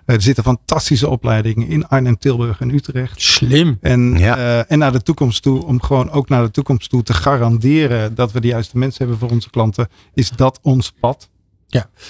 [0.05, 3.23] Eh, er zitten fantastische opleidingen in Arnhem, Tilburg en Utrecht.
[3.23, 3.79] Slim.
[3.81, 4.37] En, Ja.
[4.37, 8.15] eh, en naar de toekomst toe, om gewoon ook naar de toekomst toe te garanderen
[8.15, 11.29] dat we de juiste mensen hebben voor onze klanten, is dat ons pad.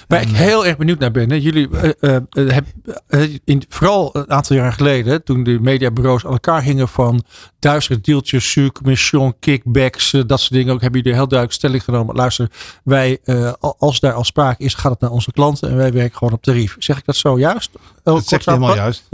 [0.08, 1.30] Waar ik heel erg benieuwd naar ben.
[1.30, 1.36] Hè.
[1.36, 2.64] Jullie eh, eh, eh, heb,
[3.06, 7.24] eh, in, vooral een aantal jaar geleden, toen de mediabureaus aan elkaar hingen van
[7.58, 10.74] duistere deeltjes, zoek, mission, kickbacks, dat soort dingen.
[10.74, 12.14] Ook hebben jullie heel duidelijk stelling genomen.
[12.14, 12.50] Luister,
[12.84, 13.18] wij,
[13.60, 16.32] al- als daar al sprake is, gaat het naar onze klanten en wij werken gewoon
[16.32, 16.76] op tarief.
[16.78, 17.70] Zeg ik dat zo juist?
[17.74, 19.06] Oh, Dat zeg je helemaal juist.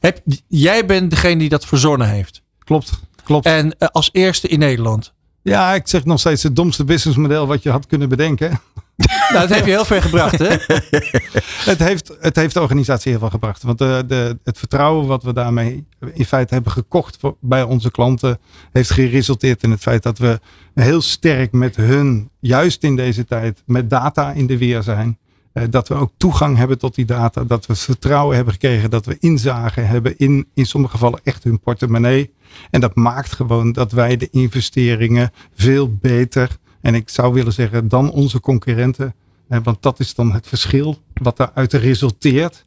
[0.00, 2.42] Heb, jij bent degene die dat verzonnen heeft.
[2.64, 2.90] Klopt.
[3.24, 3.46] Klopt.
[3.46, 5.12] En als eerste in Nederland.
[5.42, 8.60] Ja, ik zeg nog steeds het domste businessmodel wat je had kunnen bedenken.
[9.32, 10.48] Nou, dat heb je heel ver gebracht, hè?
[11.72, 13.62] het, heeft, het heeft de organisatie heel veel gebracht.
[13.62, 17.90] Want de, de, het vertrouwen wat we daarmee in feite hebben gekocht voor, bij onze
[17.90, 18.38] klanten,
[18.72, 20.40] heeft geresulteerd in het feit dat we
[20.74, 25.18] heel sterk met hun, juist in deze tijd, met data in de weer zijn.
[25.56, 27.44] Eh, dat we ook toegang hebben tot die data.
[27.44, 28.90] Dat we vertrouwen hebben gekregen.
[28.90, 32.34] Dat we inzage hebben in, in sommige gevallen echt hun portemonnee.
[32.70, 36.56] En dat maakt gewoon dat wij de investeringen veel beter.
[36.86, 39.14] En ik zou willen zeggen dan onze concurrenten.
[39.46, 42.64] want dat is dan het verschil wat daaruit resulteert.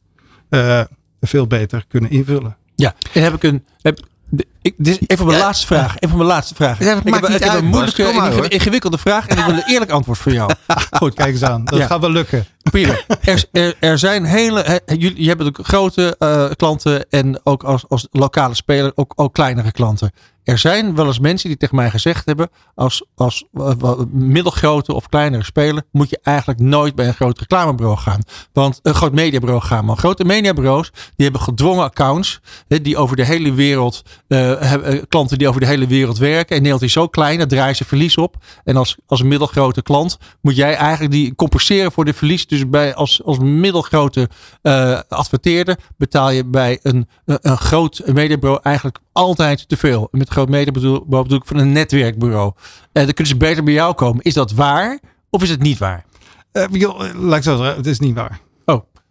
[0.50, 0.82] eh,
[1.22, 2.58] veel beter kunnen invullen.
[2.76, 3.66] Ja, heb ik een.
[3.82, 4.00] Heb,
[4.62, 5.44] ik, dit is even mijn Ja.
[5.44, 5.96] laatste vraag.
[6.00, 6.80] Even mijn laatste vraag.
[6.80, 8.44] Ja, ik heb, ik een moeilijke Kom maar, en hoor.
[8.44, 10.52] inge- ingewikkelde vraag en ik wil een eerlijk antwoord voor jou.
[11.00, 11.66] Goed, kijk eens aan.
[11.66, 11.86] Dat Ja.
[11.86, 12.46] gaat wel lukken.
[12.72, 13.00] Prima.
[13.22, 14.62] Er, er, er zijn hele.
[14.62, 19.14] he- jullie je hebt ook grote eh, klanten en ook als, als lokale speler ook,
[19.16, 20.12] ook kleinere klanten.
[20.44, 23.46] Er zijn wel eens mensen die tegen mij gezegd hebben: als, als
[24.12, 28.20] middelgrote of kleinere speler moet je eigenlijk nooit bij een groot reclamebureau gaan.
[28.54, 29.86] Want een groot mediabureau gaan.
[29.86, 35.38] Maar grote mediabureaus die hebben gedwongen accounts die over de hele wereld eh, eh, klanten
[35.38, 36.56] die over de hele wereld werken.
[36.56, 38.36] En Nederland is zo klein, daar draaien ze verlies op.
[38.64, 42.48] En als, als middelgrote klant moet jij eigenlijk die compenseren voor de verlies.
[42.48, 44.30] Dus bij, als, als middelgrote
[44.62, 50.08] eh adverteerder betaal je bij een, een, groot mediabureau eigenlijk altijd te veel.
[50.12, 52.52] Met groot mediabureau bedoel ik van een netwerkbureau.
[52.92, 54.24] En dan kunnen ze beter bij jou komen.
[54.24, 56.06] Is dat waar of is het niet waar?
[57.16, 58.40] Laat ik zo het is niet waar.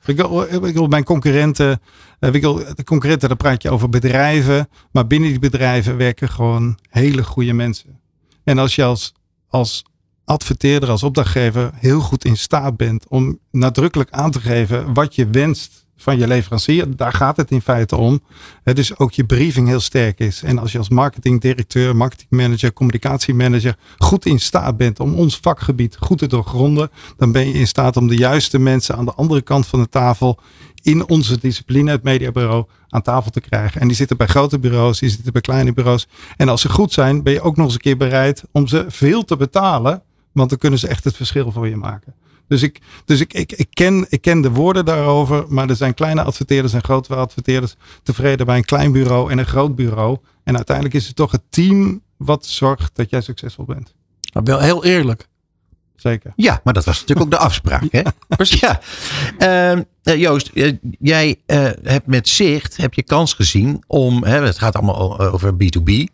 [0.08, 1.80] Ik mijn concurrenten,
[2.18, 4.68] eh, de concurrenten, daar praat je over bedrijven.
[4.90, 8.00] Maar binnen die bedrijven werken gewoon hele goede mensen.
[8.44, 9.12] En als je als,
[9.48, 9.84] als
[10.24, 15.30] adverteerder, als opdrachtgever heel goed in staat bent om nadrukkelijk aan te geven wat je
[15.30, 16.96] wenst van je leverancier.
[16.96, 18.20] Daar gaat het in feite om.
[18.64, 20.42] Dus ook je briefing heel sterk is.
[20.42, 26.18] En als je als marketingdirecteur, marketingmanager, communicatiemanager goed in staat bent om ons vakgebied goed
[26.18, 29.66] te doorgronden, dan ben je in staat om de juiste mensen aan de andere kant
[29.66, 30.38] van de tafel
[30.82, 33.80] in onze discipline, het mediabureau, aan tafel te krijgen.
[33.80, 36.08] En die zitten bij grote bureaus, die zitten bij kleine bureaus.
[36.36, 38.84] En als ze goed zijn, ben je ook nog eens een keer bereid om ze
[38.88, 40.02] veel te betalen.
[40.32, 42.14] Want dan kunnen ze echt het verschil voor je maken.
[42.48, 45.44] Dus ik, dus ik, ik, ik, ken, ik ken de woorden daarover.
[45.48, 49.46] Maar er zijn kleine adverteerders en grote adverteerders tevreden bij een klein bureau en een
[49.46, 50.18] groot bureau.
[50.44, 53.94] En uiteindelijk is het toch het team wat zorgt dat jij succesvol bent.
[54.32, 55.28] Maar wel heel eerlijk.
[55.96, 56.32] Zeker.
[56.36, 57.84] Ja, maar dat was natuurlijk ook de afspraak.
[57.90, 58.02] Hè?
[58.36, 58.60] Precies.
[58.60, 58.80] Ja.
[59.38, 64.42] Ehm, eh, Joost, eh, jij eh, hebt met Zicht heb je kans gezien om, hè,
[64.42, 66.04] het gaat allemaal over B2B,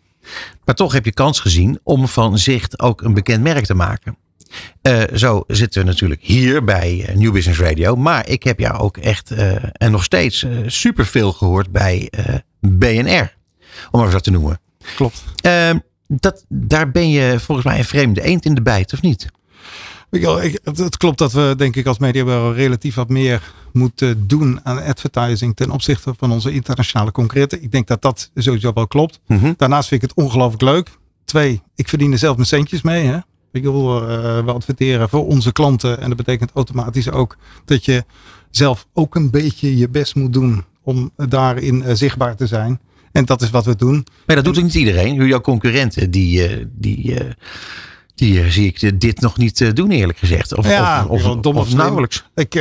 [0.65, 4.17] maar toch heb je kans gezien om van Zicht ook een bekend merk te maken.
[4.81, 8.77] Eh, zo zitten we natuurlijk hier bij eh, New Business Radio, maar ik heb jou
[8.77, 12.09] ook echt eh, en nog steeds eh, superveel gehoord bij
[12.59, 13.35] BNR,
[13.91, 14.59] om maar zo te noemen.
[14.95, 15.23] Klopt.
[15.41, 15.77] Ehm,
[16.07, 19.29] dat, daar ben je volgens mij een vreemde eend in de bijt, of niet?
[20.09, 24.59] Ik, het, het klopt dat we denk ik als mediabureau relatief wat meer moeten doen
[24.63, 27.63] aan advertising ten opzichte van onze internationale concurrenten.
[27.63, 29.19] Ik denk dat dat sowieso wel klopt.
[29.27, 29.53] Mhm.
[29.57, 30.89] Daarnaast vind ik het ongelooflijk leuk.
[31.25, 33.05] Twee, ik verdien er zelf mijn centjes mee.
[33.05, 33.17] Hè?
[33.55, 35.99] Ik wil, eh, we adverteren voor onze klanten.
[35.99, 38.03] En dat betekent automatisch ook dat je
[38.49, 42.79] zelf ook een beetje je best moet doen om daarin eh, zichtbaar te zijn.
[43.11, 44.05] En dat is wat we doen.
[44.25, 45.27] Maar dat doet ook niet iedereen.
[45.27, 47.17] Jouw concurrenten, die, eh, die,
[48.15, 50.57] die zie ik dit nog niet doen, eerlijk gezegd.
[50.57, 52.25] Of, Ja, of, of, of of nauwelijks.
[52.35, 52.53] Ik,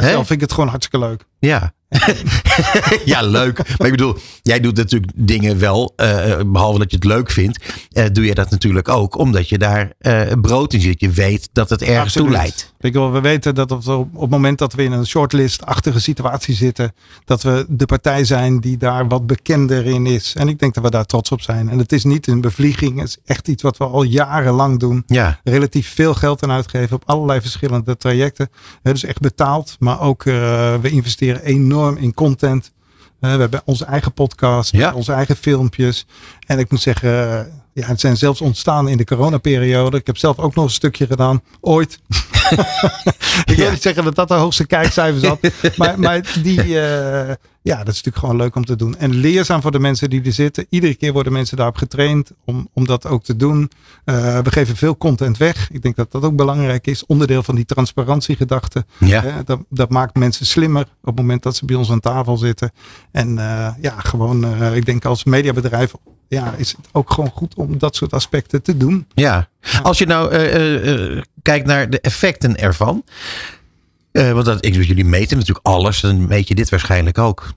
[0.00, 1.24] zelf vind ik het gewoon hartstikke leuk.
[1.38, 1.72] Ja.
[3.04, 3.56] ja, leuk.
[3.78, 7.74] Maar ik bedoel, jij doet natuurlijk dingen wel, eh, behalve dat je het leuk vindt,
[7.90, 11.00] eh, doe je dat natuurlijk ook omdat je daar eh, brood in zit.
[11.00, 12.74] Je weet dat het ergens toe leidt.
[12.80, 16.54] Ik wil, we weten dat op, op het moment dat we in een shortlist-achtige situatie
[16.54, 16.92] zitten,
[17.24, 20.34] dat we de partij zijn die daar wat bekender in is.
[20.36, 21.68] En ik denk dat we daar trots op zijn.
[21.68, 25.02] En het is niet een bevlieging, het is echt iets wat we al jarenlang doen.
[25.06, 25.40] Ja.
[25.44, 28.48] Relatief veel geld aan uitgeven op allerlei verschillende trajecten.
[28.82, 32.72] Het is echt betaald, maar ook we investeren enorm in content.
[33.20, 34.94] Eh, we hebben onze eigen podcast, Ja.
[34.94, 36.06] onze eigen filmpjes.
[36.46, 39.96] En ik moet zeggen, ja, het zijn zelfs ontstaan in de coronaperiode.
[39.96, 41.98] Ik heb zelf ook nog een stukje gedaan, ooit.
[43.44, 43.70] ik wil Ja.
[43.70, 45.38] niet zeggen dat dat de hoogste kijkcijfers had.
[45.76, 48.96] maar, maar die, eh, ja, dat is natuurlijk gewoon leuk om te doen.
[48.96, 50.66] En leerzaam voor de mensen die er zitten.
[50.68, 53.70] Iedere keer worden mensen daarop getraind om, om dat ook te doen.
[54.04, 55.70] Eh, we geven veel content weg.
[55.70, 57.06] Ik denk dat dat ook belangrijk is.
[57.06, 58.84] Onderdeel van die transparantiegedachte.
[58.98, 59.22] Ja.
[59.22, 62.36] Hè, dat, dat maakt mensen slimmer op het moment dat ze bij ons aan tafel
[62.36, 62.70] zitten.
[63.12, 65.92] En eh, ja, gewoon, eh, ik denk als mediabedrijf
[66.28, 69.06] ja, is het ook gewoon goed om dat soort aspecten te doen.
[69.14, 69.48] Ja.
[69.82, 73.04] Als je nou eh, eh, eh, kijkt naar de effecten ervan.
[74.12, 76.00] want dat, ik, jullie meten natuurlijk alles.
[76.00, 77.52] Dan meet je dit waarschijnlijk ook.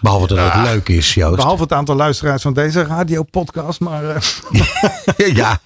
[0.00, 1.36] Behalve dat het leuk is, Joost.
[1.36, 3.80] Behalve het aantal luisteraars van deze radiopodcast.
[3.80, 5.60] Maar eh, ja.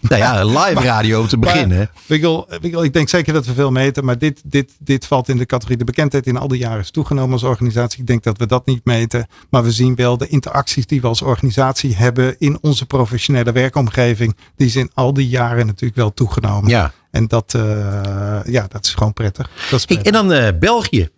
[0.00, 1.90] Nou ja, live radio om te beginnen.
[2.06, 5.46] Maar, ik denk zeker dat we veel meten, maar dit, dit, dit valt in de
[5.46, 5.78] categorie.
[5.78, 8.00] De bekendheid in al die jaren is toegenomen als organisatie.
[8.00, 11.06] Ik denk dat we dat niet meten, maar we zien wel de interacties die we
[11.06, 14.36] als organisatie hebben in onze professionele werkomgeving.
[14.56, 16.70] Die zijn al die jaren natuurlijk wel toegenomen.
[16.70, 16.92] Ja.
[17.10, 19.50] En dat, eh, ja, dat is gewoon prettig.
[19.70, 20.20] Dat is Hey, prettig.
[20.22, 21.10] en dan eh, België.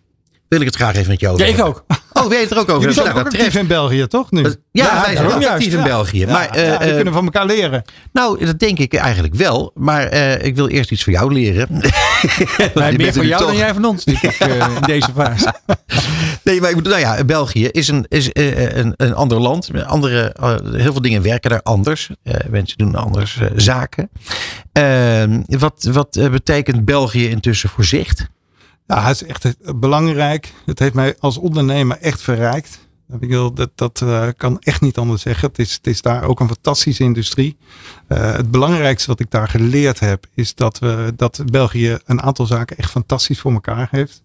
[0.51, 1.85] Wil ik het graag even met jou over Ja, ik ook.
[2.13, 2.79] Oh, weet het er ook over?
[2.79, 3.55] Jullie zijn Nou, ook dat actief treft.
[3.55, 4.55] in België, toch nu?
[4.71, 5.83] Ja, wij zijn ook juist, actief in.
[5.83, 6.25] België.
[6.25, 7.83] Maar, we eh, kunnen van elkaar leren.
[8.13, 9.71] nou, dat denk ik eigenlijk wel.
[9.75, 11.67] Maar eh, ik wil eerst iets van jou leren.
[12.73, 13.49] Nee, meer van jou toch.
[13.49, 15.53] dan jij van ons, denk ik, eh, in deze fase.
[16.43, 19.69] Nee, maar ik bedoel, nou ja, België is een, is, een, een ander land.
[19.85, 20.35] Andere,
[20.71, 22.09] heel veel dingen werken daar anders.
[22.49, 24.09] Mensen doen anders zaken.
[24.71, 28.29] Ehm, wat wat betekent België intussen voor zicht?
[28.91, 30.53] Ja, het is echt eh, belangrijk.
[30.65, 32.79] Het heeft mij als ondernemer echt verrijkt.
[33.53, 35.47] Dat dat eh, kan echt niet anders zeggen.
[35.47, 37.57] Het is, het is daar ook een fantastische industrie.
[38.07, 42.45] Eh, het belangrijkste wat ik daar geleerd heb, is dat, we, dat België een aantal
[42.45, 44.23] zaken echt fantastisch voor elkaar heeft.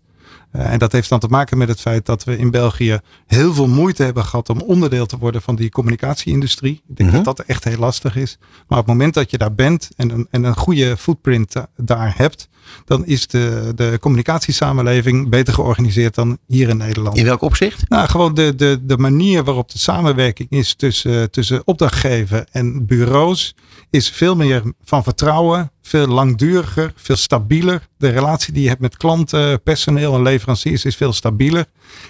[0.56, 3.54] Eh, en dat heeft dan te maken met het feit dat we in België heel
[3.54, 6.82] veel moeite hebben gehad om onderdeel te worden van die communicatieindustrie.
[6.88, 7.22] Ik denk Mhm.
[7.22, 8.38] dat dat echt heel lastig is.
[8.68, 11.68] Maar op het moment dat je daar bent en een, en een goede footprint da-
[11.76, 12.48] daar hebt,
[12.84, 17.16] dan is de, de communicatiesamenleving beter georganiseerd dan hier in Nederland.
[17.16, 17.88] In welk opzicht?
[17.88, 23.54] Nou, gewoon de, de, de manier waarop de samenwerking is tussen, tussen opdrachtgever en bureaus
[23.90, 27.88] is veel meer van vertrouwen, veel langduriger, veel stabieler.
[27.98, 31.66] De relatie die je hebt met klanten, personeel en leveranciers is veel stabieler.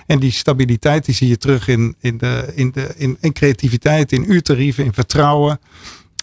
[0.06, 4.12] En die stabiliteit die zie je terug in, in, de, in, de, in, in creativiteit,
[4.12, 5.60] in uurtarieven, in vertrouwen.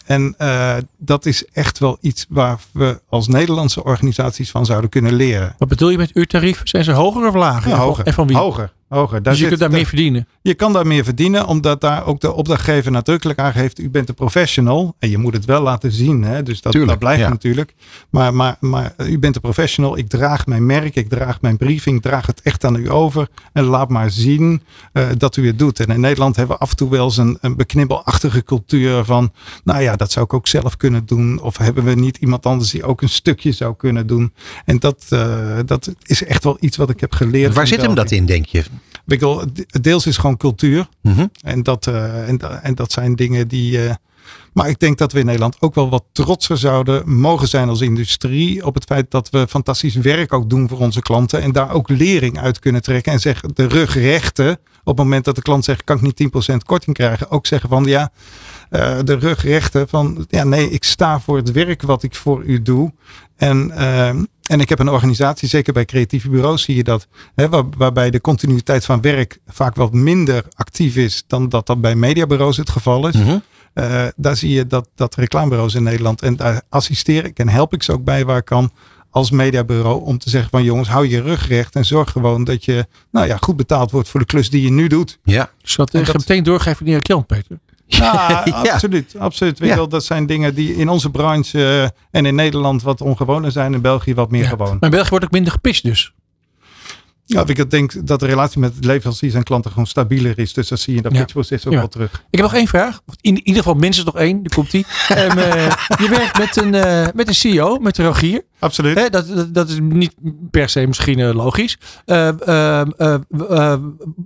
[0.05, 5.13] en eh, dat is echt wel iets waar we als Nederlandse organisaties van zouden kunnen
[5.13, 5.55] leren.
[5.57, 6.67] Wat bedoel je met uurtarieven?
[6.67, 7.69] Zijn ze hoger of lager?
[7.69, 8.05] Ja, hoger.
[8.05, 8.37] En van wie?
[8.37, 8.71] Hoger.
[8.93, 9.23] Hoger.
[9.23, 10.27] dus je zit- kunt daar meer verdienen.
[10.41, 14.15] Je kan daar meer verdienen, omdat daar ook de opdrachtgever nadrukkelijk aangeeft: u bent een
[14.15, 14.95] professional.
[14.99, 16.23] En je moet het wel laten zien.
[16.23, 16.43] Hè?
[16.43, 17.29] Dus dat, Tuurlijk, dat blijft ja.
[17.29, 17.73] natuurlijk.
[18.09, 19.97] Maar, maar, maar u bent een professional.
[19.97, 23.27] Ik draag mijn merk, ik draag mijn briefing, ik draag het echt aan u over.
[23.53, 24.61] En laat maar zien
[24.93, 25.79] eh, dat u het doet.
[25.79, 29.31] En in Nederland hebben we af en toe wel eens een, een beknibbelachtige cultuur van:
[29.63, 31.41] nou ja, dat zou ik ook zelf kunnen doen.
[31.41, 34.33] Of hebben we niet iemand anders die ook een stukje zou kunnen doen?
[34.65, 37.53] En dat, eh, dat is echt wel iets wat ik heb geleerd.
[37.53, 38.63] Waar zit hem dat in, denk je?
[39.07, 39.43] Ik wil,
[39.81, 40.87] deels is gewoon cultuur.
[41.01, 41.27] Mhm.
[41.41, 43.79] En, dat, eh, en, da- en dat zijn dingen die.
[44.53, 47.81] Maar ik denk dat we in Nederland ook wel wat trotser zouden mogen zijn als
[47.81, 48.65] industrie.
[48.65, 51.41] Op het feit dat we fantastisch werk ook doen voor onze klanten.
[51.41, 53.11] En daar ook lering uit kunnen trekken.
[53.11, 54.51] En zeggen de rug rechten.
[54.83, 57.29] Op het moment dat de klant zegt: kan ik niet 10% korting krijgen?
[57.31, 58.11] Ook zeggen van ja.
[58.69, 62.43] eh, de rug rechten van ja, nee, ik sta voor het werk wat ik voor
[62.43, 62.93] u doe.
[63.35, 64.07] En, eh,
[64.43, 68.09] en ik heb een organisatie, zeker bij creatieve bureaus zie je dat, hè, waar, waarbij
[68.09, 72.69] de continuïteit van werk vaak wat minder actief is dan dat dat bij mediabureaus het
[72.69, 73.15] geval is.
[73.15, 73.37] Mhm.
[73.73, 76.21] Eh, daar zie je dat, dat reclamebureaus in Nederland.
[76.21, 78.71] En daar assisteer ik en help ik ze ook bij waar ik kan
[79.09, 80.03] als mediabureau.
[80.05, 81.75] Om te zeggen van jongens, hou je rug recht.
[81.75, 84.71] En zorg gewoon dat je nou ja, goed betaald wordt voor de klus die je
[84.71, 85.19] nu doet.
[85.23, 85.49] Ja.
[85.61, 87.59] Dus dat, en dat- meteen doorgeven naar je klant, Peter.
[87.85, 88.71] Ja, Ja.
[88.73, 89.15] absoluut.
[89.17, 89.59] absoluut.
[89.59, 89.73] Weet Ja.
[89.73, 91.89] je wel, dat zijn dingen die in onze branche eh,
[92.19, 93.73] en in Nederland wat ongewoner zijn.
[93.73, 94.49] In België wat meer Ja.
[94.49, 94.67] gewoon.
[94.73, 96.13] Maar in België wordt ook minder gepist dus.
[97.33, 100.53] Ja, ik denk dat de relatie met leveranciers en klanten gewoon stabieler is.
[100.53, 101.19] Dus dat zie je in dat Ja.
[101.19, 101.79] pitchproces ook Ja.
[101.79, 102.11] wel terug.
[102.13, 103.01] Ik heb nog één vraag.
[103.21, 104.43] In ieder geval minstens nog één.
[104.43, 104.85] Daar komt die.
[105.07, 108.43] Ehm, eh, je werkt met een, eh, met een CEO, met Rogier.
[108.59, 108.97] Absoluut.
[108.99, 110.13] Hè, dat, dat, dat is niet
[110.51, 111.77] per se misschien eh, logisch.
[112.05, 113.13] Eh, ehm, eh,
[113.49, 113.79] eh,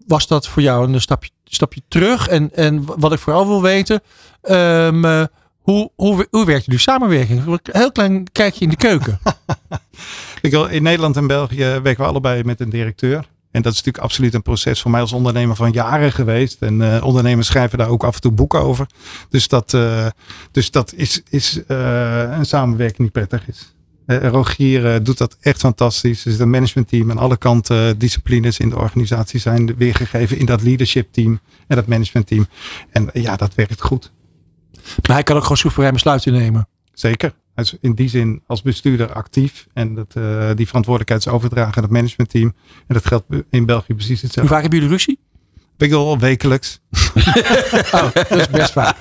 [0.07, 2.27] was dat voor jou een stapje, stapje terug?
[2.27, 4.01] En, en wat ik vooral wil weten,
[4.41, 5.25] ehm,
[5.61, 7.45] hoe, hoe, hoe werkt jullie samenwerking?
[7.45, 9.19] Een heel klein kijkje in de keuken.
[10.47, 13.27] Ik wil, in Nederland en België werken we allebei met een directeur.
[13.51, 16.61] En dat is natuurlijk absoluut een proces voor mij als ondernemer van jaren geweest.
[16.61, 18.87] En eh, ondernemers schrijven daar ook af en toe boeken over.
[19.29, 20.07] Dus dat, eh,
[20.51, 23.75] dus dat is, is eh, een samenwerking die prettig is.
[24.05, 26.23] Rogier doet dat echt fantastisch.
[26.23, 31.07] Dus het managementteam aan alle kanten, disciplines in de organisatie zijn weergegeven in dat leadership
[31.11, 32.47] team en dat managementteam.
[32.89, 34.11] En ja, dat werkt goed.
[35.07, 36.67] maar hij kan ook gewoon soeverein besluiten nemen.
[36.93, 37.33] Zeker.
[37.57, 39.67] Hij is in die zin als bestuurder actief.
[39.73, 42.53] En dat, eh, die verantwoordelijkheid is overdragen aan het managementteam.
[42.87, 44.53] En dat geldt in België precies Hoe hetzelfde.
[44.53, 45.19] vaak hebben jullie ruzie?
[45.77, 46.79] Ik wil al wekelijks.
[47.91, 48.95] Oh, dat is best vaak.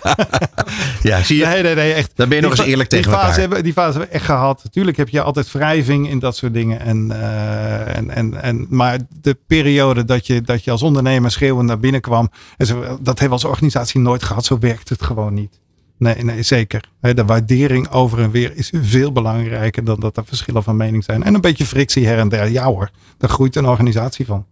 [1.02, 1.46] Ja, zie je?
[1.46, 2.12] Nee, nee, nee, echt.
[2.14, 3.40] Dan ben je nog Die eens eerlijk tegen die fase elkaar.
[3.40, 4.60] Hebben, die fase hebben we echt gehad.
[4.64, 6.80] Natuurlijk heb je altijd wrijving in dat soort dingen.
[6.80, 11.68] En, eh, en, en, en, maar de periode dat je, dat je als ondernemer schreeuwend
[11.68, 12.30] naar binnen kwam.
[12.56, 14.44] En zo, dat hebben we als organisatie nooit gehad.
[14.44, 15.60] Zo werkt het gewoon niet.
[15.98, 16.88] Nee, nee, zeker.
[17.00, 21.22] De waardering over en weer is veel belangrijker dan dat er verschillen van mening zijn.
[21.22, 22.50] En een beetje frictie her en der.
[22.50, 24.46] Ja hoor, daar groeit een organisatie van.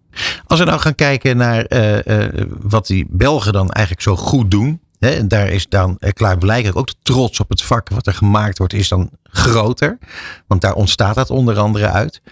[0.46, 4.50] Als we nou gaan kijken naar eh, eh, wat die Belgen dan eigenlijk zo goed
[4.50, 4.80] doen.
[4.98, 8.14] Hè, en daar is dan eh, klaarblijkelijk ook de trots op het vak wat er
[8.14, 9.98] gemaakt wordt, is dan groter.
[10.46, 12.22] Want daar ontstaat dat onder andere uit.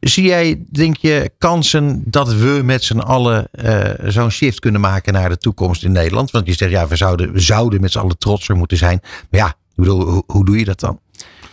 [0.00, 5.12] Zie jij, denk je, kansen dat we met z'n allen eh, zo'n shift kunnen maken
[5.12, 6.30] naar de toekomst in Nederland?
[6.30, 9.00] Want je zegt, ja, we zouden, we zouden met z'n allen trotser moeten zijn.
[9.30, 11.00] Maar ja, ik bedoel, hoe, hoe doe je dat dan?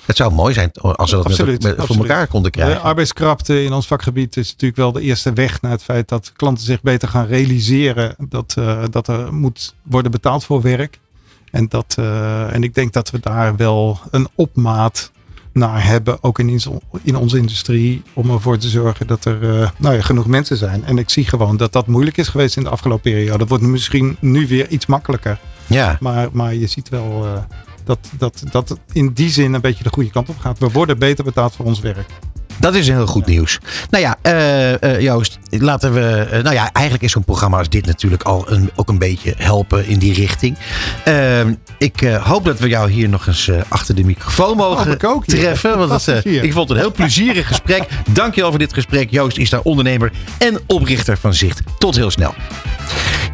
[0.05, 2.01] Het zou mooi zijn als we dat met- Absoluut, met- voor absoluut.
[2.09, 2.81] elkaar konden De krijgen.
[2.81, 6.65] arbeidskrapte in ons vakgebied is natuurlijk wel de eerste weg naar het feit dat klanten
[6.65, 10.99] zich beter gaan realiseren dat, eh, dat er moet worden betaald voor werk.
[11.51, 15.11] En, dat, eh, en ik denk dat we daar wel een opmaat
[15.56, 16.61] naar hebben, ook in,
[17.03, 20.86] in onze industrie, om ervoor te zorgen dat er eh, nou ja, genoeg mensen zijn.
[20.86, 23.38] En ik zie gewoon dat dat moeilijk is geweest in de afgelopen periode.
[23.38, 25.40] Dat wordt misschien nu weer iets makkelijker.
[25.68, 25.98] Ja.
[25.99, 27.44] Maar, maar je ziet wel eh,
[27.84, 30.60] dat, dat, dat het in die zin een beetje de goede kant op gaat.
[30.60, 32.10] We worden beter betaald voor ons werk.
[32.57, 33.60] Dat is heel goed nieuws.
[33.90, 36.27] Nou ja, eh, eh, Joost, laten we.
[36.32, 39.34] eh, nou ja, eigenlijk is zo'n programma als dit natuurlijk al een, ook een beetje
[39.38, 40.57] helpen in die richting.
[41.03, 45.36] Ehm, ik hoop dat we jou hier nog eens achter de microfoon mogen ook, ja.
[45.36, 45.77] treffen.
[45.77, 47.88] Want dat, ik vond het een heel plezierig gesprek.
[48.10, 49.11] Dankjewel voor dit gesprek.
[49.11, 51.61] Joost is daar ondernemer en oprichter van Zicht.
[51.77, 52.34] Tot heel snel.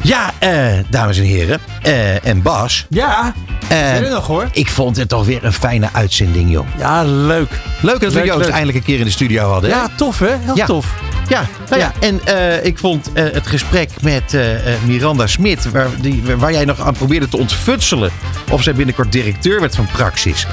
[0.02, 1.60] Ja, eh, dames en heren.
[1.82, 2.86] eh, en Bas.
[2.88, 3.34] Ja,
[3.68, 4.48] er nog hoor.
[4.52, 6.66] ik vond het toch weer een fijne uitzending, joh.
[6.78, 7.60] Ja, leuk.
[7.80, 9.70] Leuk dat we Leuk, Joost eindelijk een keer in de studio hadden.
[9.70, 9.76] hè?
[9.76, 10.36] Ja, tof hè?
[10.44, 10.66] Heel Ja.
[10.66, 10.94] tof.
[11.32, 14.42] Ja, nou ja, en eh, ik vond eh, het gesprek met eh,
[14.84, 18.10] Miranda Smit, waar, die, waar jij nog aan probeerde te ontfutselen
[18.50, 20.46] of zij binnenkort directeur werd van Praxis.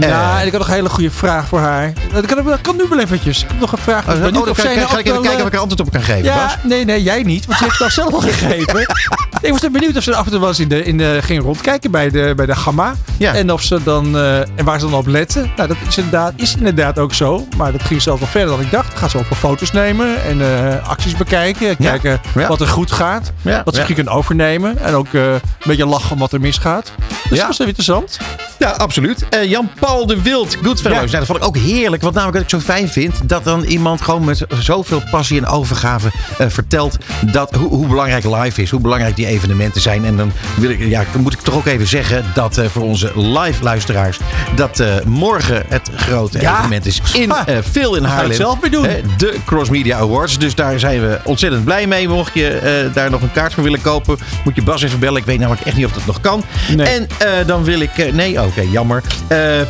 [0.00, 1.92] Ja, en ik had nog een hele goede vraag voor haar.
[2.12, 3.42] Dat kan, dat kan nu wel eventjes.
[3.42, 4.00] Ik heb nog een vraag.
[4.00, 5.52] oh, ben oh, dan of ga, zij ga- nou ga ik even kijken of ik
[5.54, 6.56] er antwoord op kan geven, Ja, Bas.
[6.62, 7.46] nee, nee, jij niet.
[7.46, 8.86] Want je hebt het al zelf al gegeven.
[9.40, 11.42] Ik was benieuwd of ze af en toe wel eens in de, in de, ging
[11.42, 12.94] rondkijken bij de, bij de Gamma.
[13.18, 13.34] Ja.
[13.34, 15.50] En of ze dan, eh, en waar ze dan op letten.
[15.56, 17.46] Nou, dat is inderdaad, is inderdaad ook zo.
[17.56, 18.98] Maar dat ging zelfs nog verder dan ik dacht.
[18.98, 21.76] Gaan ze ook voor foto's nemen en eh, acties bekijken.
[21.76, 22.48] Kijken Ja.
[22.48, 23.32] wat er goed gaat.
[23.42, 24.78] Wat ze misschien kunnen overnemen.
[24.78, 26.92] En ook eh, een beetje lachen om wat er misgaat.
[27.28, 28.18] Dus dat was wel interessant.
[28.58, 29.26] Ja, absoluut.
[29.44, 30.98] Jan-Paul de Wild, Goodfellows.
[31.00, 32.02] Nou, dat vond ik ook heerlijk.
[32.02, 35.46] Wat namelijk wat ik zo fijn vind, dat dan iemand gewoon met zoveel passie en
[35.46, 36.08] overgave
[36.48, 36.96] vertelt
[37.32, 40.04] dat, hoe, hoe belangrijk live is, hoe belangrijk die evenementen zijn.
[40.04, 43.12] En dan, wil ik, ja, moet ik toch ook even zeggen dat eh, voor onze
[43.14, 44.18] live luisteraars,
[44.54, 46.54] dat eh, morgen het grote Ja.
[46.56, 47.46] evenement is in Ha.
[47.46, 48.36] eh Phil in ga het Haarlem.
[48.36, 48.86] zelf weer doen.
[49.16, 50.38] De Cross Media Awards.
[50.38, 52.08] Dus daar zijn we ontzettend blij mee.
[52.08, 55.20] Mocht je daar nog een kaart voor willen kopen, moet je Bas even bellen.
[55.20, 56.42] Ik weet namelijk echt niet of dat nog kan.
[56.76, 56.86] Nee.
[56.86, 57.06] En
[57.46, 58.12] dan wil ik...
[58.12, 59.02] nee, oké, jammer.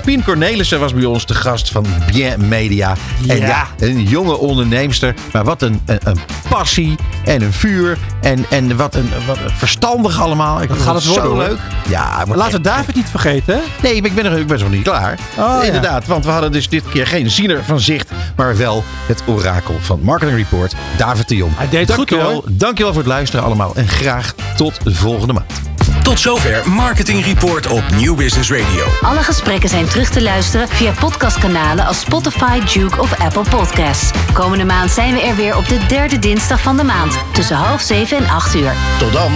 [0.04, 2.96] Pien Cornelissen was bij ons de gast van Bien Media.
[3.28, 3.46] En Ja.
[3.46, 5.14] ja, een jonge onderneemster.
[5.32, 6.18] Maar wat een, een, een
[6.48, 7.98] passie en een vuur.
[8.20, 10.62] En, en wat, een, wat een verstandig allemaal.
[10.62, 11.42] Ik Dat gaat het zo worden, hoor.
[11.42, 11.58] leuk.
[11.88, 13.54] Ja, maar Laten we David niet vergeten.
[13.54, 13.60] hè?
[13.82, 15.18] Nee, ik ben, er, ik ben nog niet klaar.
[15.30, 15.62] Oh, ja.
[15.62, 19.74] Inderdaad, want we hadden dus dit keer geen ziener van zicht, maar wel het orakel
[19.80, 21.52] van Marketing Report, David de Jong.
[21.56, 22.42] Hij deed het goed, hoor.
[22.50, 25.65] dankjewel voor het luisteren allemaal en graag tot de volgende maand.
[26.06, 28.84] Tot zover Marketing Report op New Business Radio.
[29.00, 34.10] Alle gesprekken zijn terug te luisteren via podcastkanalen als Spotify, Duke of Apple Podcasts.
[34.32, 37.80] Komende maand zijn we er weer op de derde dinsdag van de maand tussen half
[37.80, 38.72] zeven en acht uur.
[38.98, 39.32] Tot dan.